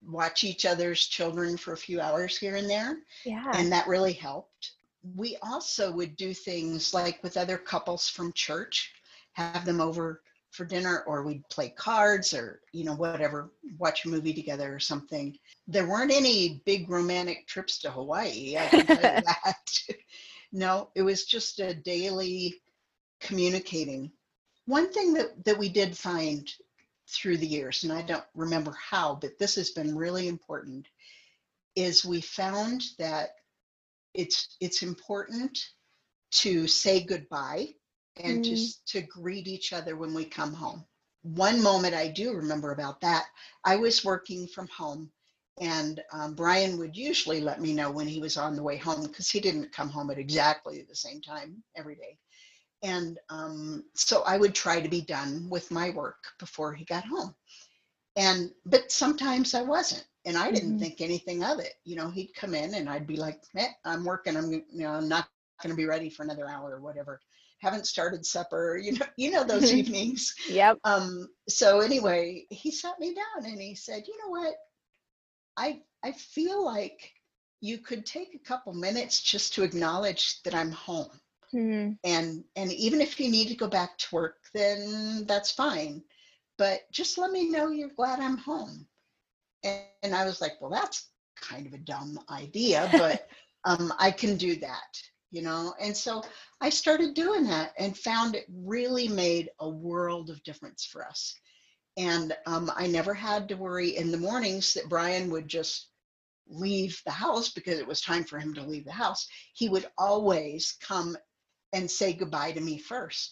watch 0.07 0.45
each 0.45 0.65
other's 0.65 1.05
children 1.05 1.57
for 1.57 1.73
a 1.73 1.83
few 1.85 1.99
hours 1.99 2.37
here 2.37 2.55
and 2.55 2.69
there. 2.69 2.99
Yeah. 3.25 3.51
And 3.53 3.69
that 3.73 3.89
really 3.89 4.13
helped. 4.13 4.71
We 5.17 5.35
also 5.41 5.91
would 5.91 6.15
do 6.15 6.33
things 6.33 6.93
like 6.93 7.21
with 7.23 7.35
other 7.35 7.57
couples 7.57 8.07
from 8.07 8.31
church, 8.31 8.93
have 9.33 9.65
them 9.65 9.81
over 9.81 10.21
for 10.51 10.65
dinner 10.65 11.03
or 11.07 11.23
we'd 11.23 11.47
play 11.49 11.69
cards 11.69 12.33
or 12.33 12.61
you 12.73 12.83
know 12.83 12.93
whatever 12.93 13.51
watch 13.77 14.05
a 14.05 14.09
movie 14.09 14.33
together 14.33 14.73
or 14.73 14.79
something. 14.79 15.37
There 15.67 15.87
weren't 15.87 16.11
any 16.11 16.61
big 16.65 16.89
romantic 16.89 17.47
trips 17.47 17.79
to 17.79 17.91
hawaii 17.91 18.57
i 18.57 18.67
can 18.67 18.85
tell 18.85 19.15
you 19.15 19.21
that. 19.45 19.79
No 20.51 20.89
it 20.95 21.01
was 21.01 21.25
just 21.25 21.59
a 21.59 21.73
daily 21.73 22.61
communicating. 23.19 24.11
One 24.65 24.91
thing 24.91 25.13
that 25.13 25.43
that 25.45 25.57
we 25.57 25.69
did 25.69 25.97
find 25.97 26.51
through 27.07 27.37
the 27.37 27.47
years 27.47 27.83
and 27.83 27.91
i 27.91 28.01
don't 28.01 28.23
remember 28.35 28.73
how 28.79 29.15
but 29.15 29.37
this 29.37 29.55
has 29.55 29.71
been 29.71 29.97
really 29.97 30.29
important 30.29 30.87
is 31.75 32.05
we 32.05 32.21
found 32.21 32.83
that 32.97 33.31
it's 34.13 34.55
it's 34.61 34.81
important 34.81 35.57
to 36.31 36.67
say 36.67 37.03
goodbye 37.03 37.67
and 38.17 38.43
mm. 38.43 38.47
just 38.47 38.87
to 38.89 39.01
greet 39.01 39.47
each 39.47 39.73
other 39.73 39.95
when 39.95 40.13
we 40.13 40.25
come 40.25 40.53
home. 40.53 40.85
One 41.23 41.61
moment 41.61 41.93
I 41.93 42.07
do 42.07 42.33
remember 42.33 42.71
about 42.71 43.01
that, 43.01 43.25
I 43.63 43.75
was 43.75 44.03
working 44.03 44.47
from 44.47 44.67
home 44.67 45.11
and 45.59 46.01
um, 46.11 46.33
Brian 46.33 46.77
would 46.79 46.95
usually 46.95 47.41
let 47.41 47.61
me 47.61 47.73
know 47.73 47.91
when 47.91 48.07
he 48.07 48.19
was 48.19 48.37
on 48.37 48.55
the 48.55 48.63
way 48.63 48.77
home 48.77 49.03
because 49.03 49.29
he 49.29 49.39
didn't 49.39 49.71
come 49.71 49.89
home 49.89 50.09
at 50.09 50.17
exactly 50.17 50.83
the 50.87 50.95
same 50.95 51.21
time 51.21 51.63
every 51.75 51.95
day. 51.95 52.17
And 52.83 53.19
um, 53.29 53.83
so 53.93 54.23
I 54.23 54.37
would 54.37 54.55
try 54.55 54.81
to 54.81 54.89
be 54.89 55.01
done 55.01 55.47
with 55.49 55.69
my 55.69 55.91
work 55.91 56.17
before 56.39 56.73
he 56.73 56.85
got 56.85 57.05
home. 57.05 57.35
And, 58.15 58.51
but 58.65 58.91
sometimes 58.91 59.53
I 59.53 59.61
wasn't 59.61 60.05
and 60.25 60.35
I 60.35 60.51
didn't 60.51 60.71
mm-hmm. 60.71 60.79
think 60.79 61.01
anything 61.01 61.43
of 61.43 61.59
it. 61.59 61.73
You 61.85 61.95
know, 61.95 62.09
he'd 62.09 62.33
come 62.33 62.55
in 62.55 62.73
and 62.73 62.89
I'd 62.89 63.05
be 63.05 63.17
like, 63.17 63.41
eh, 63.55 63.67
I'm 63.85 64.03
working. 64.03 64.35
I'm, 64.35 64.51
you 64.51 64.63
know, 64.73 64.91
I'm 64.91 65.07
not 65.07 65.27
going 65.61 65.75
to 65.75 65.77
be 65.77 65.85
ready 65.85 66.09
for 66.09 66.23
another 66.23 66.49
hour 66.49 66.71
or 66.71 66.81
whatever 66.81 67.19
haven't 67.61 67.87
started 67.87 68.25
supper 68.25 68.77
you 68.81 68.93
know 68.93 69.05
you 69.17 69.31
know 69.31 69.43
those 69.43 69.73
evenings. 69.79 70.35
Yep. 70.49 70.79
Um 70.83 71.27
so 71.47 71.79
anyway 71.79 72.45
he 72.49 72.71
sat 72.71 72.99
me 72.99 73.13
down 73.13 73.45
and 73.45 73.61
he 73.61 73.75
said 73.75 74.03
you 74.07 74.17
know 74.17 74.29
what? 74.29 74.55
I 75.57 75.81
i 76.03 76.11
feel 76.11 76.63
like 76.63 77.11
you 77.61 77.77
could 77.77 78.05
take 78.05 78.33
a 78.33 78.39
couple 78.39 78.73
minutes 78.73 79.21
just 79.21 79.53
to 79.53 79.63
acknowledge 79.63 80.41
that 80.43 80.55
i'm 80.55 80.71
home. 80.71 81.11
Mm-hmm. 81.53 81.91
and 82.05 82.45
and 82.55 82.71
even 82.71 83.01
if 83.01 83.19
you 83.19 83.29
need 83.29 83.49
to 83.49 83.55
go 83.55 83.67
back 83.67 83.97
to 83.97 84.15
work 84.15 84.37
then 84.53 85.25
that's 85.27 85.51
fine. 85.51 86.01
But 86.57 86.81
just 86.91 87.17
let 87.17 87.31
me 87.31 87.49
know 87.49 87.69
you're 87.69 87.89
glad 87.89 88.19
i'm 88.19 88.37
home. 88.37 88.87
And, 89.63 89.81
and 90.01 90.15
i 90.15 90.25
was 90.25 90.41
like 90.41 90.53
well 90.61 90.71
that's 90.71 91.09
kind 91.39 91.67
of 91.67 91.73
a 91.73 91.77
dumb 91.77 92.19
idea 92.29 92.89
but 92.93 93.27
um, 93.65 93.93
i 93.99 94.11
can 94.11 94.37
do 94.37 94.55
that 94.55 95.01
you 95.31 95.41
know? 95.41 95.73
And 95.79 95.95
so 95.95 96.23
i 96.61 96.69
started 96.69 97.13
doing 97.13 97.45
that 97.45 97.73
and 97.77 97.97
found 97.97 98.35
it 98.35 98.45
really 98.49 99.07
made 99.07 99.49
a 99.59 99.69
world 99.69 100.29
of 100.29 100.43
difference 100.43 100.85
for 100.85 101.05
us. 101.05 101.33
And 101.97 102.35
um, 102.45 102.71
i 102.75 102.87
never 102.87 103.13
had 103.13 103.49
to 103.49 103.55
worry 103.55 103.97
in 103.97 104.11
the 104.11 104.17
mornings 104.17 104.73
that 104.73 104.89
brian 104.89 105.29
would 105.31 105.47
just 105.47 105.87
leave 106.47 107.01
the 107.05 107.11
house 107.11 107.49
because 107.49 107.79
it 107.79 107.87
was 107.87 108.01
time 108.01 108.23
for 108.23 108.37
him 108.37 108.53
to 108.53 108.61
leave 108.61 108.85
the 108.85 108.91
house. 108.91 109.27
He 109.53 109.69
would 109.69 109.85
always 109.97 110.77
come 110.81 111.15
and 111.73 111.89
say 111.89 112.13
goodbye 112.13 112.51
to 112.51 112.61
me 112.61 112.79
1st 112.79 113.29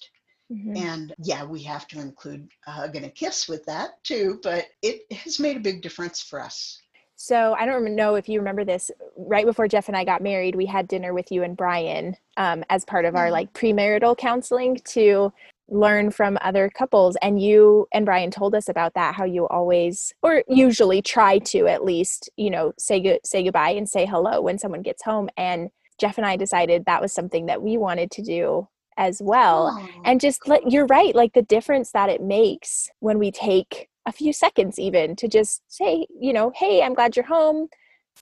mm-hmm. 0.51 0.77
and 0.77 1.13
yeah 1.23 1.43
we 1.43 1.61
have 1.61 1.87
to 1.87 1.99
include 1.99 2.47
a 2.67 2.71
hug 2.71 2.95
and 2.95 3.05
a 3.05 3.09
kiss 3.09 3.49
with 3.49 3.65
that 3.65 4.01
too 4.03 4.39
but 4.43 4.65
it 4.81 5.11
has 5.11 5.39
made 5.39 5.57
a 5.57 5.61
big 5.61 5.81
difference 5.81 6.21
for 6.21 6.39
us 6.39 6.79
so 7.21 7.53
I 7.59 7.65
don't 7.65 7.95
know 7.97 8.15
if 8.15 8.29
you 8.29 8.39
remember 8.39 8.63
this. 8.63 8.89
Right 9.17 9.45
before 9.45 9.67
Jeff 9.67 9.89
and 9.89 9.97
I 9.97 10.05
got 10.05 10.23
married, 10.23 10.55
we 10.55 10.65
had 10.65 10.87
dinner 10.87 11.13
with 11.13 11.33
you 11.33 11.43
and 11.43 11.57
Brian 11.57 12.15
um, 12.37 12.63
as 12.69 12.85
part 12.85 13.03
of 13.03 13.13
our 13.13 13.25
mm-hmm. 13.25 13.33
like 13.33 13.53
premarital 13.53 14.17
counseling 14.17 14.79
to 14.85 15.33
learn 15.67 16.11
from 16.11 16.37
other 16.39 16.69
couples. 16.69 17.17
And 17.21 17.41
you 17.41 17.89
and 17.91 18.05
Brian 18.05 18.31
told 18.31 18.55
us 18.55 18.69
about 18.69 18.93
that. 18.93 19.15
How 19.15 19.25
you 19.25 19.49
always, 19.49 20.13
or 20.23 20.45
usually, 20.47 21.01
try 21.01 21.39
to 21.39 21.67
at 21.67 21.83
least, 21.83 22.29
you 22.37 22.49
know, 22.49 22.71
say 22.77 23.01
go- 23.01 23.19
say 23.25 23.43
goodbye 23.43 23.71
and 23.71 23.89
say 23.89 24.05
hello 24.05 24.39
when 24.39 24.57
someone 24.57 24.81
gets 24.81 25.03
home. 25.03 25.27
And 25.35 25.71
Jeff 25.99 26.17
and 26.17 26.25
I 26.25 26.37
decided 26.37 26.85
that 26.85 27.01
was 27.01 27.11
something 27.11 27.47
that 27.47 27.61
we 27.61 27.77
wanted 27.77 28.11
to 28.11 28.21
do 28.21 28.69
as 28.95 29.21
well. 29.21 29.77
Oh, 29.77 30.01
and 30.05 30.21
just 30.21 30.47
let, 30.47 30.71
you're 30.71 30.85
right, 30.85 31.13
like 31.13 31.33
the 31.33 31.41
difference 31.41 31.91
that 31.91 32.07
it 32.07 32.21
makes 32.21 32.89
when 33.01 33.19
we 33.19 33.29
take 33.29 33.88
a 34.09 34.11
few 34.11 34.33
seconds 34.33 34.77
even 34.77 35.15
to 35.15 35.27
just 35.27 35.61
say, 35.67 36.05
you 36.19 36.33
know, 36.33 36.51
hey, 36.55 36.81
I'm 36.81 36.95
glad 36.95 37.15
you're 37.15 37.25
home, 37.25 37.67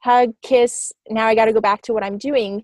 hug, 0.02 0.34
kiss. 0.44 0.92
Now 1.10 1.26
I 1.26 1.34
got 1.34 1.46
to 1.46 1.54
go 1.54 1.62
back 1.62 1.82
to 1.84 1.94
what 1.94 2.04
I'm 2.04 2.18
doing. 2.18 2.64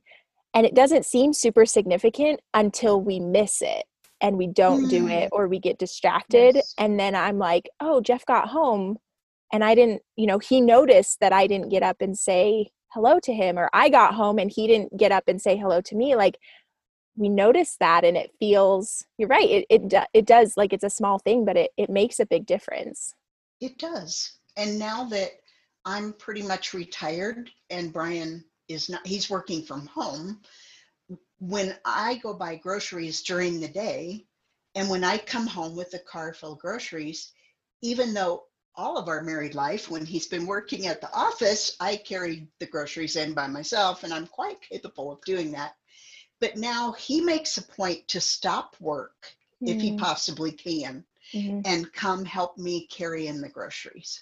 And 0.54 0.68
it 0.68 0.76
doesn't 0.76 1.06
seem 1.06 1.34
super 1.34 1.66
significant 1.66 2.42
until 2.54 3.02
we 3.02 3.20
miss 3.20 3.62
it 3.62 3.86
and 4.22 4.38
we 4.38 4.48
don't 4.48 4.86
mm. 4.86 4.90
do 4.90 5.08
it 5.08 5.30
or 5.32 5.48
we 5.48 5.58
get 5.58 5.80
distracted. 5.80 6.56
Yes. 6.56 6.76
And 6.78 7.00
then 7.00 7.16
I'm 7.16 7.40
like, 7.40 7.70
oh, 7.80 8.02
Jeff 8.02 8.26
got 8.26 8.50
home 8.50 8.98
and 9.52 9.64
I 9.64 9.74
didn't, 9.74 10.02
you 10.16 10.28
know, 10.28 10.38
he 10.38 10.62
noticed 10.62 11.22
that 11.22 11.34
I 11.34 11.48
didn't 11.48 11.70
get 11.70 11.82
up 11.82 11.98
and 12.02 12.16
say 12.18 12.70
hello 12.90 13.20
to 13.24 13.34
him 13.34 13.58
or 13.58 13.70
I 13.74 13.90
got 13.90 14.14
home 14.14 14.38
and 14.38 14.52
he 14.54 14.68
didn't 14.68 14.96
get 14.96 15.12
up 15.12 15.24
and 15.28 15.42
say 15.42 15.58
hello 15.58 15.82
to 15.82 15.96
me. 15.96 16.16
Like, 16.16 16.38
we 17.16 17.30
notice 17.30 17.78
that 17.80 18.04
and 18.04 18.18
it 18.18 18.32
feels 18.40 19.06
you're 19.18 19.28
right 19.28 19.50
it 19.50 19.66
it, 19.70 19.94
it 20.14 20.26
does 20.26 20.58
like 20.58 20.74
it's 20.74 20.84
a 20.84 20.90
small 20.90 21.20
thing 21.20 21.46
but 21.46 21.58
it, 21.58 21.72
it 21.78 21.90
makes 21.90 22.20
a 22.20 22.26
big 22.26 22.46
difference. 22.46 23.14
It 23.62 23.78
does. 23.78 24.34
And 24.58 24.78
now 24.78 25.06
that 25.06 25.32
i'm 25.86 26.14
pretty 26.14 26.42
much 26.42 26.74
retired 26.74 27.50
and 27.70 27.94
brian 27.94 28.44
is 28.68 28.90
not 28.90 29.06
he's 29.06 29.30
working 29.30 29.62
from 29.62 29.86
home 29.88 30.40
when 31.40 31.76
i 31.86 32.16
go 32.24 32.34
buy 32.34 32.56
groceries 32.56 33.22
during 33.22 33.60
the 33.60 33.68
day 33.68 34.26
and 34.76 34.90
when 34.90 35.04
i 35.04 35.18
come 35.18 35.48
home 35.48 35.76
with 35.76 35.94
a 35.94 36.00
car 36.00 36.34
full 36.34 36.54
of 36.54 36.60
groceries 36.60 37.34
even 37.82 38.14
though 38.14 38.44
all 38.76 38.98
of 38.98 39.08
our 39.08 39.22
married 39.22 39.56
life 39.56 39.92
when 39.92 40.06
he's 40.06 40.28
been 40.28 40.46
working 40.46 40.88
at 40.88 41.02
the 41.02 41.12
office 41.14 41.76
i 41.80 41.96
carry 41.98 42.48
the 42.60 42.66
groceries 42.66 43.18
in 43.18 43.34
by 43.34 43.48
myself 43.48 44.04
and 44.04 44.14
i'm 44.14 44.28
quite 44.28 44.62
capable 44.62 45.12
of 45.12 45.22
doing 45.26 45.52
that 45.52 45.74
but 46.44 46.58
now 46.58 46.92
he 46.92 47.22
makes 47.22 47.56
a 47.56 47.64
point 47.64 48.06
to 48.10 48.20
stop 48.20 48.76
work 48.82 49.34
mm. 49.64 49.70
if 49.74 49.82
he 49.82 49.92
mm. 49.92 49.98
possibly 49.98 50.52
can 50.52 51.02
mm-hmm. 51.34 51.62
and 51.64 51.94
come 51.94 52.26
help 52.26 52.58
me 52.58 52.86
carry 52.88 53.28
in 53.28 53.40
the 53.40 53.48
groceries. 53.48 54.22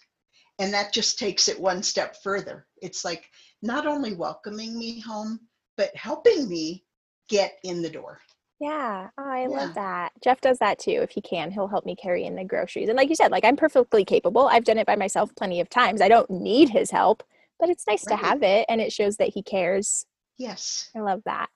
And 0.60 0.72
that 0.72 0.94
just 0.94 1.18
takes 1.18 1.48
it 1.48 1.60
one 1.60 1.82
step 1.82 2.16
further. 2.22 2.68
It's 2.80 3.04
like 3.04 3.32
not 3.64 3.88
only 3.88 4.14
welcoming 4.14 4.78
me 4.78 5.00
home, 5.00 5.40
but 5.78 5.96
helping 5.96 6.48
me 6.48 6.84
get 7.28 7.54
in 7.64 7.82
the 7.82 7.90
door. 7.90 8.22
Yeah. 8.60 9.10
Oh, 9.18 9.24
I 9.28 9.42
yeah. 9.42 9.48
love 9.48 9.74
that. 9.74 10.12
Jeff 10.24 10.42
does 10.42 10.60
that 10.60 10.78
too. 10.78 11.00
If 11.02 11.10
he 11.10 11.22
can, 11.22 11.50
he'll 11.50 11.68
help 11.68 11.88
me 11.88 11.96
carry 11.96 12.26
in 12.26 12.36
the 12.36 12.44
groceries. 12.44 12.88
And 12.88 12.98
like 12.98 13.10
you 13.10 13.16
said, 13.16 13.32
like 13.32 13.46
I'm 13.46 13.58
perfectly 13.58 14.06
capable. 14.06 14.48
I've 14.48 14.66
done 14.66 14.78
it 14.78 14.86
by 14.86 14.96
myself 14.96 15.34
plenty 15.36 15.60
of 15.60 15.72
times. 15.72 16.02
I 16.02 16.08
don't 16.08 16.30
need 16.30 16.70
his 16.70 16.92
help, 16.92 17.24
but 17.60 17.70
it's 17.70 17.88
nice 17.88 18.06
right. 18.06 18.20
to 18.20 18.24
have 18.24 18.44
it 18.44 18.68
and 18.70 18.80
it 18.80 18.94
shows 18.94 19.18
that 19.18 19.30
he 19.30 19.42
cares. 19.42 20.06
Yes. 20.38 20.92
I 20.96 21.00
love 21.00 21.24
that. 21.26 21.50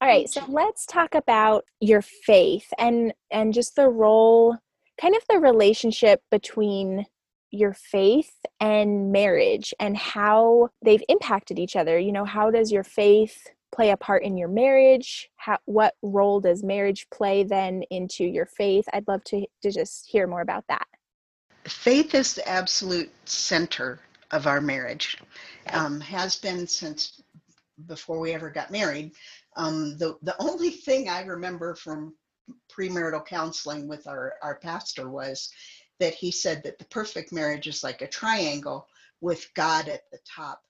All 0.00 0.08
right, 0.08 0.28
so 0.28 0.42
let's 0.48 0.86
talk 0.86 1.14
about 1.14 1.64
your 1.80 2.02
faith 2.02 2.66
and 2.78 3.14
and 3.30 3.54
just 3.54 3.76
the 3.76 3.88
role 3.88 4.56
kind 5.00 5.14
of 5.16 5.22
the 5.28 5.40
relationship 5.40 6.22
between 6.30 7.06
your 7.50 7.72
faith 7.72 8.32
and 8.60 9.12
marriage 9.12 9.72
and 9.78 9.96
how 9.96 10.68
they've 10.84 11.02
impacted 11.08 11.58
each 11.58 11.76
other. 11.76 11.98
You 11.98 12.12
know, 12.12 12.24
how 12.24 12.50
does 12.50 12.72
your 12.72 12.84
faith 12.84 13.46
play 13.72 13.90
a 13.90 13.96
part 13.96 14.24
in 14.24 14.36
your 14.36 14.48
marriage? 14.48 15.28
How, 15.36 15.58
what 15.64 15.94
role 16.02 16.40
does 16.40 16.62
marriage 16.62 17.06
play 17.12 17.44
then 17.44 17.82
into 17.90 18.24
your 18.24 18.46
faith? 18.46 18.84
I'd 18.92 19.08
love 19.08 19.22
to, 19.24 19.46
to 19.62 19.70
just 19.70 20.08
hear 20.08 20.26
more 20.26 20.40
about 20.40 20.64
that. 20.68 20.86
Faith 21.64 22.14
is 22.14 22.34
the 22.34 22.46
absolute 22.48 23.10
center 23.24 24.00
of 24.30 24.46
our 24.46 24.60
marriage, 24.60 25.16
um, 25.72 26.00
has 26.00 26.36
been 26.36 26.66
since 26.66 27.22
before 27.86 28.18
we 28.18 28.32
ever 28.32 28.50
got 28.50 28.70
married. 28.70 29.12
Um, 29.56 29.96
the, 29.98 30.18
the 30.22 30.40
only 30.40 30.70
thing 30.70 31.08
I 31.08 31.22
remember 31.22 31.74
from 31.74 32.14
premarital 32.70 33.26
counseling 33.26 33.88
with 33.88 34.06
our, 34.06 34.34
our 34.42 34.56
pastor 34.56 35.08
was 35.08 35.50
that 36.00 36.14
he 36.14 36.30
said 36.30 36.62
that 36.64 36.78
the 36.78 36.84
perfect 36.86 37.32
marriage 37.32 37.66
is 37.66 37.84
like 37.84 38.02
a 38.02 38.08
triangle 38.08 38.88
with 39.20 39.48
God 39.54 39.88
at 39.88 40.10
the 40.10 40.18
top 40.26 40.62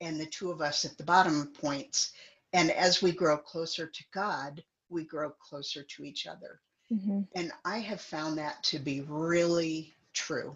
and 0.00 0.20
the 0.20 0.26
two 0.26 0.50
of 0.50 0.60
us 0.60 0.84
at 0.84 0.96
the 0.98 1.04
bottom 1.04 1.52
points. 1.60 2.12
And 2.52 2.70
as 2.70 3.02
we 3.02 3.12
grow 3.12 3.38
closer 3.38 3.86
to 3.86 4.04
God, 4.12 4.62
we 4.88 5.04
grow 5.04 5.30
closer 5.30 5.82
to 5.82 6.04
each 6.04 6.26
other. 6.26 6.60
Mm-hmm. 6.92 7.22
And 7.34 7.52
I 7.64 7.78
have 7.78 8.00
found 8.00 8.38
that 8.38 8.62
to 8.64 8.78
be 8.78 9.00
really 9.00 9.94
true. 10.12 10.54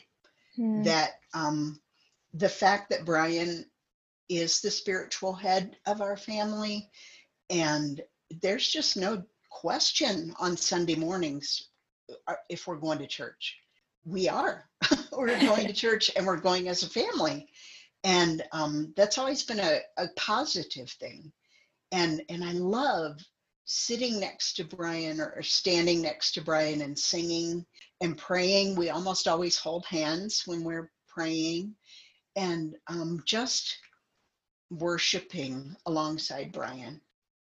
Mm. 0.58 0.84
That 0.84 1.20
um, 1.34 1.80
the 2.34 2.48
fact 2.48 2.90
that 2.90 3.04
Brian 3.04 3.66
is 4.28 4.60
the 4.60 4.70
spiritual 4.70 5.32
head 5.32 5.76
of 5.86 6.00
our 6.00 6.16
family, 6.16 6.88
and 7.50 8.00
there's 8.40 8.68
just 8.68 8.96
no 8.96 9.22
question 9.50 10.32
on 10.38 10.56
Sunday 10.56 10.94
mornings 10.94 11.68
uh, 12.28 12.34
if 12.48 12.66
we're 12.66 12.76
going 12.76 12.98
to 12.98 13.06
church. 13.06 13.56
We 14.04 14.28
are. 14.28 14.68
we're 15.12 15.38
going 15.40 15.66
to 15.66 15.72
church 15.74 16.10
and 16.16 16.26
we're 16.26 16.36
going 16.36 16.68
as 16.68 16.82
a 16.82 16.88
family. 16.88 17.48
And 18.04 18.42
um, 18.52 18.94
that's 18.96 19.18
always 19.18 19.42
been 19.42 19.60
a, 19.60 19.80
a 19.98 20.06
positive 20.16 20.88
thing. 20.88 21.32
And, 21.92 22.22
and 22.28 22.42
I 22.42 22.52
love 22.52 23.18
sitting 23.64 24.18
next 24.20 24.54
to 24.54 24.64
Brian 24.64 25.20
or, 25.20 25.34
or 25.36 25.42
standing 25.42 26.00
next 26.00 26.32
to 26.32 26.42
Brian 26.42 26.80
and 26.80 26.98
singing 26.98 27.66
and 28.00 28.16
praying. 28.16 28.76
We 28.76 28.90
almost 28.90 29.28
always 29.28 29.58
hold 29.58 29.84
hands 29.86 30.44
when 30.46 30.64
we're 30.64 30.90
praying 31.08 31.74
and 32.36 32.76
um, 32.86 33.22
just 33.26 33.76
worshiping 34.70 35.76
alongside 35.86 36.52
Brian. 36.52 37.00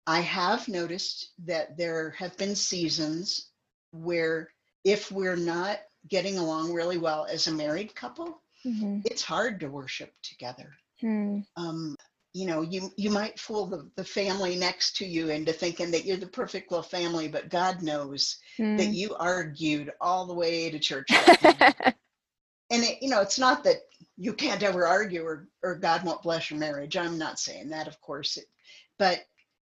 I 0.08 0.22
have 0.22 0.68
noticed 0.68 1.32
that 1.46 1.78
there 1.78 2.12
have 2.12 2.38
been 2.38 2.56
seasons 2.56 3.50
where 3.92 4.50
if 4.84 5.12
we're 5.12 5.36
not 5.36 5.80
getting 6.08 6.38
along 6.38 6.74
really 6.74 6.98
well 6.98 7.26
as 7.30 7.48
a 7.48 7.52
married 7.52 7.96
couple, 7.96 8.42
mm-hmm. 8.66 9.00
it's 9.06 9.24
hard 9.24 9.60
to 9.60 9.68
worship 9.68 10.14
together. 10.22 10.72
Mm. 11.04 11.46
Um, 11.58 11.96
you 12.34 12.46
know, 12.46 12.62
you 12.62 12.92
you 12.98 13.10
might 13.10 13.40
fool 13.40 13.66
the, 13.66 13.90
the 13.96 14.04
family 14.04 14.56
next 14.58 14.98
to 14.98 15.06
you 15.06 15.30
into 15.30 15.54
thinking 15.54 15.90
that 15.92 16.06
you're 16.06 16.18
the 16.18 16.28
perfect 16.28 16.70
little 16.70 16.84
family, 16.84 17.28
but 17.28 17.50
God 17.50 17.82
knows 17.82 18.38
mm. 18.60 18.78
that 18.78 18.88
you 18.88 19.16
argued 19.16 19.92
all 20.02 20.26
the 20.26 20.34
way 20.34 20.70
to 20.70 20.78
church. 20.78 21.08
and 21.12 21.96
it, 22.70 23.02
you 23.02 23.10
know, 23.10 23.22
it's 23.22 23.40
not 23.40 23.64
that 23.64 23.78
you 24.18 24.34
can't 24.34 24.64
ever 24.64 24.86
argue 24.86 25.24
or 25.24 25.48
or 25.64 25.76
God 25.76 26.04
won't 26.04 26.22
bless 26.22 26.52
your 26.52 26.60
marriage. 26.60 26.98
I'm 26.98 27.18
not 27.18 27.40
saying 27.40 27.70
that, 27.70 27.88
of 27.88 28.00
course, 28.02 28.38
it, 28.38 28.46
but 29.00 29.24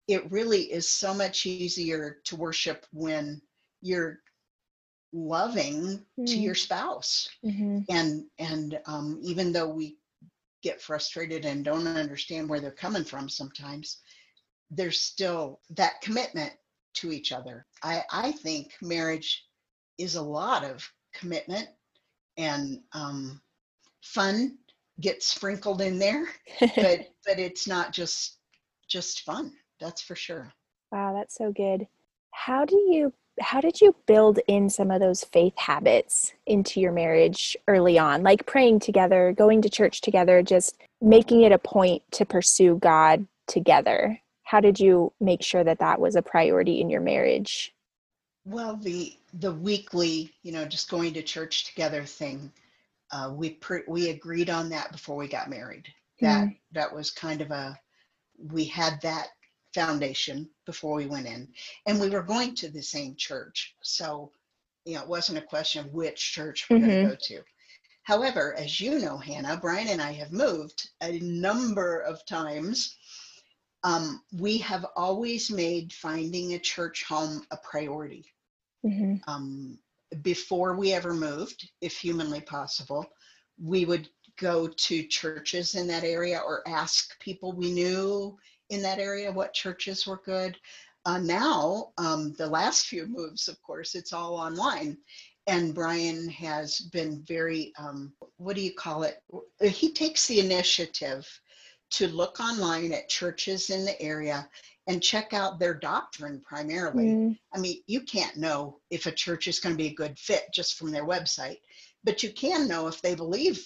it 0.09 0.31
really 0.31 0.63
is 0.73 0.89
so 0.89 1.15
much 1.15 1.47
easier 1.47 2.19
to 2.25 2.37
worship 2.37 2.87
when 2.93 3.41
you're 3.81 4.21
loving 5.13 5.83
mm-hmm. 5.83 6.25
to 6.25 6.39
your 6.39 6.55
spouse 6.55 7.29
mm-hmm. 7.45 7.81
and 7.91 8.25
and 8.39 8.81
um, 8.87 9.19
even 9.23 9.53
though 9.53 9.69
we 9.69 9.97
get 10.63 10.81
frustrated 10.81 11.45
and 11.45 11.65
don't 11.65 11.87
understand 11.87 12.49
where 12.49 12.61
they're 12.61 12.71
coming 12.71 13.05
from 13.05 13.29
sometimes 13.29 13.99
there's 14.71 15.01
still 15.01 15.61
that 15.71 16.01
commitment 16.01 16.53
to 16.95 17.13
each 17.13 17.31
other 17.31 17.67
i 17.83 18.03
i 18.11 18.33
think 18.33 18.73
marriage 18.81 19.45
is 19.99 20.15
a 20.15 20.23
lot 20.23 20.65
of 20.65 20.89
commitment 21.15 21.69
and 22.39 22.79
um, 22.95 23.41
fun 24.03 24.57
gets 25.01 25.27
sprinkled 25.27 25.83
in 25.83 25.99
there 25.99 26.27
but 26.61 27.09
but 27.27 27.39
it's 27.39 27.69
not 27.69 27.93
just 27.93 28.39
just 28.89 29.23
fun 29.23 29.53
that's 29.83 30.03
for 30.03 30.17
sure. 30.17 30.53
Wow 30.91 31.15
that's 31.15 31.37
so 31.37 31.53
good. 31.53 31.87
How 32.33 32.65
do 32.65 32.77
you 32.77 33.13
how 33.41 33.61
did 33.61 33.81
you 33.81 33.95
build 34.07 34.41
in 34.47 34.69
some 34.69 34.91
of 34.91 35.01
those 35.01 35.25
faith 35.25 35.55
habits 35.57 36.33
into 36.47 36.81
your 36.81 36.93
marriage 36.93 37.57
early 37.67 37.99
on? 37.99 38.23
Like 38.23 38.47
praying 38.47 38.81
together 38.81 39.35
going 39.37 39.63
to 39.63 39.71
church 39.71 40.01
together 40.01 40.43
just 40.43 40.77
making 41.01 41.43
it 41.43 41.53
a 41.53 41.59
point 41.59 42.03
to 42.13 42.25
pursue 42.25 42.77
god 42.77 43.27
together. 43.47 44.19
How 44.45 44.61
did 44.61 44.79
you 44.79 45.13
make 45.21 45.43
sure 45.43 45.65
that 45.65 45.79
that 45.79 46.01
was 46.01 46.15
a 46.15 46.23
priority 46.23 46.81
in 46.81 46.91
your 46.91 47.01
marriage? 47.01 47.75
Well 48.45 48.77
the 48.77 49.17
the 49.35 49.53
weekly 49.53 50.33
you 50.43 50.53
know 50.53 50.65
just 50.65 50.91
going 50.91 51.15
to 51.15 51.23
church 51.23 51.65
together 51.65 52.05
thing 52.05 52.53
uh, 53.13 53.31
we 53.35 53.51
pre- 53.51 53.85
we 53.87 54.09
agreed 54.09 54.49
on 54.49 54.71
that 54.71 54.91
before 54.91 55.17
we 55.17 55.29
got 55.29 55.51
married. 55.51 55.87
That 56.21 56.49
mm. 56.49 56.57
that 56.73 56.93
was 56.93 57.11
kind 57.11 57.43
of 57.43 57.51
a 57.51 57.79
we 58.51 58.65
had 58.65 59.01
that 59.03 59.29
foundation 59.75 60.49
before 60.67 60.95
we 60.95 61.07
went 61.07 61.27
in. 61.27 61.49
And 61.87 62.01
we 62.01 62.11
were 62.11 62.23
going 62.23 62.55
to 62.57 62.69
the 62.69 62.83
same 62.83 63.15
church. 63.17 63.75
So, 63.83 64.33
you 64.85 64.95
know, 64.95 65.03
it 65.03 65.09
wasn't 65.09 65.39
a 65.39 65.43
question 65.43 65.85
of 65.85 65.93
which 65.93 66.33
church 66.33 66.67
we're 66.69 66.79
mm-hmm. 66.79 66.89
going 66.89 67.05
to 67.05 67.11
go 67.11 67.17
to. 67.21 67.43
However, 68.05 68.55
as 68.55 68.81
you 68.81 68.99
know, 68.99 69.17
Hannah, 69.17 69.59
Brian 69.61 69.89
and 69.89 70.03
I 70.03 70.13
have 70.13 70.33
moved 70.33 70.91
a 71.03 71.21
number 71.21 72.01
of 72.01 72.25
times. 72.27 72.97
Um, 73.85 74.23
we 74.33 74.59
have 74.59 74.87
always 74.97 75.51
made 75.51 75.93
finding 75.93 76.55
a 76.55 76.59
church 76.59 77.05
home 77.05 77.47
a 77.51 77.57
priority. 77.57 78.27
Mm-hmm. 78.85 79.17
Um, 79.31 79.79
before 80.23 80.77
we 80.77 80.93
ever 80.93 81.15
moved, 81.15 81.71
if 81.81 81.97
humanly 81.97 82.41
possible, 82.41 83.07
we 83.63 83.85
would 83.85 84.09
go 84.37 84.67
to 84.67 85.07
churches 85.07 85.75
in 85.75 85.87
that 85.87 86.05
area 86.05 86.41
or 86.45 86.67
ask 86.67 87.19
people 87.21 87.53
we 87.53 87.73
knew 87.73 88.37
in 88.73 88.83
that 88.83 88.99
area, 88.99 89.31
what 89.31 89.53
churches 89.53 90.07
were 90.07 90.23
good. 90.25 90.57
Uh, 91.05 91.19
now, 91.19 91.93
um, 91.99 92.33
the 92.39 92.47
last 92.47 92.87
few 92.87 93.07
moves, 93.07 93.49
of 93.49 93.61
course, 93.63 93.95
it's 93.95 94.13
all 94.13 94.35
online. 94.35 94.97
And 95.47 95.75
Brian 95.75 96.29
has 96.29 96.81
been 96.81 97.23
very, 97.27 97.73
um, 97.77 98.13
what 98.37 98.57
do 98.57 98.63
you 98.63 98.73
call 98.73 99.03
it? 99.03 99.23
He 99.61 99.93
takes 99.93 100.27
the 100.27 100.41
initiative 100.41 101.29
to 101.91 102.09
look 102.09 102.41
online 102.41 102.93
at 102.93 103.09
churches 103.09 103.71
in 103.71 103.85
the 103.85 104.01
area 104.01 104.49
and 104.87 105.03
check 105.03 105.33
out 105.33 105.59
their 105.59 105.75
doctrine 105.75 106.41
primarily. 106.41 107.07
Mm. 107.07 107.39
I 107.53 107.59
mean, 107.59 107.83
you 107.87 108.01
can't 108.01 108.37
know 108.37 108.79
if 108.91 109.07
a 109.07 109.13
church 109.13 109.49
is 109.49 109.61
going 109.61 109.75
to 109.75 109.83
be 109.83 109.89
a 109.89 109.95
good 109.95 110.19
fit 110.19 110.45
just 110.55 110.79
from 110.79 110.91
their 110.91 111.07
website, 111.07 111.59
but 112.05 112.23
you 112.23 112.33
can 112.33 112.67
know 112.67 112.87
if 112.87 113.03
they 113.03 113.15
believe 113.15 113.63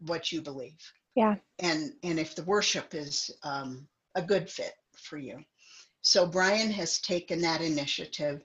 what 0.00 0.30
you 0.30 0.42
believe. 0.42 0.78
Yeah. 1.14 1.36
And 1.58 1.92
and 2.02 2.18
if 2.18 2.34
the 2.36 2.44
worship 2.44 2.94
is 2.94 3.30
um, 3.42 3.88
a 4.14 4.22
good 4.22 4.48
fit 4.48 4.74
for 4.96 5.18
you. 5.18 5.44
So 6.00 6.26
Brian 6.26 6.70
has 6.70 7.00
taken 7.00 7.40
that 7.42 7.60
initiative, 7.60 8.42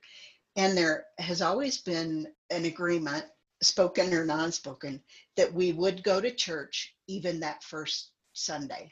and 0.55 0.77
there 0.77 1.05
has 1.19 1.41
always 1.41 1.77
been 1.79 2.27
an 2.49 2.65
agreement, 2.65 3.25
spoken 3.61 4.13
or 4.13 4.25
non 4.25 4.51
spoken, 4.51 5.01
that 5.37 5.53
we 5.53 5.71
would 5.71 6.03
go 6.03 6.19
to 6.19 6.33
church 6.33 6.95
even 7.07 7.39
that 7.39 7.63
first 7.63 8.11
Sunday. 8.33 8.91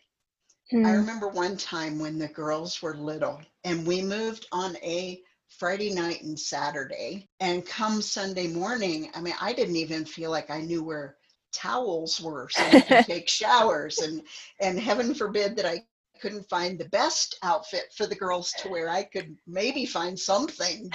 Hmm. 0.70 0.86
I 0.86 0.94
remember 0.94 1.28
one 1.28 1.58
time 1.58 2.00
when 2.00 2.18
the 2.18 2.30
girls 2.30 2.82
were 2.82 2.96
little 2.96 3.42
and 3.66 3.86
we 3.86 4.02
moved 4.02 4.48
on 4.52 4.78
a 4.78 5.22
Friday 5.50 5.94
night 5.94 6.22
and 6.24 6.40
Saturday. 6.40 7.28
And 7.40 7.66
come 7.66 8.02
Sunday 8.02 8.48
morning, 8.48 9.12
I 9.14 9.22
mean, 9.22 9.36
I 9.40 9.54
didn't 9.54 9.76
even 9.76 10.06
feel 10.06 10.32
like 10.32 10.50
I 10.50 10.62
knew 10.62 10.84
where 10.84 11.18
towels 11.52 12.22
were 12.22 12.48
so 12.50 12.64
I 12.64 12.80
could 12.82 13.06
take 13.06 13.28
showers 13.28 13.98
and 14.00 14.24
and 14.60 14.80
heaven 14.80 15.14
forbid 15.14 15.58
that 15.58 15.66
I 15.66 15.84
couldn't 16.22 16.50
find 16.50 16.78
the 16.78 16.90
best 16.90 17.38
outfit 17.44 17.94
for 17.96 18.06
the 18.06 18.16
girls 18.16 18.54
to 18.60 18.70
wear. 18.70 18.90
I 18.90 19.04
could 19.04 19.36
maybe 19.48 19.86
find 19.86 20.18
something. 20.18 20.90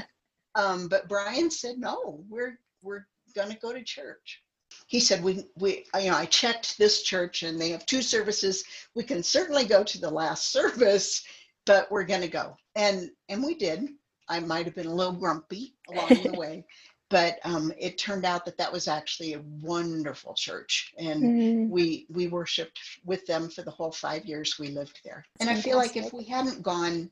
um, 0.54 0.88
but 0.88 1.08
Brian 1.08 1.50
said, 1.50 1.78
no, 1.78 2.24
we're 2.28 2.58
we're 2.82 3.06
gonna 3.34 3.56
go 3.60 3.72
to 3.72 3.82
church. 3.82 4.42
He 4.86 5.00
said, 5.00 5.24
we 5.24 5.44
we 5.56 5.84
you 5.98 6.10
know, 6.10 6.16
I 6.16 6.26
checked 6.26 6.78
this 6.78 7.02
church 7.02 7.42
and 7.42 7.60
they 7.60 7.70
have 7.70 7.86
two 7.86 8.02
services. 8.02 8.64
We 8.94 9.02
can 9.02 9.22
certainly 9.22 9.64
go 9.64 9.82
to 9.82 10.00
the 10.00 10.10
last 10.10 10.52
service, 10.52 11.24
but 11.64 11.90
we're 11.90 12.04
gonna 12.04 12.28
go. 12.28 12.56
And 12.74 13.10
and 13.28 13.42
we 13.42 13.54
did. 13.54 13.88
I 14.28 14.40
might 14.40 14.66
have 14.66 14.74
been 14.74 14.86
a 14.86 14.94
little 14.94 15.12
grumpy 15.12 15.74
along 15.88 16.08
the 16.08 16.32
way, 16.36 16.66
but 17.08 17.38
um, 17.44 17.72
it 17.78 17.98
turned 17.98 18.24
out 18.24 18.44
that 18.44 18.58
that 18.58 18.72
was 18.72 18.88
actually 18.88 19.34
a 19.34 19.42
wonderful 19.60 20.34
church 20.34 20.92
and 20.98 21.22
mm. 21.22 21.68
we 21.68 22.06
we 22.10 22.28
worshiped 22.28 22.78
with 23.04 23.24
them 23.26 23.48
for 23.48 23.62
the 23.62 23.70
whole 23.70 23.92
five 23.92 24.24
years 24.24 24.58
we 24.58 24.68
lived 24.68 25.00
there 25.04 25.24
and 25.40 25.48
Fantastic. 25.48 25.66
i 25.66 25.70
feel 25.70 25.78
like 25.78 25.96
if 25.96 26.12
we 26.12 26.24
hadn't 26.24 26.62
gone 26.62 27.10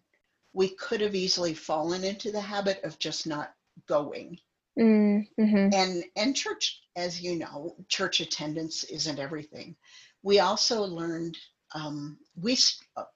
we 0.52 0.68
could 0.68 1.00
have 1.00 1.14
easily 1.14 1.54
fallen 1.54 2.04
into 2.04 2.30
the 2.30 2.40
habit 2.40 2.82
of 2.84 2.98
just 2.98 3.26
not 3.26 3.54
going 3.86 4.38
mm, 4.78 5.26
mm-hmm. 5.38 5.68
and 5.72 6.04
and 6.16 6.36
church 6.36 6.80
as 6.96 7.20
you 7.20 7.36
know 7.36 7.74
church 7.88 8.20
attendance 8.20 8.84
isn't 8.84 9.18
everything 9.18 9.76
we 10.22 10.40
also 10.40 10.82
learned 10.82 11.36
um, 11.74 12.18
we 12.40 12.56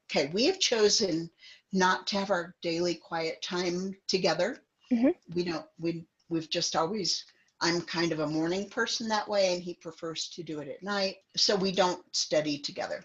okay 0.04 0.30
we 0.32 0.44
have 0.46 0.58
chosen 0.58 1.30
not 1.72 2.06
to 2.08 2.16
have 2.16 2.30
our 2.30 2.54
daily 2.60 2.94
quiet 2.94 3.40
time 3.42 3.96
together 4.08 4.58
Mhm. 4.92 5.14
we 5.34 5.44
don't 5.44 5.66
we 5.78 6.06
we've 6.28 6.50
just 6.50 6.76
always 6.76 7.24
i'm 7.60 7.80
kind 7.82 8.12
of 8.12 8.20
a 8.20 8.26
morning 8.26 8.68
person 8.68 9.08
that 9.08 9.28
way 9.28 9.54
and 9.54 9.62
he 9.62 9.74
prefers 9.74 10.28
to 10.28 10.42
do 10.42 10.60
it 10.60 10.68
at 10.68 10.82
night 10.82 11.16
so 11.36 11.56
we 11.56 11.72
don't 11.72 12.02
study 12.14 12.58
together. 12.58 13.04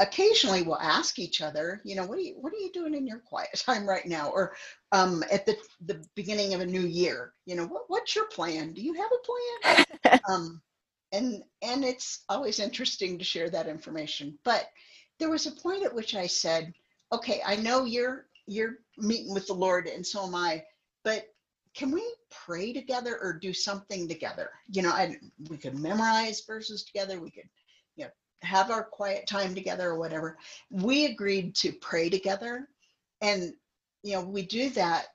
Occasionally 0.00 0.62
we'll 0.62 0.78
ask 0.80 1.20
each 1.20 1.40
other 1.40 1.80
you 1.84 1.94
know 1.94 2.04
what 2.04 2.18
are 2.18 2.22
you 2.22 2.34
what 2.40 2.52
are 2.52 2.56
you 2.56 2.72
doing 2.72 2.94
in 2.94 3.06
your 3.06 3.20
quiet 3.20 3.50
time 3.66 3.88
right 3.88 4.06
now? 4.06 4.30
or 4.30 4.56
um, 4.90 5.22
at 5.30 5.46
the 5.46 5.56
the 5.86 6.04
beginning 6.16 6.52
of 6.52 6.60
a 6.60 6.66
new 6.66 6.80
year 6.80 7.32
you 7.46 7.54
know 7.54 7.66
what, 7.66 7.84
what's 7.88 8.14
your 8.16 8.26
plan? 8.26 8.72
Do 8.72 8.82
you 8.82 8.94
have 8.94 9.10
a 9.12 9.70
plan? 9.70 10.20
Um, 10.28 10.62
and 11.14 11.42
and 11.62 11.84
it's 11.84 12.24
always 12.28 12.58
interesting 12.58 13.18
to 13.18 13.24
share 13.24 13.48
that 13.50 13.68
information 13.68 14.36
but 14.44 14.68
there 15.18 15.30
was 15.30 15.46
a 15.46 15.52
point 15.52 15.84
at 15.84 15.94
which 15.94 16.14
i 16.14 16.26
said 16.26 16.72
okay 17.12 17.40
i 17.46 17.54
know 17.56 17.84
you're 17.84 18.26
you're 18.46 18.74
meeting 18.98 19.32
with 19.32 19.46
the 19.46 19.52
lord 19.52 19.86
and 19.86 20.04
so 20.04 20.26
am 20.26 20.34
i 20.34 20.62
but 21.04 21.24
can 21.74 21.90
we 21.90 22.02
pray 22.30 22.72
together 22.72 23.18
or 23.20 23.32
do 23.32 23.52
something 23.52 24.08
together? 24.08 24.50
You 24.68 24.82
know 24.82 24.90
I, 24.90 25.16
we 25.48 25.56
could 25.56 25.78
memorize 25.78 26.42
verses 26.46 26.84
together 26.84 27.20
we 27.20 27.30
could 27.30 27.48
you 27.96 28.04
know 28.04 28.10
have 28.42 28.70
our 28.70 28.84
quiet 28.84 29.26
time 29.26 29.54
together 29.54 29.90
or 29.90 29.98
whatever. 29.98 30.38
We 30.70 31.06
agreed 31.06 31.54
to 31.56 31.72
pray 31.72 32.08
together 32.10 32.68
and 33.20 33.54
you 34.02 34.12
know 34.12 34.22
we 34.22 34.42
do 34.42 34.70
that 34.70 35.06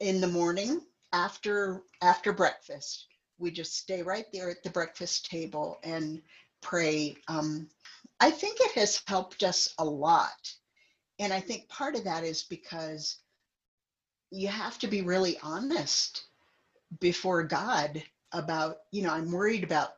in 0.00 0.20
the 0.20 0.28
morning 0.28 0.80
after 1.12 1.82
after 2.02 2.32
breakfast. 2.32 3.06
We 3.38 3.50
just 3.50 3.76
stay 3.76 4.02
right 4.02 4.26
there 4.32 4.50
at 4.50 4.62
the 4.62 4.70
breakfast 4.70 5.30
table 5.30 5.78
and 5.82 6.22
pray. 6.60 7.16
Um, 7.28 7.68
i 8.20 8.30
think 8.30 8.58
it 8.60 8.72
has 8.72 9.02
helped 9.06 9.42
us 9.42 9.74
a 9.78 9.84
lot 9.84 10.52
and 11.18 11.32
i 11.32 11.40
think 11.40 11.68
part 11.68 11.96
of 11.96 12.04
that 12.04 12.22
is 12.22 12.44
because 12.44 13.18
you 14.30 14.48
have 14.48 14.78
to 14.78 14.88
be 14.88 15.02
really 15.02 15.38
honest 15.42 16.24
before 17.00 17.42
god 17.42 18.02
about 18.32 18.78
you 18.92 19.02
know 19.02 19.12
i'm 19.12 19.30
worried 19.30 19.64
about 19.64 19.90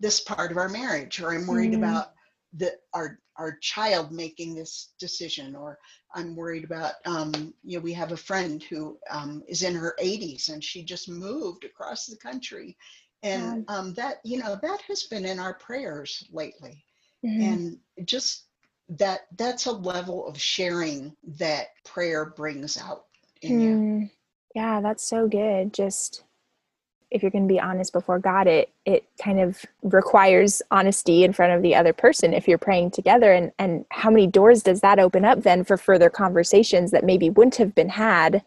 this 0.00 0.20
part 0.20 0.50
of 0.50 0.58
our 0.58 0.68
marriage 0.68 1.20
or 1.20 1.32
i'm 1.32 1.46
worried 1.46 1.74
Mm. 1.74 1.78
about 1.78 2.12
the 2.54 2.72
our 2.94 3.18
our 3.36 3.56
child 3.60 4.12
making 4.12 4.54
this 4.54 4.90
decision 4.98 5.54
or 5.56 5.78
i'm 6.14 6.34
worried 6.36 6.64
about 6.64 6.94
um, 7.06 7.54
you 7.64 7.78
know 7.78 7.82
we 7.82 7.92
have 7.92 8.12
a 8.12 8.16
friend 8.16 8.62
who 8.64 8.98
um, 9.10 9.42
is 9.48 9.62
in 9.62 9.74
her 9.74 9.94
80s 10.00 10.48
and 10.50 10.62
she 10.64 10.82
just 10.84 11.08
moved 11.08 11.64
across 11.64 12.06
the 12.06 12.16
country 12.16 12.76
and 13.22 13.56
um, 13.68 13.94
that 13.94 14.18
you 14.24 14.38
know 14.38 14.56
that 14.62 14.80
has 14.88 15.04
been 15.04 15.24
in 15.26 15.38
our 15.38 15.54
prayers 15.54 16.24
lately 16.32 16.84
Mhm. 17.24 17.62
and 17.62 17.78
just 18.04 18.44
that 18.88 19.26
that's 19.36 19.66
a 19.66 19.72
level 19.72 20.26
of 20.28 20.40
sharing 20.40 21.16
that 21.24 21.68
prayer 21.84 22.26
brings 22.36 22.78
out 22.78 23.07
in 23.42 23.60
you 23.60 23.70
Mm, 23.70 24.10
yeah, 24.54 24.80
that's 24.80 25.04
so 25.04 25.28
good. 25.28 25.72
Just 25.74 26.24
if 27.10 27.22
you're 27.22 27.30
going 27.30 27.48
to 27.48 27.52
be 27.52 27.60
honest 27.60 27.92
before 27.92 28.18
God, 28.18 28.46
it 28.46 28.70
it 28.84 29.04
kind 29.22 29.40
of 29.40 29.64
requires 29.82 30.62
honesty 30.70 31.24
in 31.24 31.32
front 31.32 31.52
of 31.52 31.62
the 31.62 31.74
other 31.74 31.92
person 31.92 32.34
if 32.34 32.48
you're 32.48 32.58
praying 32.58 32.90
together. 32.92 33.32
And 33.32 33.52
and 33.58 33.84
how 33.90 34.10
many 34.10 34.26
doors 34.26 34.62
does 34.62 34.80
that 34.82 34.98
open 34.98 35.24
up 35.24 35.42
then 35.42 35.64
for 35.64 35.76
further 35.76 36.10
conversations 36.10 36.90
that 36.90 37.04
maybe 37.04 37.30
wouldn't 37.30 37.56
have 37.56 37.74
been 37.74 37.88
had 37.88 38.42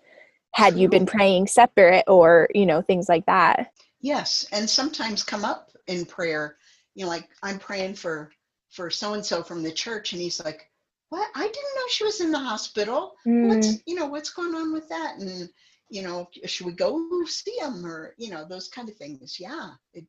had 0.54 0.78
you 0.78 0.90
been 0.90 1.06
praying 1.06 1.48
separate 1.48 2.04
or 2.08 2.50
you 2.54 2.66
know 2.66 2.82
things 2.82 3.08
like 3.10 3.26
that. 3.26 3.72
yes 4.02 4.46
and 4.52 4.70
sometimes 4.70 5.24
come 5.24 5.46
up 5.46 5.72
in 5.88 6.06
prayer 6.06 6.58
you 6.96 7.06
know 7.06 7.10
like 7.10 7.30
i'm 7.44 7.60
praying 7.60 7.96
for 7.96 8.32
for 8.70 8.90
so 8.90 9.14
and 9.14 9.26
so 9.26 9.44
from 9.44 9.64
the 9.64 9.72
church 9.72 10.14
and 10.14 10.22
he's 10.22 10.44
like 10.44 10.71
what? 11.12 11.30
I 11.36 11.42
didn't 11.42 11.76
know 11.76 11.88
she 11.90 12.06
was 12.06 12.22
in 12.22 12.32
the 12.32 12.40
hospital. 12.40 13.16
Mm, 13.28 13.50
what's 13.50 13.80
you 13.86 13.96
know 13.96 14.08
what's 14.08 14.32
going 14.32 14.56
on 14.56 14.74
with 14.74 14.88
that? 14.90 15.18
And 15.20 15.50
you 15.90 16.02
know 16.04 16.30
should 16.46 16.66
we 16.66 16.74
go 16.74 17.26
see 17.26 17.58
him 17.60 17.86
or 17.86 18.16
you 18.18 18.32
know 18.32 18.46
those 18.46 18.70
kind 18.70 18.90
of 18.90 18.96
things? 18.96 19.38
Yeah 19.40 19.72
it 19.94 20.06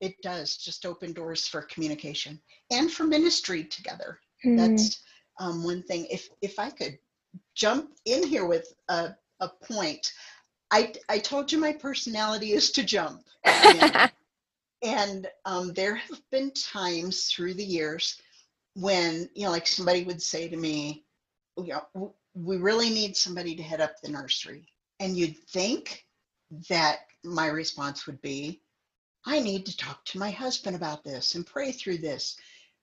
it 0.00 0.20
does 0.22 0.56
just 0.56 0.84
open 0.86 1.12
doors 1.12 1.46
for 1.46 1.62
communication 1.62 2.40
and 2.72 2.90
for 2.92 3.04
ministry 3.04 3.64
together. 3.64 4.18
Mm, 4.44 4.56
that's 4.58 5.02
um, 5.38 5.64
one 5.64 5.82
thing. 5.84 6.06
If 6.10 6.28
if 6.42 6.58
i 6.58 6.70
could 6.70 6.98
jump 7.54 7.92
in 8.04 8.26
here 8.26 8.46
with 8.46 8.74
a, 8.88 9.14
a 9.40 9.48
point 9.48 10.12
i 10.70 10.92
i 11.08 11.18
told 11.18 11.50
you 11.50 11.58
my 11.58 11.72
personality 11.72 12.52
is 12.52 12.70
to 12.72 12.84
jump. 12.84 13.22
And, 13.44 14.10
and 14.82 15.28
um, 15.44 15.72
there 15.72 15.94
have 15.94 16.20
been 16.30 16.52
times 16.52 17.26
through 17.26 17.54
the 17.54 17.64
years 17.64 18.20
when 18.74 19.28
you 19.34 19.44
know 19.44 19.50
like 19.50 19.66
somebody 19.66 20.04
would 20.04 20.20
say 20.20 20.48
to 20.48 20.56
me 20.56 21.04
you 21.56 21.74
know 21.94 22.14
we 22.34 22.56
really 22.56 22.90
need 22.90 23.16
somebody 23.16 23.54
to 23.54 23.62
head 23.62 23.80
up 23.80 24.00
the 24.00 24.10
nursery. 24.10 24.66
And 25.00 25.16
you'd 25.16 25.38
think 25.48 26.04
that 26.68 27.00
my 27.24 27.46
response 27.46 28.06
would 28.06 28.20
be 28.20 28.60
i 29.26 29.40
need 29.40 29.64
to 29.64 29.76
talk 29.76 30.04
to 30.04 30.18
my 30.18 30.30
husband 30.30 30.76
about 30.76 31.02
this 31.02 31.34
and 31.34 31.46
pray 31.46 31.72
through 31.72 31.98
this. 31.98 32.36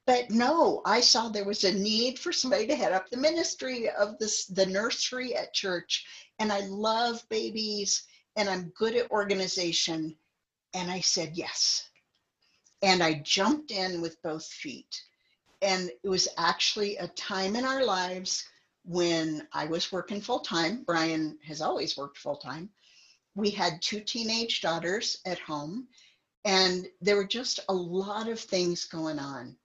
But 0.08 0.32
no 0.32 0.82
i 0.86 1.00
saw 1.02 1.30
there 1.30 1.46
was 1.46 1.64
a 1.64 1.74
need 1.74 2.18
for 2.18 2.32
somebody 2.32 2.66
to 2.68 2.76
head 2.76 2.94
up 2.94 3.10
the 3.10 3.18
ministry 3.18 3.90
of 3.90 4.18
this 4.18 4.46
the 4.46 4.66
nursery 4.66 5.36
at 5.36 5.54
church. 5.54 6.06
And 6.40 6.52
i 6.52 6.62
love 6.62 7.24
babies 7.30 8.04
and 8.36 8.50
i'm 8.50 8.74
good 8.76 8.96
at 8.96 9.12
organization. 9.12 10.16
And 10.74 10.90
i 10.90 11.02
said 11.02 11.32
yes. 11.36 11.90
And 12.82 13.04
i 13.04 13.14
jumped 13.16 13.72
in 13.72 14.02
with 14.02 14.22
both 14.24 14.46
feet 14.46 15.02
and 15.62 15.92
it 16.04 16.10
was 16.10 16.28
actually 16.38 16.98
a 16.98 17.08
time 17.10 17.56
in 17.56 17.66
our 17.66 17.84
lives 17.84 18.46
when 18.84 19.48
I 19.54 19.66
was 19.66 19.92
working 19.92 20.22
full 20.22 20.40
time. 20.40 20.84
Brian 20.84 21.38
has 21.46 21.62
always 21.62 21.98
worked 21.98 22.18
full 22.18 22.38
time. 22.38 22.70
We 23.36 23.52
had 23.52 23.82
two 23.82 24.02
teenage 24.02 24.62
daughters 24.62 25.20
at 25.26 25.40
home, 25.40 25.88
and 26.46 26.88
there 27.00 27.16
were 27.16 27.28
just 27.28 27.60
a 27.70 27.74
lot 27.74 28.28
of 28.28 28.40
things 28.40 28.86
going 28.86 29.20
on. 29.20 29.56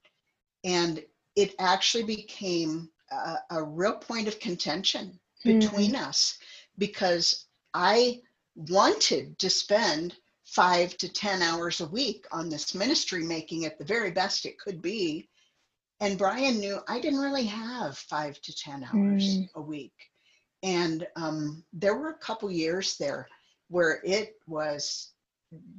And 0.65 1.03
it 1.35 1.55
actually 1.59 2.05
became 2.05 2.91
a, 3.11 3.37
a 3.51 3.63
real 3.63 3.97
point 3.97 4.29
of 4.29 4.39
contention 4.39 5.19
between 5.45 5.93
mm-hmm. 5.93 6.09
us 6.09 6.39
because 6.79 7.47
I 7.73 8.21
wanted 8.55 9.39
to 9.39 9.51
spend 9.51 10.17
five 10.45 10.97
to 10.99 11.13
10 11.13 11.43
hours 11.43 11.81
a 11.81 11.87
week 11.87 12.27
on 12.31 12.49
this 12.49 12.75
ministry, 12.75 13.25
making 13.25 13.63
it 13.63 13.79
the 13.79 13.85
very 13.85 14.11
best 14.11 14.47
it 14.47 14.59
could 14.59 14.81
be 14.81 15.29
and 16.01 16.19
Brian 16.19 16.59
knew 16.59 16.79
I 16.89 17.01
didn't 17.01 17.21
really 17.21 17.47
have 17.47 17.97
five 17.99 18.41
to 18.43 18.55
10 18.55 18.85
hours 18.85 19.43
Mm. 19.43 19.49
a 19.55 19.61
week. 19.61 19.95
And 20.63 21.07
um, 21.17 21.65
there 21.73 21.97
were 21.97 22.11
a 22.11 22.19
couple 22.19 22.51
years 22.51 22.97
there 22.99 23.29
where 23.69 24.01
it 24.05 24.35
was 24.47 25.13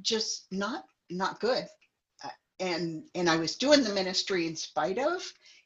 just 0.02 0.46
not 0.52 0.84
not 1.10 1.40
good. 1.40 1.66
Uh, 2.24 2.28
And 2.60 3.04
and 3.14 3.28
I 3.28 3.36
was 3.36 3.56
doing 3.56 3.82
the 3.82 3.94
ministry 3.94 4.46
in 4.46 4.56
spite 4.56 4.98
of 4.98 5.22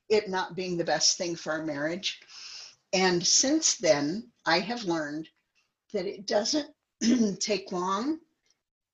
it 0.09 0.29
not 0.29 0.57
being 0.57 0.77
the 0.77 0.85
best 0.85 1.17
thing 1.19 1.37
for 1.37 1.53
our 1.53 1.65
marriage. 1.65 2.21
And 2.93 3.27
since 3.27 3.77
then, 3.77 4.33
I 4.47 4.61
have 4.61 4.85
learned 4.85 5.29
that 5.93 6.07
it 6.07 6.27
doesn't 6.27 6.71
take 7.41 7.73
long 7.73 8.19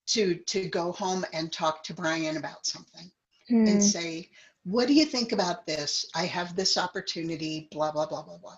to 0.09 0.37
to 0.47 0.69
go 0.69 0.93
home 0.93 1.25
and 1.33 1.53
talk 1.53 1.83
to 1.85 1.95
Brian 1.95 2.37
about 2.37 2.67
something 2.67 3.11
and 3.67 3.81
mm, 3.81 3.83
say, 3.83 4.31
What 4.69 4.87
do 4.89 4.93
you 4.95 5.07
think 5.07 5.33
about 5.33 5.67
this? 5.67 6.05
I 6.15 6.27
have 6.27 6.55
this 6.55 6.77
opportunity, 6.77 7.69
blah, 7.73 7.91
blah, 7.91 8.07
blah, 8.07 8.23
blah, 8.23 8.37
blah. 8.37 8.57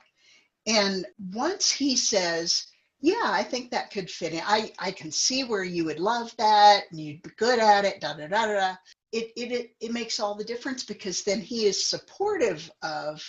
And 0.67 1.07
once 1.33 1.71
he 1.71 1.97
says, 1.97 2.67
Yeah, 3.01 3.23
I 3.41 3.43
think 3.45 3.71
that 3.71 3.91
could 3.93 4.11
fit 4.11 4.33
in, 4.33 4.43
I, 4.45 4.73
I 4.79 4.91
can 4.91 5.13
see 5.13 5.45
where 5.45 5.63
you 5.65 5.85
would 5.85 6.01
love 6.01 6.35
that 6.37 6.83
and 6.91 6.99
you'd 7.01 7.23
be 7.23 7.31
good 7.39 7.61
at 7.61 7.85
it, 7.85 8.01
da 8.01 8.15
da 8.15 8.27
da 8.27 8.47
da. 8.47 8.55
da," 8.55 8.75
It, 9.13 9.31
it, 9.37 9.53
it, 9.53 9.71
it 9.81 9.93
makes 9.93 10.19
all 10.21 10.35
the 10.35 10.45
difference 10.53 10.83
because 10.85 11.23
then 11.23 11.41
he 11.41 11.67
is 11.67 11.87
supportive 11.87 12.71
of 12.83 13.23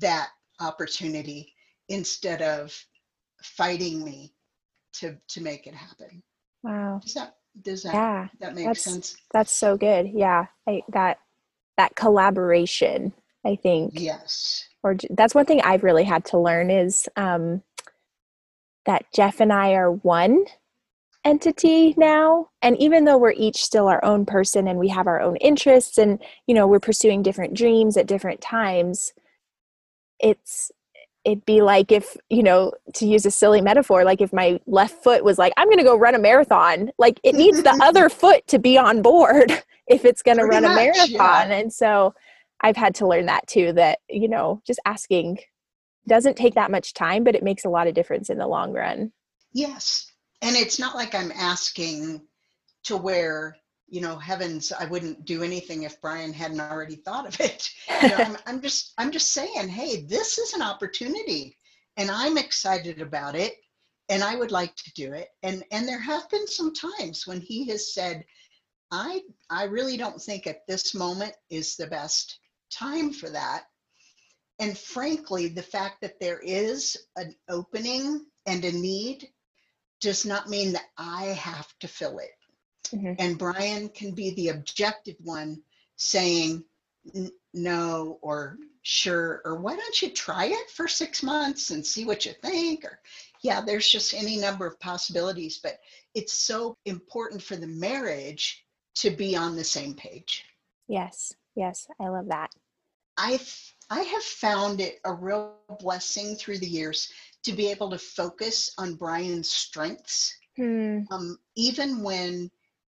that 0.00 0.28
opportunity 0.60 1.54
instead 1.88 2.42
of 2.42 2.74
fighting 3.42 4.04
me 4.04 4.34
to 4.94 5.16
to 5.28 5.40
make 5.40 5.66
it 5.68 5.74
happen. 5.74 6.22
wow. 6.64 6.98
Does 7.02 7.14
that 7.14 7.36
does 7.62 7.82
that 7.84 7.94
Yeah. 7.94 8.28
that 8.40 8.54
make 8.56 8.66
that's- 8.66 8.82
sense? 8.82 9.16
That's 9.32 9.52
so 9.52 9.76
good. 9.76 10.10
Yeah. 10.12 10.46
I, 10.68 10.82
that 10.92 11.18
that 11.78 11.96
collaboration, 11.96 13.14
I 13.46 13.56
think. 13.56 13.92
Yes. 13.94 14.68
or 14.82 14.96
that's 15.10 15.34
one 15.34 15.46
thing 15.46 15.62
I've 15.62 15.84
really 15.84 16.04
had 16.04 16.26
to 16.26 16.38
learn 16.38 16.70
is 16.70 17.08
um, 17.16 17.62
that 18.84 19.06
Jeff 19.14 19.40
and 19.40 19.52
I 19.52 19.72
are 19.72 19.92
one 19.92 20.44
entity 21.24 21.94
now. 21.96 22.48
And 22.62 22.76
even 22.78 23.04
though 23.04 23.18
we're 23.18 23.32
each 23.32 23.62
still 23.64 23.88
our 23.88 24.04
own 24.04 24.26
person 24.26 24.68
and 24.68 24.78
we 24.78 24.88
have 24.88 25.06
our 25.06 25.20
own 25.20 25.36
interests 25.36 25.98
and, 25.98 26.20
you 26.46 26.54
know, 26.54 26.66
we're 26.66 26.80
pursuing 26.80 27.22
different 27.22 27.54
dreams 27.54 27.96
at 27.96 28.06
different 28.06 28.40
times, 28.40 29.12
it's, 30.20 30.70
it'd 31.24 31.44
be 31.44 31.60
like 31.60 31.92
if, 31.92 32.16
you 32.30 32.42
know, 32.42 32.72
to 32.94 33.06
use 33.06 33.26
a 33.26 33.30
silly 33.30 33.60
metaphor, 33.60 34.04
like 34.04 34.20
if 34.20 34.32
my 34.32 34.58
left 34.66 35.02
foot 35.02 35.22
was 35.22 35.38
like, 35.38 35.52
I'm 35.56 35.68
going 35.68 35.78
to 35.78 35.84
go 35.84 35.96
run 35.96 36.14
a 36.14 36.18
marathon, 36.18 36.90
like 36.98 37.20
it 37.22 37.34
needs 37.34 37.62
the 37.62 37.78
other 37.82 38.08
foot 38.08 38.46
to 38.48 38.58
be 38.58 38.78
on 38.78 39.02
board 39.02 39.62
if 39.88 40.04
it's 40.04 40.22
going 40.22 40.38
to 40.38 40.44
run 40.44 40.64
a 40.64 40.74
marathon. 40.74 41.10
yeah. 41.10 41.44
And 41.50 41.72
so, 41.72 42.14
I've 42.60 42.76
had 42.76 42.94
to 42.96 43.06
learn 43.06 43.26
that 43.26 43.46
too 43.46 43.72
that, 43.74 44.00
you 44.08 44.28
know, 44.28 44.60
just 44.66 44.80
asking 44.84 45.38
doesn't 46.08 46.36
take 46.36 46.54
that 46.54 46.70
much 46.70 46.94
time, 46.94 47.22
but 47.22 47.34
it 47.34 47.42
makes 47.44 47.64
a 47.64 47.68
lot 47.68 47.86
of 47.86 47.94
difference 47.94 48.30
in 48.30 48.38
the 48.38 48.46
long 48.46 48.72
run. 48.72 49.12
Yes. 49.52 50.10
And 50.42 50.56
it's 50.56 50.78
not 50.78 50.94
like 50.94 51.14
I'm 51.14 51.32
asking 51.32 52.22
to 52.84 52.96
where, 52.96 53.56
you 53.88 54.00
know, 54.00 54.16
heavens, 54.16 54.72
I 54.72 54.86
wouldn't 54.86 55.24
do 55.24 55.42
anything 55.42 55.82
if 55.82 56.00
Brian 56.00 56.32
hadn't 56.32 56.60
already 56.60 56.96
thought 56.96 57.26
of 57.26 57.38
it. 57.40 57.70
You 58.02 58.08
know, 58.08 58.16
I'm, 58.16 58.36
I'm 58.46 58.62
just 58.62 58.94
I'm 58.98 59.10
just 59.10 59.32
saying, 59.32 59.68
hey, 59.68 60.02
this 60.02 60.38
is 60.38 60.54
an 60.54 60.62
opportunity 60.62 61.56
and 61.96 62.10
I'm 62.10 62.38
excited 62.38 63.00
about 63.00 63.34
it 63.34 63.54
and 64.08 64.24
I 64.24 64.36
would 64.36 64.50
like 64.50 64.74
to 64.76 64.92
do 64.94 65.12
it. 65.12 65.28
And 65.42 65.62
and 65.70 65.86
there 65.86 66.00
have 66.00 66.28
been 66.30 66.46
some 66.46 66.72
times 66.72 67.26
when 67.26 67.40
he 67.40 67.68
has 67.68 67.92
said, 67.92 68.24
I 68.90 69.22
I 69.50 69.64
really 69.64 69.96
don't 69.96 70.20
think 70.20 70.46
at 70.46 70.66
this 70.66 70.94
moment 70.94 71.34
is 71.50 71.76
the 71.76 71.86
best 71.86 72.38
time 72.70 73.12
for 73.12 73.28
that. 73.30 73.64
And 74.58 74.76
frankly, 74.76 75.48
the 75.48 75.62
fact 75.62 76.00
that 76.00 76.18
there 76.20 76.40
is 76.40 76.96
an 77.16 77.34
opening 77.48 78.26
and 78.46 78.64
a 78.64 78.72
need 78.72 79.28
does 80.00 80.24
not 80.24 80.48
mean 80.48 80.72
that 80.72 80.86
I 80.96 81.26
have 81.26 81.68
to 81.80 81.88
fill 81.88 82.18
it. 82.18 82.30
Mm-hmm. 82.94 83.14
And 83.18 83.38
Brian 83.38 83.88
can 83.90 84.12
be 84.12 84.30
the 84.30 84.48
objective 84.48 85.16
one 85.20 85.62
saying 85.96 86.64
no 87.54 88.18
or 88.22 88.56
sure 88.82 89.42
or 89.44 89.56
why 89.56 89.76
don't 89.76 90.02
you 90.02 90.10
try 90.10 90.46
it 90.46 90.70
for 90.70 90.88
six 90.88 91.22
months 91.22 91.70
and 91.70 91.84
see 91.84 92.04
what 92.04 92.24
you 92.24 92.32
think 92.42 92.84
or 92.84 93.00
yeah 93.42 93.60
there's 93.60 93.88
just 93.88 94.14
any 94.14 94.36
number 94.36 94.66
of 94.66 94.78
possibilities 94.80 95.58
but 95.62 95.78
it's 96.14 96.32
so 96.32 96.76
important 96.84 97.42
for 97.42 97.56
the 97.56 97.66
marriage 97.66 98.64
to 99.00 99.10
be 99.10 99.36
on 99.36 99.56
the 99.56 99.64
same 99.64 99.94
page 99.94 100.44
yes 100.88 101.34
yes 101.54 101.86
i 102.00 102.08
love 102.08 102.28
that 102.28 102.50
i 103.16 103.38
i 103.90 104.00
have 104.00 104.22
found 104.22 104.80
it 104.80 104.98
a 105.04 105.12
real 105.12 105.54
blessing 105.80 106.34
through 106.34 106.58
the 106.58 106.66
years 106.66 107.12
to 107.44 107.52
be 107.52 107.70
able 107.70 107.90
to 107.90 107.98
focus 107.98 108.72
on 108.78 108.94
brian's 108.94 109.50
strengths 109.50 110.36
hmm. 110.56 111.00
um, 111.10 111.38
even 111.56 112.02
when 112.02 112.50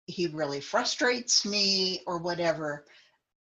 he 0.06 0.26
really 0.28 0.60
frustrates 0.60 1.46
me 1.46 2.00
or 2.06 2.18
whatever 2.18 2.84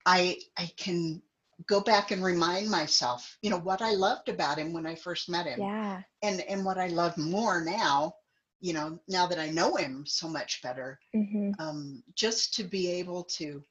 i 0.06 0.36
i 0.56 0.70
can 0.76 1.20
go 1.64 1.80
back 1.80 2.10
and 2.10 2.22
remind 2.22 2.70
myself, 2.70 3.38
you 3.40 3.50
know, 3.50 3.58
what 3.58 3.80
I 3.80 3.92
loved 3.92 4.28
about 4.28 4.58
him 4.58 4.72
when 4.72 4.86
I 4.86 4.94
first 4.94 5.28
met 5.28 5.46
him. 5.46 5.60
Yeah. 5.60 6.02
And 6.22 6.40
and 6.42 6.64
what 6.64 6.78
I 6.78 6.88
love 6.88 7.16
more 7.16 7.64
now, 7.64 8.14
you 8.60 8.72
know, 8.72 8.98
now 9.08 9.26
that 9.26 9.38
I 9.38 9.50
know 9.50 9.76
him 9.76 10.04
so 10.06 10.28
much 10.28 10.62
better, 10.62 10.98
mm-hmm. 11.14 11.50
um, 11.58 12.02
just 12.14 12.54
to 12.54 12.64
be 12.64 12.90
able 12.90 13.24
to 13.24 13.62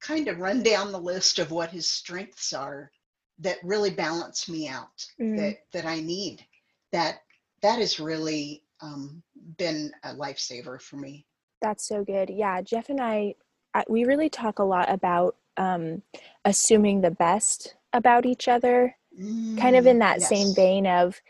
kind 0.00 0.28
of 0.28 0.38
run 0.38 0.62
down 0.62 0.92
the 0.92 1.00
list 1.00 1.38
of 1.38 1.50
what 1.50 1.70
his 1.70 1.88
strengths 1.88 2.52
are 2.52 2.90
that 3.38 3.58
really 3.62 3.90
balance 3.90 4.48
me 4.48 4.68
out, 4.68 5.06
mm-hmm. 5.20 5.36
that 5.36 5.58
that 5.72 5.86
I 5.86 6.00
need. 6.00 6.44
That 6.92 7.20
that 7.62 7.78
has 7.78 7.98
really 7.98 8.62
um, 8.80 9.22
been 9.58 9.92
a 10.04 10.14
lifesaver 10.14 10.80
for 10.80 10.96
me. 10.96 11.26
That's 11.62 11.86
so 11.86 12.04
good. 12.04 12.30
Yeah, 12.30 12.60
Jeff 12.62 12.90
and 12.90 13.00
I, 13.00 13.34
I 13.74 13.84
we 13.88 14.04
really 14.04 14.28
talk 14.28 14.58
a 14.58 14.64
lot 14.64 14.90
about 14.90 15.36
um, 15.56 16.02
assuming 16.44 17.00
the 17.00 17.10
best 17.10 17.74
about 17.92 18.26
each 18.26 18.48
other, 18.48 18.94
mm, 19.18 19.58
kind 19.58 19.76
of 19.76 19.86
in 19.86 19.98
that 20.00 20.20
yes. 20.20 20.28
same 20.28 20.54
vein 20.54 20.86
of, 20.86 21.20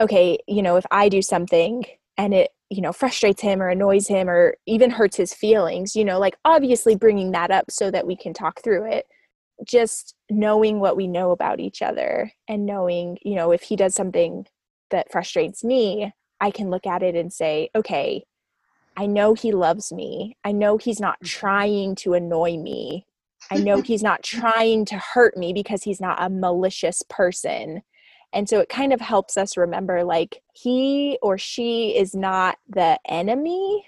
okay, 0.00 0.38
you 0.48 0.62
know, 0.62 0.76
if 0.76 0.86
I 0.90 1.08
do 1.08 1.22
something 1.22 1.84
and 2.16 2.34
it, 2.34 2.53
you 2.70 2.80
know, 2.80 2.92
frustrates 2.92 3.42
him 3.42 3.62
or 3.62 3.68
annoys 3.68 4.08
him 4.08 4.28
or 4.28 4.56
even 4.66 4.90
hurts 4.90 5.16
his 5.16 5.34
feelings, 5.34 5.94
you 5.94 6.04
know, 6.04 6.18
like 6.18 6.36
obviously 6.44 6.96
bringing 6.96 7.32
that 7.32 7.50
up 7.50 7.70
so 7.70 7.90
that 7.90 8.06
we 8.06 8.16
can 8.16 8.32
talk 8.32 8.62
through 8.62 8.84
it. 8.90 9.06
Just 9.64 10.14
knowing 10.30 10.80
what 10.80 10.96
we 10.96 11.06
know 11.06 11.30
about 11.30 11.60
each 11.60 11.82
other 11.82 12.32
and 12.48 12.66
knowing, 12.66 13.18
you 13.22 13.36
know, 13.36 13.52
if 13.52 13.62
he 13.62 13.76
does 13.76 13.94
something 13.94 14.46
that 14.90 15.12
frustrates 15.12 15.62
me, 15.62 16.12
I 16.40 16.50
can 16.50 16.70
look 16.70 16.86
at 16.86 17.02
it 17.02 17.14
and 17.14 17.32
say, 17.32 17.70
okay, 17.74 18.24
I 18.96 19.06
know 19.06 19.34
he 19.34 19.52
loves 19.52 19.92
me. 19.92 20.36
I 20.44 20.52
know 20.52 20.76
he's 20.76 21.00
not 21.00 21.16
mm-hmm. 21.16 21.26
trying 21.26 21.94
to 21.96 22.14
annoy 22.14 22.56
me 22.56 23.06
I 23.50 23.58
know 23.58 23.80
he's 23.82 24.02
not 24.02 24.22
trying 24.22 24.84
to 24.86 24.96
hurt 24.96 25.36
me 25.36 25.52
because 25.52 25.82
he's 25.82 26.00
not 26.00 26.22
a 26.22 26.30
malicious 26.30 27.02
person. 27.08 27.82
And 28.34 28.48
so 28.48 28.58
it 28.58 28.68
kind 28.68 28.92
of 28.92 29.00
helps 29.00 29.36
us 29.36 29.56
remember 29.56 30.04
like 30.04 30.42
he 30.52 31.18
or 31.22 31.38
she 31.38 31.96
is 31.96 32.14
not 32.14 32.58
the 32.68 32.98
enemy. 33.06 33.86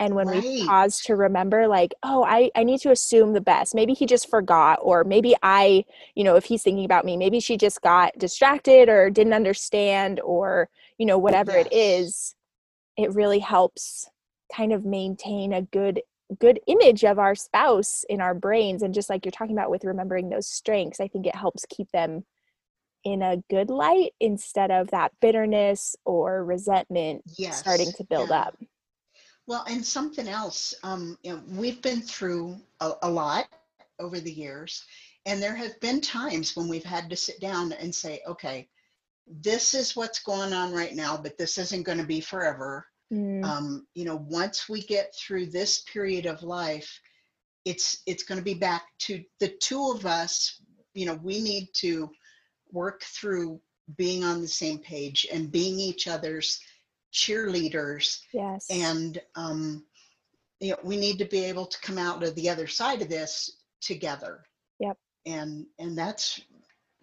And 0.00 0.16
when 0.16 0.26
right. 0.26 0.42
we 0.42 0.66
pause 0.66 1.00
to 1.02 1.14
remember, 1.14 1.68
like, 1.68 1.94
oh, 2.02 2.24
I, 2.24 2.50
I 2.56 2.64
need 2.64 2.80
to 2.80 2.90
assume 2.90 3.32
the 3.32 3.40
best. 3.40 3.76
Maybe 3.76 3.94
he 3.94 4.06
just 4.06 4.28
forgot, 4.28 4.80
or 4.82 5.04
maybe 5.04 5.36
I, 5.44 5.84
you 6.16 6.24
know, 6.24 6.34
if 6.34 6.44
he's 6.44 6.64
thinking 6.64 6.84
about 6.84 7.04
me, 7.04 7.16
maybe 7.16 7.38
she 7.38 7.56
just 7.56 7.80
got 7.80 8.18
distracted 8.18 8.88
or 8.88 9.08
didn't 9.08 9.34
understand, 9.34 10.18
or, 10.20 10.68
you 10.98 11.06
know, 11.06 11.16
whatever 11.16 11.52
yes. 11.52 11.66
it 11.66 11.72
is, 11.72 12.34
it 12.96 13.14
really 13.14 13.38
helps 13.38 14.10
kind 14.52 14.72
of 14.72 14.84
maintain 14.84 15.52
a 15.52 15.62
good 15.62 16.02
good 16.40 16.58
image 16.66 17.04
of 17.04 17.18
our 17.18 17.34
spouse 17.34 18.04
in 18.08 18.20
our 18.20 18.34
brains 18.34 18.82
and 18.82 18.94
just 18.94 19.10
like 19.10 19.24
you're 19.24 19.32
talking 19.32 19.56
about 19.56 19.70
with 19.70 19.84
remembering 19.84 20.30
those 20.30 20.48
strengths 20.48 20.98
i 20.98 21.06
think 21.06 21.26
it 21.26 21.34
helps 21.34 21.66
keep 21.68 21.90
them 21.92 22.24
in 23.04 23.22
a 23.22 23.42
good 23.50 23.70
light 23.70 24.12
instead 24.20 24.70
of 24.70 24.90
that 24.90 25.12
bitterness 25.20 25.96
or 26.04 26.44
resentment 26.44 27.22
yes. 27.38 27.58
starting 27.58 27.92
to 27.92 28.04
build 28.04 28.30
yeah. 28.30 28.40
up 28.42 28.56
well 29.46 29.64
and 29.68 29.84
something 29.84 30.28
else 30.28 30.74
um, 30.82 31.18
you 31.22 31.32
know, 31.32 31.42
we've 31.48 31.82
been 31.82 32.00
through 32.00 32.56
a, 32.80 32.92
a 33.02 33.10
lot 33.10 33.46
over 33.98 34.18
the 34.20 34.32
years 34.32 34.84
and 35.26 35.42
there 35.42 35.54
have 35.54 35.78
been 35.80 36.00
times 36.00 36.56
when 36.56 36.68
we've 36.68 36.84
had 36.84 37.08
to 37.08 37.16
sit 37.16 37.40
down 37.40 37.72
and 37.72 37.94
say 37.94 38.20
okay 38.26 38.68
this 39.40 39.72
is 39.72 39.96
what's 39.96 40.20
going 40.20 40.52
on 40.52 40.72
right 40.72 40.94
now 40.94 41.16
but 41.16 41.38
this 41.38 41.58
isn't 41.58 41.84
going 41.84 41.98
to 41.98 42.06
be 42.06 42.20
forever 42.20 42.86
Mm. 43.12 43.44
Um, 43.44 43.86
you 43.94 44.04
know, 44.04 44.24
once 44.28 44.68
we 44.68 44.80
get 44.82 45.14
through 45.14 45.46
this 45.46 45.82
period 45.82 46.26
of 46.26 46.42
life, 46.42 47.00
it's 47.64 48.02
it's 48.06 48.22
going 48.22 48.38
to 48.38 48.44
be 48.44 48.54
back 48.54 48.84
to 49.00 49.22
the 49.40 49.48
two 49.48 49.92
of 49.94 50.06
us. 50.06 50.60
You 50.94 51.06
know, 51.06 51.18
we 51.22 51.40
need 51.40 51.68
to 51.74 52.10
work 52.74 53.02
through 53.02 53.60
being 53.96 54.24
on 54.24 54.40
the 54.40 54.48
same 54.48 54.78
page 54.78 55.26
and 55.32 55.52
being 55.52 55.78
each 55.78 56.08
other's 56.08 56.60
cheerleaders. 57.12 58.20
Yes. 58.32 58.66
And 58.70 59.20
um, 59.36 59.84
you 60.60 60.70
know, 60.70 60.78
we 60.82 60.96
need 60.96 61.18
to 61.18 61.24
be 61.24 61.44
able 61.44 61.66
to 61.66 61.80
come 61.80 61.98
out 61.98 62.22
of 62.22 62.34
the 62.34 62.48
other 62.50 62.66
side 62.66 63.02
of 63.02 63.08
this 63.08 63.58
together. 63.80 64.44
Yep. 64.80 64.98
And 65.26 65.66
and 65.78 65.96
that's 65.96 66.40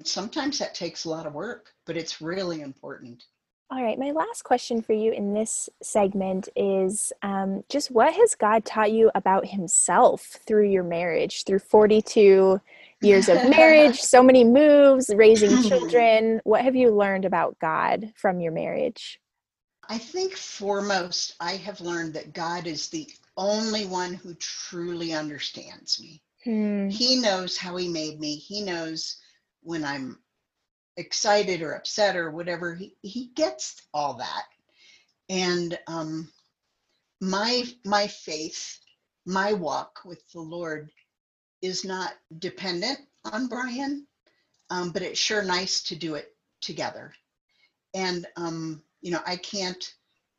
sometimes 0.03 0.59
that 0.59 0.75
takes 0.75 1.05
a 1.05 1.09
lot 1.09 1.25
of 1.25 1.33
work, 1.33 1.73
but 1.85 1.97
it's 1.97 2.21
really 2.21 2.61
important. 2.61 3.23
All 3.69 3.81
right, 3.81 3.97
my 3.97 4.11
last 4.11 4.43
question 4.43 4.81
for 4.81 4.91
you 4.91 5.13
in 5.13 5.33
this 5.33 5.69
segment 5.81 6.49
is 6.57 7.13
um, 7.21 7.63
just 7.69 7.89
what 7.89 8.13
has 8.13 8.35
God 8.35 8.65
taught 8.65 8.91
you 8.91 9.09
about 9.15 9.45
Himself 9.45 10.37
through 10.45 10.69
your 10.69 10.83
marriage, 10.83 11.45
through 11.45 11.59
42 11.59 12.59
years 13.01 13.29
of 13.29 13.49
marriage, 13.49 13.99
so 14.01 14.23
many 14.23 14.43
moves, 14.43 15.11
raising 15.13 15.63
children? 15.63 16.41
What 16.43 16.63
have 16.63 16.75
you 16.75 16.91
learned 16.91 17.25
about 17.25 17.57
God 17.59 18.11
from 18.15 18.39
your 18.39 18.51
marriage? 18.51 19.19
I 19.89 19.97
think 19.97 20.35
foremost, 20.35 21.35
I 21.39 21.53
have 21.53 21.81
learned 21.81 22.13
that 22.13 22.33
God 22.33 22.67
is 22.67 22.89
the 22.89 23.07
only 23.37 23.85
one 23.85 24.13
who 24.13 24.33
truly 24.35 25.13
understands 25.13 25.99
me. 25.99 26.21
Hmm. 26.43 26.89
He 26.89 27.17
knows 27.17 27.57
how 27.57 27.75
He 27.75 27.87
made 27.87 28.19
me, 28.19 28.35
He 28.35 28.61
knows 28.61 29.17
when 29.61 29.83
I'm 29.83 30.17
excited 30.97 31.61
or 31.61 31.73
upset 31.73 32.15
or 32.15 32.31
whatever 32.31 32.75
he, 32.75 32.95
he 33.01 33.31
gets 33.35 33.81
all 33.93 34.15
that 34.15 34.43
and 35.29 35.79
um, 35.87 36.29
my 37.21 37.63
my 37.85 38.07
faith 38.07 38.79
my 39.25 39.53
walk 39.53 39.99
with 40.03 40.21
the 40.33 40.39
lord 40.39 40.89
is 41.61 41.85
not 41.85 42.13
dependent 42.39 42.99
on 43.31 43.47
brian 43.47 44.05
um, 44.69 44.91
but 44.91 45.01
it's 45.01 45.19
sure 45.19 45.43
nice 45.43 45.81
to 45.83 45.95
do 45.95 46.15
it 46.15 46.35
together 46.61 47.13
and 47.93 48.25
um, 48.37 48.81
you 49.01 49.11
know 49.11 49.21
i 49.25 49.35
can't 49.35 49.93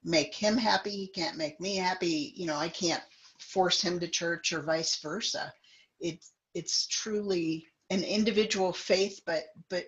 make 0.05 0.35
him 0.35 0.57
happy 0.57 0.91
he 0.91 1.07
can't 1.09 1.37
make 1.37 1.61
me 1.61 1.77
happy 1.77 2.33
you 2.37 2.47
know 2.47 2.57
i 2.57 2.69
can't 2.69 3.03
force 3.39 3.81
him 3.81 3.99
to 4.01 4.09
church 4.09 4.53
or 4.53 4.63
vice 4.63 4.99
versa 5.01 5.53
it 6.01 6.25
it's 6.55 6.87
truly 6.87 7.67
an 7.91 8.03
individual 8.03 8.73
faith 8.73 9.21
but 9.27 9.45
but 9.69 9.87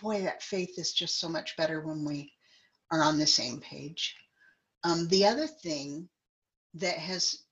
boy, 0.00 0.22
that 0.22 0.42
faith 0.42 0.78
is 0.78 0.92
just 0.92 1.18
so 1.18 1.28
much 1.28 1.56
better 1.56 1.80
when 1.80 2.04
we 2.04 2.32
are 2.90 3.02
on 3.02 3.18
the 3.18 3.26
same 3.26 3.60
page. 3.60 4.16
Um, 4.84 5.08
the 5.08 5.26
other 5.26 5.46
thing 5.46 6.08
that 6.74 6.96
has 6.98 7.42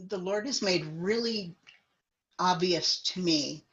the 0.00 0.18
Lord 0.18 0.46
has 0.46 0.60
made 0.60 0.84
really 0.96 1.54
obvious 2.38 3.02
to 3.02 3.20
me 3.20 3.64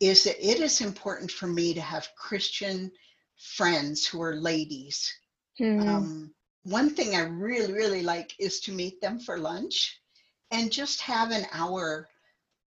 is 0.00 0.24
that 0.24 0.44
it 0.44 0.60
is 0.60 0.80
important 0.80 1.30
for 1.30 1.46
me 1.46 1.74
to 1.74 1.80
have 1.80 2.08
Christian 2.16 2.90
friends 3.36 4.06
who 4.06 4.20
are 4.22 4.36
ladies. 4.36 5.12
Mm-hmm. 5.60 5.88
Um, 5.88 6.34
one 6.64 6.90
thing 6.90 7.14
I 7.14 7.22
really, 7.22 7.72
really 7.72 8.02
like 8.02 8.34
is 8.38 8.60
to 8.60 8.72
meet 8.72 9.00
them 9.00 9.18
for 9.18 9.38
lunch 9.38 10.00
and 10.50 10.72
just 10.72 11.00
have 11.02 11.30
an 11.30 11.46
hour 11.52 12.08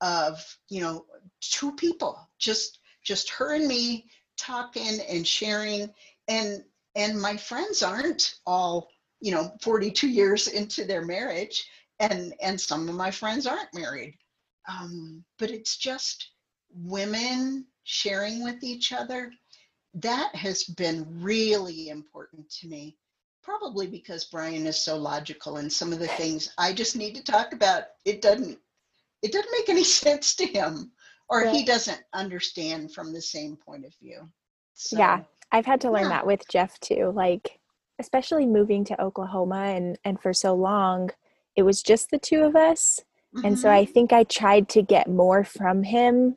of, 0.02 0.44
you 0.70 0.82
know, 0.82 1.06
two 1.42 1.74
people, 1.76 2.20
just 2.38 2.80
just 3.04 3.30
her 3.30 3.54
and 3.54 3.68
me 3.68 4.06
talking 4.38 5.00
and 5.10 5.26
sharing 5.26 5.90
and 6.28 6.64
and 6.96 7.20
my 7.20 7.38
friends 7.38 7.82
aren't 7.82 8.36
all 8.46 8.90
you 9.22 9.32
know 9.32 9.52
42 9.62 10.08
years 10.08 10.48
into 10.48 10.84
their 10.84 11.06
marriage 11.06 11.68
and 12.00 12.34
and 12.42 12.60
some 12.60 12.88
of 12.90 12.96
my 12.96 13.10
friends 13.10 13.48
aren't 13.48 13.74
married 13.74 14.18
um, 14.68 15.24
but 15.40 15.50
it's 15.50 15.78
just 15.78 16.32
women 16.74 17.66
sharing 17.84 18.44
with 18.44 18.64
each 18.64 18.92
other 18.92 19.32
that 19.94 20.36
has 20.36 20.64
been 20.64 21.06
really 21.22 21.90
important 21.90 22.50
to 22.50 22.68
me 22.68 22.96
probably 23.42 23.88
because 23.88 24.26
brian 24.26 24.68
is 24.68 24.78
so 24.78 24.98
logical 24.98 25.58
and 25.58 25.72
some 25.72 25.94
of 25.94 26.00
the 26.00 26.08
things 26.08 26.54
i 26.58 26.74
just 26.74 26.96
need 26.96 27.16
to 27.16 27.24
talk 27.24 27.54
about 27.54 27.84
it 28.04 28.22
doesn't 28.22 28.60
it 29.24 29.32
doesn't 29.32 29.52
make 29.52 29.70
any 29.70 29.84
sense 30.04 30.36
to 30.36 30.46
him 30.46 30.92
or 31.30 31.44
yeah. 31.44 31.52
he 31.52 31.64
doesn't 31.64 32.02
understand 32.14 32.94
from 32.94 33.14
the 33.14 33.22
same 33.22 33.56
point 33.56 33.86
of 33.86 33.94
view 34.02 34.28
so, 34.74 34.98
yeah 34.98 35.22
i've 35.54 35.66
had 35.66 35.80
to 35.80 35.90
learn 35.90 36.04
yeah. 36.04 36.10
that 36.10 36.28
with 36.28 36.48
jeff 36.50 36.78
too 36.82 37.12
like 37.16 37.58
especially 38.00 38.46
moving 38.46 38.84
to 38.84 39.02
oklahoma 39.02 39.62
and 39.68 39.98
and 40.04 40.22
for 40.22 40.34
so 40.34 40.54
long 40.54 41.10
it 41.58 41.64
was 41.64 41.82
just 41.82 42.12
the 42.12 42.20
two 42.20 42.44
of 42.44 42.56
us. 42.56 43.02
And 43.44 43.60
so 43.60 43.70
i 43.70 43.84
mm-hmm. 43.84 43.92
think 43.92 44.14
i 44.14 44.24
tried 44.24 44.68
to 44.70 44.82
get 44.82 45.10
more 45.10 45.44
from 45.44 45.84
him 45.84 46.36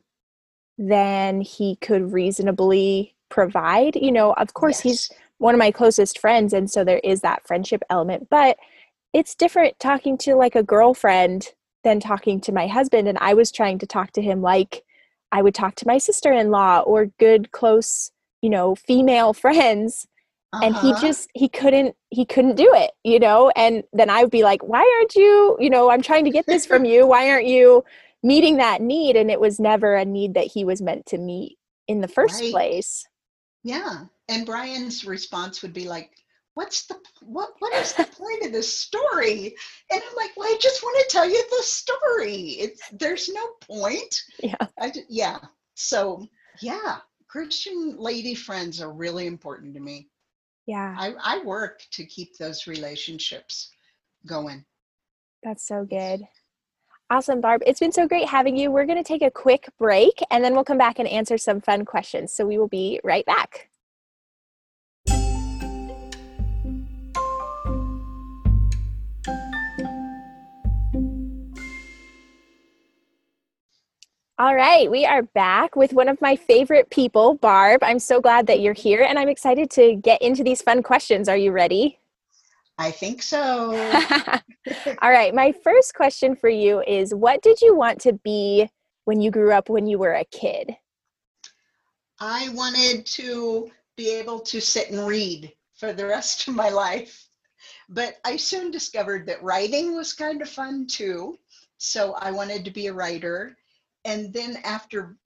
than 0.78 1.40
he 1.40 1.76
could 1.76 2.12
reasonably 2.12 3.14
provide 3.28 3.96
you 3.96 4.12
know 4.12 4.32
of 4.34 4.54
course 4.54 4.84
yes. 4.84 5.08
he's 5.08 5.18
one 5.38 5.54
of 5.54 5.58
my 5.58 5.70
closest 5.70 6.18
friends 6.18 6.52
and 6.52 6.70
so 6.70 6.84
there 6.84 7.00
is 7.04 7.20
that 7.20 7.46
friendship 7.46 7.82
element 7.90 8.28
but 8.30 8.56
it's 9.12 9.34
different 9.34 9.78
talking 9.78 10.16
to 10.16 10.34
like 10.34 10.54
a 10.54 10.62
girlfriend 10.62 11.48
than 11.82 12.00
talking 12.00 12.40
to 12.40 12.52
my 12.52 12.66
husband 12.66 13.08
and 13.08 13.18
i 13.20 13.34
was 13.34 13.52
trying 13.52 13.78
to 13.78 13.86
talk 13.86 14.12
to 14.12 14.22
him 14.22 14.42
like 14.42 14.82
i 15.32 15.40
would 15.42 15.54
talk 15.54 15.74
to 15.74 15.86
my 15.86 15.98
sister-in-law 15.98 16.80
or 16.80 17.06
good 17.18 17.52
close 17.52 18.10
you 18.42 18.50
know 18.50 18.74
female 18.74 19.32
friends 19.44 20.06
uh-huh. 20.52 20.66
and 20.66 20.76
he 20.76 20.92
uh-huh. 20.92 21.00
just 21.00 21.28
he 21.34 21.48
couldn't 21.48 21.94
he 22.10 22.24
couldn't 22.24 22.56
do 22.56 22.68
it 22.74 22.90
you 23.04 23.18
know 23.18 23.50
and 23.56 23.84
then 23.92 24.10
i 24.10 24.22
would 24.22 24.30
be 24.30 24.42
like 24.42 24.62
why 24.62 24.80
aren't 24.98 25.14
you 25.14 25.56
you 25.60 25.70
know 25.70 25.90
i'm 25.90 26.02
trying 26.02 26.24
to 26.24 26.30
get 26.30 26.46
this 26.46 26.66
from 26.66 26.84
you. 26.84 27.06
Why 27.06 27.30
aren't 27.30 27.46
you 27.46 27.84
meeting 28.22 28.58
that 28.58 28.82
need? 28.82 29.16
And 29.16 29.30
it 29.30 29.40
was 29.40 29.58
never 29.58 29.94
a 29.94 30.04
need 30.04 30.34
that 30.34 30.46
he 30.46 30.64
was 30.64 30.82
meant 30.82 31.06
to 31.06 31.18
meet 31.18 31.56
in 31.88 32.00
the 32.00 32.08
first 32.08 32.40
right. 32.40 32.52
place. 32.52 33.06
Yeah 33.62 34.04
and 34.28 34.46
brian's 34.46 35.04
response 35.04 35.60
would 35.60 35.72
be 35.72 35.88
like 35.88 36.12
what's 36.54 36.86
the 36.86 36.96
what 37.22 37.50
what 37.58 37.74
is 37.74 37.92
the 37.94 38.04
point 38.04 38.44
of 38.44 38.52
this 38.52 38.72
story? 38.72 39.54
And 39.90 40.02
i'm 40.02 40.16
like 40.16 40.30
well 40.36 40.48
i 40.48 40.56
just 40.60 40.82
want 40.82 40.98
to 41.00 41.12
tell 41.12 41.28
you 41.28 41.42
the 41.50 41.62
story. 41.62 42.40
It's 42.60 42.82
there's 42.92 43.28
no 43.28 43.46
point. 43.60 44.14
Yeah. 44.42 44.54
I, 44.80 44.92
yeah. 45.08 45.38
So 45.74 46.26
yeah 46.60 46.98
christian 47.28 47.96
lady 47.96 48.34
friends 48.34 48.80
are 48.80 48.92
really 48.92 49.26
important 49.26 49.72
to 49.72 49.80
me 49.80 50.09
yeah 50.70 50.94
i 50.98 51.12
i 51.22 51.44
work 51.44 51.82
to 51.90 52.04
keep 52.06 52.36
those 52.38 52.66
relationships 52.66 53.70
going 54.26 54.64
that's 55.42 55.66
so 55.66 55.84
good 55.84 56.20
Awesome, 57.12 57.40
Barb. 57.40 57.60
It's 57.66 57.80
been 57.80 57.90
so 57.90 58.06
great 58.06 58.28
having 58.28 58.56
you. 58.56 58.70
We're 58.70 58.86
going 58.86 59.02
to 59.02 59.02
take 59.02 59.22
a 59.22 59.32
quick 59.32 59.68
break 59.80 60.22
and 60.30 60.44
then 60.44 60.54
we'll 60.54 60.62
come 60.62 60.78
back 60.78 61.00
and 61.00 61.08
answer 61.08 61.36
some 61.36 61.60
fun 61.60 61.84
questions. 61.84 62.32
So 62.32 62.46
we 62.46 62.56
will 62.56 62.68
be 62.68 63.00
right 63.02 63.26
back. 63.26 63.69
All 74.40 74.54
right, 74.54 74.90
we 74.90 75.04
are 75.04 75.20
back 75.20 75.76
with 75.76 75.92
one 75.92 76.08
of 76.08 76.18
my 76.22 76.34
favorite 76.34 76.88
people, 76.88 77.34
Barb. 77.34 77.84
I'm 77.84 77.98
so 77.98 78.22
glad 78.22 78.46
that 78.46 78.60
you're 78.60 78.72
here 78.72 79.02
and 79.02 79.18
I'm 79.18 79.28
excited 79.28 79.70
to 79.72 79.96
get 79.96 80.22
into 80.22 80.42
these 80.42 80.62
fun 80.62 80.82
questions. 80.82 81.28
Are 81.28 81.36
you 81.36 81.52
ready? 81.52 81.98
I 82.78 82.90
think 82.90 83.22
so. 83.22 83.74
All 85.02 85.10
right, 85.10 85.34
my 85.34 85.52
first 85.62 85.94
question 85.94 86.34
for 86.34 86.48
you 86.48 86.82
is 86.86 87.14
what 87.14 87.42
did 87.42 87.60
you 87.60 87.76
want 87.76 88.00
to 88.00 88.14
be 88.14 88.70
when 89.04 89.20
you 89.20 89.30
grew 89.30 89.52
up 89.52 89.68
when 89.68 89.86
you 89.86 89.98
were 89.98 90.14
a 90.14 90.24
kid? 90.24 90.74
I 92.18 92.48
wanted 92.54 93.04
to 93.04 93.70
be 93.98 94.08
able 94.14 94.40
to 94.40 94.58
sit 94.58 94.88
and 94.88 95.06
read 95.06 95.52
for 95.74 95.92
the 95.92 96.06
rest 96.06 96.48
of 96.48 96.54
my 96.54 96.70
life. 96.70 97.26
But 97.90 98.14
I 98.24 98.38
soon 98.38 98.70
discovered 98.70 99.26
that 99.26 99.42
writing 99.42 99.94
was 99.94 100.14
kind 100.14 100.40
of 100.40 100.48
fun 100.48 100.86
too. 100.86 101.38
So 101.76 102.14
I 102.14 102.30
wanted 102.30 102.64
to 102.64 102.70
be 102.70 102.86
a 102.86 102.94
writer 102.94 103.58
and 104.04 104.32
then 104.32 104.58
after 104.64 105.16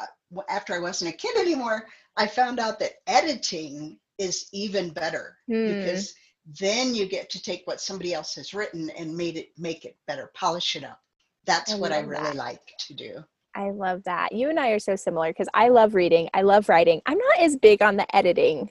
uh, 0.00 0.40
after 0.48 0.74
I 0.74 0.80
wasn't 0.80 1.14
a 1.14 1.16
kid 1.16 1.36
anymore, 1.36 1.86
I 2.16 2.26
found 2.26 2.58
out 2.60 2.78
that 2.80 2.94
editing 3.06 3.98
is 4.18 4.46
even 4.52 4.90
better 4.90 5.36
mm. 5.50 5.68
because 5.68 6.14
then 6.60 6.94
you 6.94 7.06
get 7.06 7.30
to 7.30 7.42
take 7.42 7.66
what 7.66 7.80
somebody 7.80 8.12
else 8.12 8.34
has 8.34 8.52
written 8.54 8.90
and 8.90 9.16
made 9.16 9.36
it 9.36 9.50
make 9.56 9.84
it 9.84 9.96
better, 10.06 10.30
polish 10.34 10.76
it 10.76 10.84
up. 10.84 11.00
That's 11.46 11.74
I 11.74 11.76
what 11.76 11.92
I 11.92 12.00
really 12.00 12.22
that. 12.22 12.36
like 12.36 12.72
to 12.86 12.94
do. 12.94 13.24
I 13.54 13.70
love 13.70 14.02
that. 14.04 14.32
You 14.32 14.50
and 14.50 14.58
I 14.58 14.70
are 14.70 14.78
so 14.78 14.96
similar 14.96 15.30
because 15.30 15.48
I 15.54 15.68
love 15.68 15.94
reading, 15.94 16.28
I 16.34 16.42
love 16.42 16.68
writing. 16.68 17.00
I'm 17.06 17.18
not 17.18 17.40
as 17.40 17.56
big 17.56 17.82
on 17.82 17.96
the 17.96 18.16
editing 18.16 18.68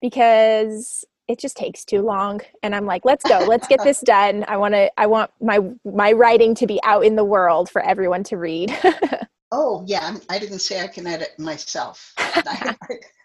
because 0.00 1.04
it 1.28 1.38
just 1.38 1.56
takes 1.56 1.84
too 1.84 2.02
long 2.02 2.40
and 2.62 2.74
i'm 2.74 2.86
like 2.86 3.04
let's 3.04 3.24
go 3.28 3.38
let's 3.48 3.66
get 3.66 3.82
this 3.82 4.00
done. 4.04 4.44
I 4.48 4.56
want 4.56 4.74
to 4.74 4.90
i 4.98 5.06
want 5.06 5.30
my 5.40 5.60
my 5.84 6.12
writing 6.12 6.54
to 6.56 6.66
be 6.66 6.80
out 6.84 7.04
in 7.04 7.16
the 7.16 7.24
world 7.24 7.70
for 7.70 7.82
everyone 7.82 8.24
to 8.24 8.36
read. 8.36 8.76
Oh 9.52 9.84
yeah 9.86 10.16
i 10.28 10.40
didn't 10.40 10.58
say 10.58 10.82
i 10.82 10.88
can 10.88 11.06
edit 11.06 11.38
myself. 11.38 12.12
I, 12.18 12.76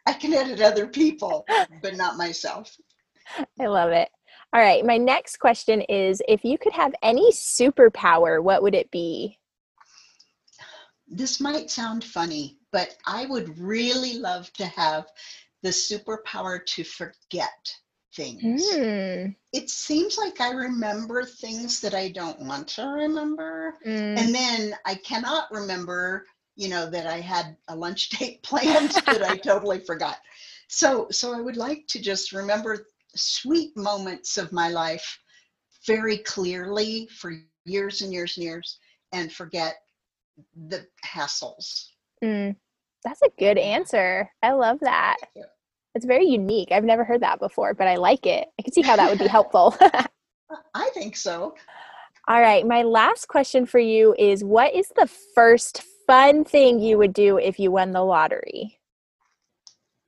I 0.06 0.14
can 0.14 0.34
edit 0.34 0.62
other 0.62 0.86
people 0.86 1.46
but 1.82 1.96
not 1.96 2.16
myself. 2.16 2.78
I 3.60 3.66
love 3.66 3.92
it. 3.92 4.08
All 4.54 4.62
right 4.62 4.86
my 4.86 4.98
next 4.98 5.38
question 5.38 5.82
is 5.82 6.22
if 6.28 6.46
you 6.46 6.60
could 6.60 6.74
have 6.74 6.94
any 7.02 7.32
superpower 7.32 8.42
what 8.42 8.62
would 8.62 8.76
it 8.76 8.92
be? 8.92 9.40
This 11.08 11.42
might 11.42 11.72
sound 11.72 12.04
funny 12.04 12.60
but 12.72 12.96
i 13.08 13.26
would 13.26 13.58
really 13.58 14.20
love 14.20 14.54
to 14.54 14.66
have 14.66 15.08
the 15.64 15.70
superpower 15.70 16.66
to 16.66 16.84
forget 16.84 17.76
things. 18.16 18.64
Mm. 18.74 19.36
It 19.54 19.70
seems 19.70 20.18
like 20.18 20.42
I 20.42 20.52
remember 20.52 21.24
things 21.24 21.80
that 21.82 21.94
I 21.94 22.10
don't 22.10 22.40
want 22.42 22.68
to 22.70 22.84
remember. 22.84 23.76
Mm. 23.86 24.18
And 24.18 24.36
then 24.36 24.76
I 24.86 24.96
cannot 24.96 25.52
remember, 25.52 26.26
you 26.56 26.70
know, 26.70 26.90
that 26.90 27.08
I 27.08 27.20
had 27.20 27.56
a 27.68 27.76
lunch 27.76 28.10
date 28.20 28.44
planned 28.44 28.92
that 29.06 29.24
I 29.24 29.38
totally 29.38 29.80
forgot. 29.80 30.18
So 30.68 31.08
so 31.12 31.34
I 31.34 31.42
would 31.42 31.58
like 31.58 31.86
to 31.88 32.02
just 32.02 32.32
remember 32.32 32.88
sweet 33.16 33.76
moments 33.76 34.38
of 34.38 34.52
my 34.52 34.70
life 34.70 35.20
very 35.86 36.18
clearly 36.20 37.08
for 37.08 37.34
years 37.66 38.02
and 38.02 38.14
years 38.14 38.38
and 38.38 38.46
years 38.46 38.80
and 39.12 39.32
forget 39.32 39.76
the 40.68 40.86
hassles. 41.06 41.88
Mm. 42.24 42.56
That's 43.04 43.22
a 43.24 43.30
good 43.40 43.58
answer. 43.58 44.32
I 44.44 44.52
love 44.52 44.78
that. 44.82 45.18
It's 45.94 46.06
very 46.06 46.26
unique. 46.26 46.72
I've 46.72 46.84
never 46.84 47.04
heard 47.04 47.22
that 47.22 47.40
before, 47.40 47.74
but 47.74 47.88
I 47.88 47.96
like 47.96 48.26
it. 48.26 48.48
I 48.58 48.62
can 48.62 48.74
see 48.74 48.82
how 48.82 48.96
that 48.96 49.10
would 49.10 49.20
be 49.20 49.28
helpful. 49.28 49.76
I 50.74 50.90
think 50.94 51.16
so. 51.16 51.56
All 52.28 52.40
right. 52.40 52.66
My 52.66 52.84
last 52.84 53.28
question 53.28 53.66
for 53.66 53.80
you 53.80 54.16
is 54.18 54.44
what 54.44 54.74
is 54.74 54.92
the 54.96 55.10
first 55.36 55.84
fun 56.08 56.44
thing 56.46 56.80
you 56.80 56.98
would 56.98 57.14
do 57.14 57.38
if 57.38 57.60
you 57.60 57.72
won 57.72 57.92
the 57.92 58.04
lottery? 58.04 58.80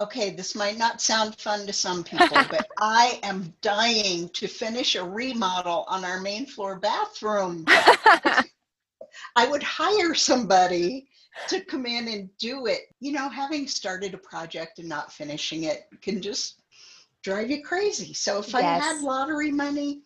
Okay, 0.02 0.32
this 0.32 0.56
might 0.56 0.78
not 0.78 1.02
sound 1.02 1.36
fun 1.36 1.66
to 1.66 1.74
some 1.74 2.04
people, 2.04 2.28
but 2.50 2.68
I 2.80 3.20
am 3.24 3.54
dying 3.62 4.30
to 4.30 4.48
finish 4.48 4.96
a 4.96 5.04
remodel 5.04 5.86
on 5.88 6.04
our 6.04 6.20
main 6.20 6.46
floor 6.46 6.78
bathroom. 6.78 7.64
I 7.68 9.48
would 9.48 9.64
hire 9.64 10.14
somebody 10.14 11.08
to 11.48 11.62
come 11.62 11.86
in 11.86 12.08
and 12.08 12.30
do 12.38 12.68
it. 12.68 12.82
You 13.00 13.12
know, 13.12 13.30
having 13.30 13.68
started 13.68 14.14
a 14.14 14.18
project 14.18 14.80
and 14.80 14.88
not 14.88 15.12
finishing 15.12 15.64
it 15.64 15.88
can 16.02 16.22
just 16.22 16.62
drive 17.24 17.50
you 17.50 17.64
crazy. 17.64 18.14
So 18.14 18.40
if 18.40 18.54
yes. 18.54 18.64
I 18.64 18.86
had 18.86 19.02
lottery 19.02 19.52
money, 19.52 20.02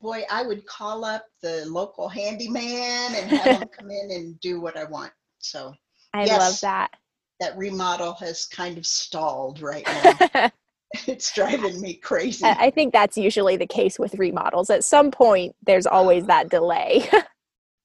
boy, 0.00 0.24
I 0.30 0.42
would 0.42 0.66
call 0.66 1.04
up 1.04 1.26
the 1.42 1.64
local 1.66 2.08
handyman 2.08 3.14
and 3.14 3.30
have 3.30 3.62
him 3.62 3.68
come 3.78 3.90
in 3.90 4.10
and 4.10 4.38
do 4.40 4.60
what 4.60 4.76
I 4.76 4.84
want. 4.84 5.12
So 5.38 5.74
I 6.12 6.24
yes, 6.24 6.38
love 6.38 6.60
that. 6.60 6.90
That 7.40 7.56
remodel 7.56 8.14
has 8.14 8.46
kind 8.46 8.78
of 8.78 8.86
stalled 8.86 9.60
right 9.60 9.86
now. 9.86 10.50
it's 11.06 11.32
driving 11.34 11.80
me 11.80 11.94
crazy. 11.94 12.44
I 12.44 12.70
think 12.70 12.92
that's 12.92 13.18
usually 13.18 13.56
the 13.56 13.66
case 13.66 13.98
with 13.98 14.14
remodels. 14.14 14.70
At 14.70 14.84
some 14.84 15.10
point, 15.10 15.54
there's 15.64 15.86
always 15.86 16.22
uh-huh. 16.24 16.44
that 16.44 16.50
delay. 16.50 17.08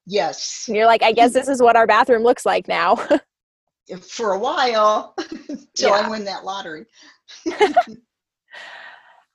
Yes. 0.06 0.66
And 0.68 0.76
you're 0.76 0.86
like, 0.86 1.04
I 1.04 1.12
guess 1.12 1.34
this 1.34 1.48
is 1.48 1.62
what 1.62 1.76
our 1.76 1.88
bathroom 1.88 2.24
looks 2.24 2.46
like 2.46 2.68
now. 2.68 2.96
For 4.02 4.34
a 4.34 4.40
while, 4.40 5.16
till 5.76 5.90
yeah. 5.90 6.06
I 6.06 6.10
win 6.10 6.24
that 6.26 6.46
lottery. 6.46 6.86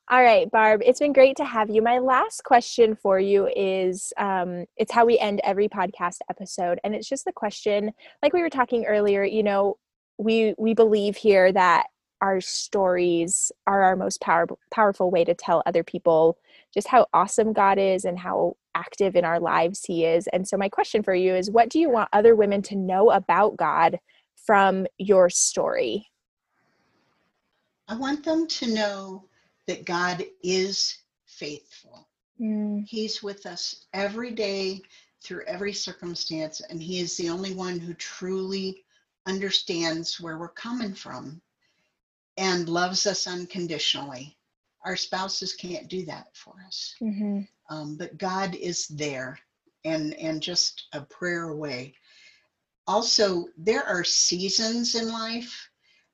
All 0.09 0.23
right, 0.23 0.49
Barb, 0.51 0.83
it's 0.85 1.01
been 1.01 1.13
great 1.13 1.37
to 1.39 1.45
have 1.45 1.69
you. 1.69 1.83
My 1.83 1.99
last 1.99 2.45
question 2.45 2.95
for 2.95 3.19
you 3.19 3.51
is 3.57 4.13
um, 4.17 4.65
it's 4.77 4.93
how 4.93 5.05
we 5.05 5.19
end 5.19 5.41
every 5.43 5.69
podcast 5.69 6.19
episode. 6.31 6.79
And 6.85 6.95
it's 6.95 7.09
just 7.09 7.25
the 7.25 7.33
question, 7.33 7.91
like 8.23 8.33
we 8.33 8.41
were 8.41 8.49
talking 8.49 8.87
earlier, 8.87 9.25
you 9.25 9.43
know, 9.43 9.79
we 10.17 10.55
we 10.59 10.75
believe 10.75 11.17
here 11.17 11.51
that 11.53 11.89
our 12.21 12.41
stories 12.41 13.51
are 13.67 13.83
our 13.83 13.97
most 13.97 14.21
power, 14.21 14.47
powerful 14.73 15.11
way 15.11 15.25
to 15.25 15.35
tell 15.35 15.63
other 15.67 15.83
people 15.83 16.39
just 16.77 16.89
how 16.89 17.07
awesome 17.15 17.55
God 17.55 17.79
is 17.79 18.05
and 18.05 18.19
how 18.19 18.55
active 18.75 19.17
in 19.17 19.25
our 19.25 19.41
lives 19.41 19.85
He 19.85 20.05
is. 20.05 20.29
And 20.33 20.47
so, 20.47 20.57
my 20.57 20.69
question 20.69 21.03
for 21.03 21.15
you 21.15 21.35
is 21.35 21.51
what 21.51 21.71
do 21.71 21.81
you 21.81 21.91
want 21.91 22.11
other 22.13 22.37
women 22.37 22.63
to 22.63 22.77
know 22.77 23.11
about 23.11 23.57
God 23.57 23.99
from 24.45 24.87
your 24.99 25.31
story? 25.31 26.07
I 27.89 27.97
want 27.97 28.25
them 28.25 28.47
to 28.47 28.75
know 28.75 29.25
that 29.67 29.87
God 29.87 30.25
is 30.43 30.99
faithful. 31.25 32.07
Mm. 32.41 32.85
He's 32.87 33.23
with 33.23 33.47
us 33.47 33.87
every 33.95 34.33
day 34.33 34.83
through 35.25 35.45
every 35.47 35.73
circumstance, 35.73 36.61
and 36.61 36.83
He 36.83 37.01
is 37.01 37.17
the 37.17 37.31
only 37.31 37.55
one 37.55 37.79
who 37.79 37.95
truly 37.95 38.85
understands 39.27 40.21
where 40.21 40.39
we're 40.39 40.49
coming 40.49 40.95
from 40.95 41.41
and 42.37 42.69
loves 42.69 43.07
us 43.07 43.27
unconditionally. 43.27 44.37
Our 44.87 44.97
spouses 44.97 45.53
can't 45.53 45.89
do 45.89 46.07
that 46.07 46.29
for 46.35 46.55
us, 46.67 46.95
mm-hmm. 47.03 47.41
um, 47.69 47.97
but 47.97 48.17
God 48.17 48.55
is 48.55 48.87
there 48.89 49.39
and 49.85 50.15
and 50.15 50.41
just 50.41 50.87
a 50.93 51.03
prayer 51.03 51.49
away. 51.49 51.95
Also, 52.87 53.47
there 53.59 53.85
are 53.85 54.05
seasons 54.05 54.95
in 54.95 55.11
life. 55.13 55.69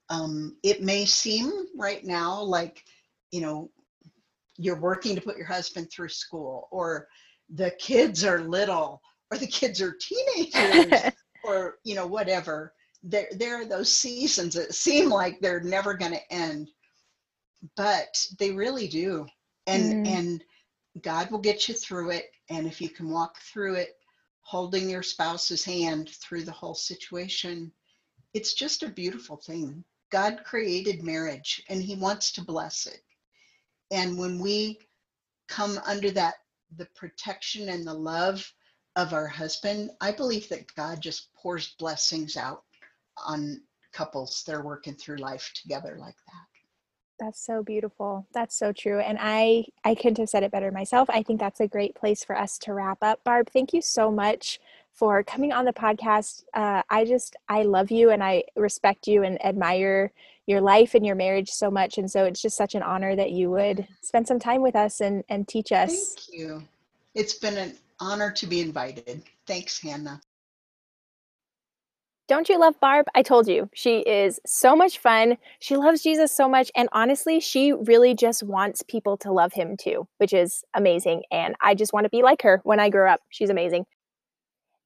Um, 0.08 0.56
it 0.62 0.82
may 0.82 1.04
seem 1.04 1.52
right 1.76 2.02
now 2.04 2.42
like 2.42 2.82
you 3.30 3.40
know 3.42 3.70
you're 4.58 4.80
working 4.80 5.14
to 5.14 5.20
put 5.20 5.36
your 5.36 5.46
husband 5.46 5.90
through 5.90 6.08
school 6.08 6.68
or 6.70 7.08
the 7.54 7.70
kids 7.72 8.24
are 8.24 8.40
little 8.40 9.00
or 9.30 9.38
the 9.38 9.46
kids 9.46 9.80
are 9.80 9.96
teenagers 10.00 11.12
or 11.44 11.76
you 11.84 11.94
know 11.94 12.06
whatever 12.06 12.72
there 13.02 13.28
there 13.36 13.60
are 13.60 13.64
those 13.64 13.94
seasons 13.94 14.54
that 14.54 14.74
seem 14.74 15.08
like 15.08 15.40
they're 15.40 15.60
never 15.60 15.94
going 15.94 16.12
to 16.12 16.32
end 16.32 16.68
but 17.76 18.26
they 18.38 18.50
really 18.50 18.88
do 18.88 19.26
and 19.66 20.06
mm. 20.06 20.10
and 20.10 20.44
god 21.02 21.30
will 21.30 21.38
get 21.38 21.68
you 21.68 21.74
through 21.74 22.10
it 22.10 22.30
and 22.50 22.66
if 22.66 22.80
you 22.80 22.88
can 22.88 23.08
walk 23.08 23.38
through 23.40 23.74
it 23.74 23.96
holding 24.40 24.90
your 24.90 25.02
spouse's 25.02 25.64
hand 25.64 26.10
through 26.10 26.42
the 26.42 26.52
whole 26.52 26.74
situation 26.74 27.70
it's 28.34 28.54
just 28.54 28.82
a 28.82 28.88
beautiful 28.88 29.36
thing 29.36 29.84
god 30.10 30.42
created 30.44 31.02
marriage 31.02 31.62
and 31.68 31.82
he 31.82 31.94
wants 31.94 32.32
to 32.32 32.44
bless 32.44 32.86
it 32.86 33.02
and 33.92 34.16
when 34.16 34.38
we 34.38 34.78
come 35.48 35.78
under 35.86 36.10
that, 36.12 36.36
the 36.78 36.86
protection 36.94 37.68
and 37.68 37.86
the 37.86 37.94
love 37.94 38.50
of 38.96 39.12
our 39.12 39.26
husband, 39.26 39.90
I 40.00 40.12
believe 40.12 40.48
that 40.48 40.74
God 40.74 41.00
just 41.00 41.32
pours 41.34 41.74
blessings 41.78 42.38
out 42.38 42.64
on 43.26 43.60
couples 43.92 44.42
that 44.46 44.54
are 44.54 44.64
working 44.64 44.94
through 44.94 45.16
life 45.16 45.52
together 45.54 45.96
like 45.98 46.16
that. 46.16 46.46
That's 47.22 47.40
so 47.40 47.62
beautiful. 47.62 48.26
That's 48.34 48.58
so 48.58 48.72
true. 48.72 48.98
And 48.98 49.16
I 49.20 49.66
I 49.84 49.94
couldn't 49.94 50.18
have 50.18 50.28
said 50.28 50.42
it 50.42 50.50
better 50.50 50.72
myself. 50.72 51.08
I 51.08 51.22
think 51.22 51.38
that's 51.38 51.60
a 51.60 51.68
great 51.68 51.94
place 51.94 52.24
for 52.24 52.36
us 52.36 52.58
to 52.58 52.74
wrap 52.74 52.98
up. 53.00 53.22
Barb, 53.22 53.48
thank 53.52 53.72
you 53.72 53.80
so 53.80 54.10
much 54.10 54.58
for 54.92 55.22
coming 55.22 55.52
on 55.52 55.64
the 55.64 55.72
podcast. 55.72 56.42
Uh, 56.52 56.82
I 56.90 57.04
just 57.04 57.36
I 57.48 57.62
love 57.62 57.92
you 57.92 58.10
and 58.10 58.24
I 58.24 58.42
respect 58.56 59.06
you 59.06 59.22
and 59.22 59.42
admire 59.44 60.10
your 60.46 60.60
life 60.60 60.96
and 60.96 61.06
your 61.06 61.14
marriage 61.14 61.48
so 61.48 61.70
much. 61.70 61.96
And 61.96 62.10
so 62.10 62.24
it's 62.24 62.42
just 62.42 62.56
such 62.56 62.74
an 62.74 62.82
honor 62.82 63.14
that 63.14 63.30
you 63.30 63.50
would 63.50 63.86
spend 64.02 64.26
some 64.26 64.40
time 64.40 64.60
with 64.60 64.74
us 64.74 65.00
and, 65.00 65.22
and 65.28 65.46
teach 65.46 65.70
us. 65.70 66.16
Thank 66.16 66.40
you. 66.40 66.64
It's 67.14 67.34
been 67.34 67.56
an 67.56 67.76
honor 68.00 68.32
to 68.32 68.46
be 68.48 68.60
invited. 68.60 69.22
Thanks, 69.46 69.80
Hannah. 69.80 70.20
Don't 72.32 72.48
you 72.48 72.58
love 72.58 72.80
Barb? 72.80 73.04
I 73.14 73.20
told 73.20 73.46
you, 73.46 73.68
she 73.74 73.98
is 73.98 74.40
so 74.46 74.74
much 74.74 74.96
fun. 74.96 75.36
She 75.58 75.76
loves 75.76 76.02
Jesus 76.02 76.34
so 76.34 76.48
much. 76.48 76.72
And 76.74 76.88
honestly, 76.92 77.40
she 77.40 77.74
really 77.74 78.14
just 78.14 78.42
wants 78.42 78.80
people 78.80 79.18
to 79.18 79.30
love 79.30 79.52
him 79.52 79.76
too, 79.76 80.08
which 80.16 80.32
is 80.32 80.64
amazing. 80.72 81.24
And 81.30 81.54
I 81.60 81.74
just 81.74 81.92
want 81.92 82.04
to 82.04 82.08
be 82.08 82.22
like 82.22 82.40
her 82.40 82.62
when 82.64 82.80
I 82.80 82.88
grow 82.88 83.12
up. 83.12 83.20
She's 83.28 83.50
amazing. 83.50 83.84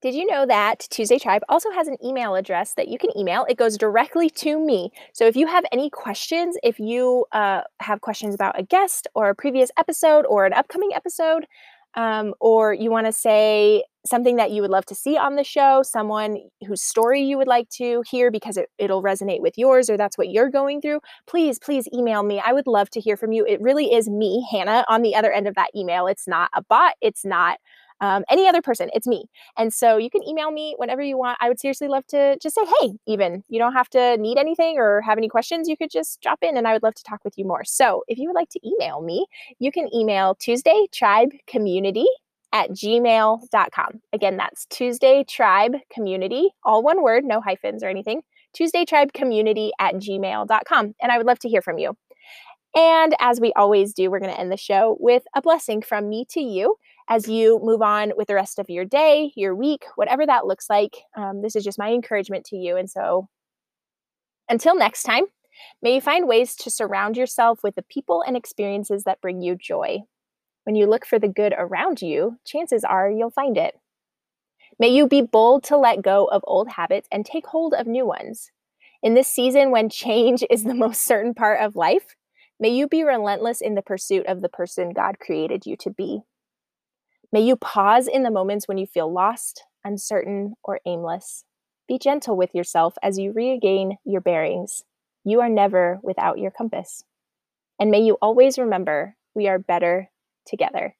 Did 0.02 0.16
you 0.16 0.26
know 0.26 0.44
that 0.44 0.88
Tuesday 0.90 1.20
Tribe 1.20 1.42
also 1.48 1.70
has 1.70 1.86
an 1.86 1.98
email 2.04 2.34
address 2.34 2.74
that 2.74 2.88
you 2.88 2.98
can 2.98 3.16
email? 3.16 3.46
It 3.48 3.58
goes 3.58 3.78
directly 3.78 4.28
to 4.30 4.58
me. 4.58 4.90
So 5.12 5.24
if 5.24 5.36
you 5.36 5.46
have 5.46 5.64
any 5.70 5.88
questions, 5.88 6.56
if 6.64 6.80
you 6.80 7.26
uh, 7.30 7.60
have 7.78 8.00
questions 8.00 8.34
about 8.34 8.58
a 8.58 8.64
guest 8.64 9.06
or 9.14 9.28
a 9.28 9.36
previous 9.36 9.70
episode 9.78 10.26
or 10.26 10.46
an 10.46 10.52
upcoming 10.52 10.90
episode, 10.94 11.46
um, 11.94 12.34
or 12.40 12.74
you 12.74 12.90
want 12.90 13.06
to 13.06 13.12
say 13.12 13.84
something 14.06 14.36
that 14.36 14.50
you 14.50 14.62
would 14.62 14.70
love 14.70 14.86
to 14.86 14.94
see 14.94 15.16
on 15.16 15.36
the 15.36 15.44
show, 15.44 15.82
someone 15.82 16.38
whose 16.66 16.82
story 16.82 17.22
you 17.22 17.36
would 17.38 17.46
like 17.46 17.68
to 17.70 18.02
hear 18.08 18.30
because 18.30 18.56
it, 18.56 18.68
it'll 18.78 19.02
resonate 19.02 19.40
with 19.40 19.56
yours 19.56 19.90
or 19.90 19.96
that's 19.96 20.16
what 20.16 20.28
you're 20.28 20.50
going 20.50 20.80
through, 20.80 21.00
please, 21.26 21.58
please 21.58 21.88
email 21.92 22.22
me. 22.22 22.40
I 22.44 22.52
would 22.52 22.66
love 22.66 22.90
to 22.90 23.00
hear 23.00 23.16
from 23.16 23.32
you. 23.32 23.44
It 23.46 23.60
really 23.60 23.92
is 23.92 24.08
me, 24.08 24.46
Hannah, 24.50 24.84
on 24.88 25.02
the 25.02 25.14
other 25.14 25.32
end 25.32 25.48
of 25.48 25.54
that 25.56 25.70
email. 25.74 26.06
It's 26.06 26.26
not 26.26 26.50
a 26.54 26.62
bot, 26.62 26.94
it's 27.00 27.24
not 27.24 27.58
um, 28.00 28.24
any 28.28 28.46
other 28.46 28.62
person. 28.62 28.90
It's 28.92 29.06
me. 29.06 29.24
And 29.56 29.72
so 29.72 29.96
you 29.96 30.10
can 30.10 30.26
email 30.26 30.50
me 30.50 30.74
whenever 30.76 31.02
you 31.02 31.16
want. 31.16 31.38
I 31.40 31.48
would 31.48 31.58
seriously 31.58 31.88
love 31.88 32.06
to 32.08 32.36
just 32.40 32.54
say, 32.54 32.64
hey, 32.80 32.92
even. 33.06 33.42
You 33.48 33.58
don't 33.58 33.72
have 33.72 33.88
to 33.90 34.16
need 34.18 34.38
anything 34.38 34.78
or 34.78 35.00
have 35.02 35.18
any 35.18 35.28
questions. 35.28 35.68
You 35.68 35.76
could 35.76 35.90
just 35.90 36.20
drop 36.20 36.40
in 36.42 36.56
and 36.56 36.68
I 36.68 36.72
would 36.72 36.82
love 36.82 36.94
to 36.94 37.02
talk 37.02 37.24
with 37.24 37.34
you 37.36 37.44
more. 37.44 37.64
So 37.64 38.02
if 38.08 38.18
you 38.18 38.28
would 38.28 38.36
like 38.36 38.50
to 38.50 38.60
email 38.66 39.00
me, 39.00 39.26
you 39.58 39.72
can 39.72 39.88
email 39.94 40.34
Tuesday 40.34 40.86
Tribe 40.92 41.30
Community 41.46 42.06
at 42.56 42.70
gmail.com. 42.70 44.00
Again, 44.14 44.38
that's 44.38 44.64
Tuesday 44.70 45.24
Tribe 45.28 45.74
Community, 45.92 46.48
all 46.64 46.82
one 46.82 47.02
word, 47.02 47.22
no 47.22 47.42
hyphens 47.42 47.84
or 47.84 47.88
anything. 47.88 48.22
Tuesday 48.54 48.86
Tribe 48.86 49.12
Community 49.12 49.72
at 49.78 49.96
gmail.com. 49.96 50.94
And 51.02 51.12
I 51.12 51.18
would 51.18 51.26
love 51.26 51.38
to 51.40 51.50
hear 51.50 51.60
from 51.60 51.76
you. 51.76 51.94
And 52.74 53.14
as 53.20 53.40
we 53.40 53.52
always 53.52 53.92
do, 53.92 54.10
we're 54.10 54.20
going 54.20 54.32
to 54.32 54.40
end 54.40 54.50
the 54.50 54.56
show 54.56 54.96
with 54.98 55.24
a 55.34 55.42
blessing 55.42 55.82
from 55.82 56.08
me 56.08 56.24
to 56.30 56.40
you 56.40 56.76
as 57.10 57.28
you 57.28 57.60
move 57.62 57.82
on 57.82 58.12
with 58.16 58.28
the 58.28 58.34
rest 58.34 58.58
of 58.58 58.70
your 58.70 58.86
day, 58.86 59.32
your 59.36 59.54
week, 59.54 59.84
whatever 59.96 60.24
that 60.24 60.46
looks 60.46 60.70
like. 60.70 60.96
Um, 61.14 61.42
this 61.42 61.56
is 61.56 61.64
just 61.64 61.78
my 61.78 61.90
encouragement 61.90 62.46
to 62.46 62.56
you. 62.56 62.76
And 62.76 62.88
so 62.88 63.28
until 64.48 64.76
next 64.76 65.02
time, 65.02 65.24
may 65.82 65.96
you 65.96 66.00
find 66.00 66.26
ways 66.26 66.56
to 66.56 66.70
surround 66.70 67.18
yourself 67.18 67.60
with 67.62 67.74
the 67.74 67.82
people 67.82 68.22
and 68.26 68.34
experiences 68.34 69.04
that 69.04 69.20
bring 69.20 69.42
you 69.42 69.56
joy. 69.56 70.00
When 70.66 70.74
you 70.74 70.88
look 70.88 71.06
for 71.06 71.20
the 71.20 71.28
good 71.28 71.54
around 71.56 72.02
you, 72.02 72.40
chances 72.44 72.82
are 72.82 73.08
you'll 73.08 73.30
find 73.30 73.56
it. 73.56 73.78
May 74.80 74.88
you 74.88 75.06
be 75.06 75.22
bold 75.22 75.62
to 75.64 75.76
let 75.76 76.02
go 76.02 76.24
of 76.24 76.42
old 76.44 76.70
habits 76.70 77.06
and 77.12 77.24
take 77.24 77.46
hold 77.46 77.72
of 77.72 77.86
new 77.86 78.04
ones. 78.04 78.50
In 79.00 79.14
this 79.14 79.28
season 79.28 79.70
when 79.70 79.88
change 79.88 80.42
is 80.50 80.64
the 80.64 80.74
most 80.84 81.04
certain 81.04 81.34
part 81.34 81.60
of 81.60 81.76
life, 81.76 82.16
may 82.58 82.70
you 82.70 82.88
be 82.88 83.04
relentless 83.04 83.60
in 83.60 83.76
the 83.76 83.80
pursuit 83.80 84.26
of 84.26 84.42
the 84.42 84.48
person 84.48 84.92
God 84.92 85.20
created 85.20 85.66
you 85.66 85.76
to 85.76 85.90
be. 85.90 86.22
May 87.30 87.42
you 87.42 87.54
pause 87.54 88.08
in 88.08 88.24
the 88.24 88.30
moments 88.32 88.66
when 88.66 88.76
you 88.76 88.86
feel 88.86 89.12
lost, 89.12 89.62
uncertain, 89.84 90.54
or 90.64 90.80
aimless. 90.84 91.44
Be 91.86 91.96
gentle 91.96 92.36
with 92.36 92.52
yourself 92.56 92.96
as 93.04 93.20
you 93.20 93.30
regain 93.30 93.98
your 94.04 94.20
bearings. 94.20 94.82
You 95.22 95.42
are 95.42 95.48
never 95.48 96.00
without 96.02 96.40
your 96.40 96.50
compass. 96.50 97.04
And 97.78 97.88
may 97.88 98.00
you 98.00 98.18
always 98.20 98.58
remember 98.58 99.14
we 99.32 99.46
are 99.46 99.60
better 99.60 100.10
together. 100.46 100.94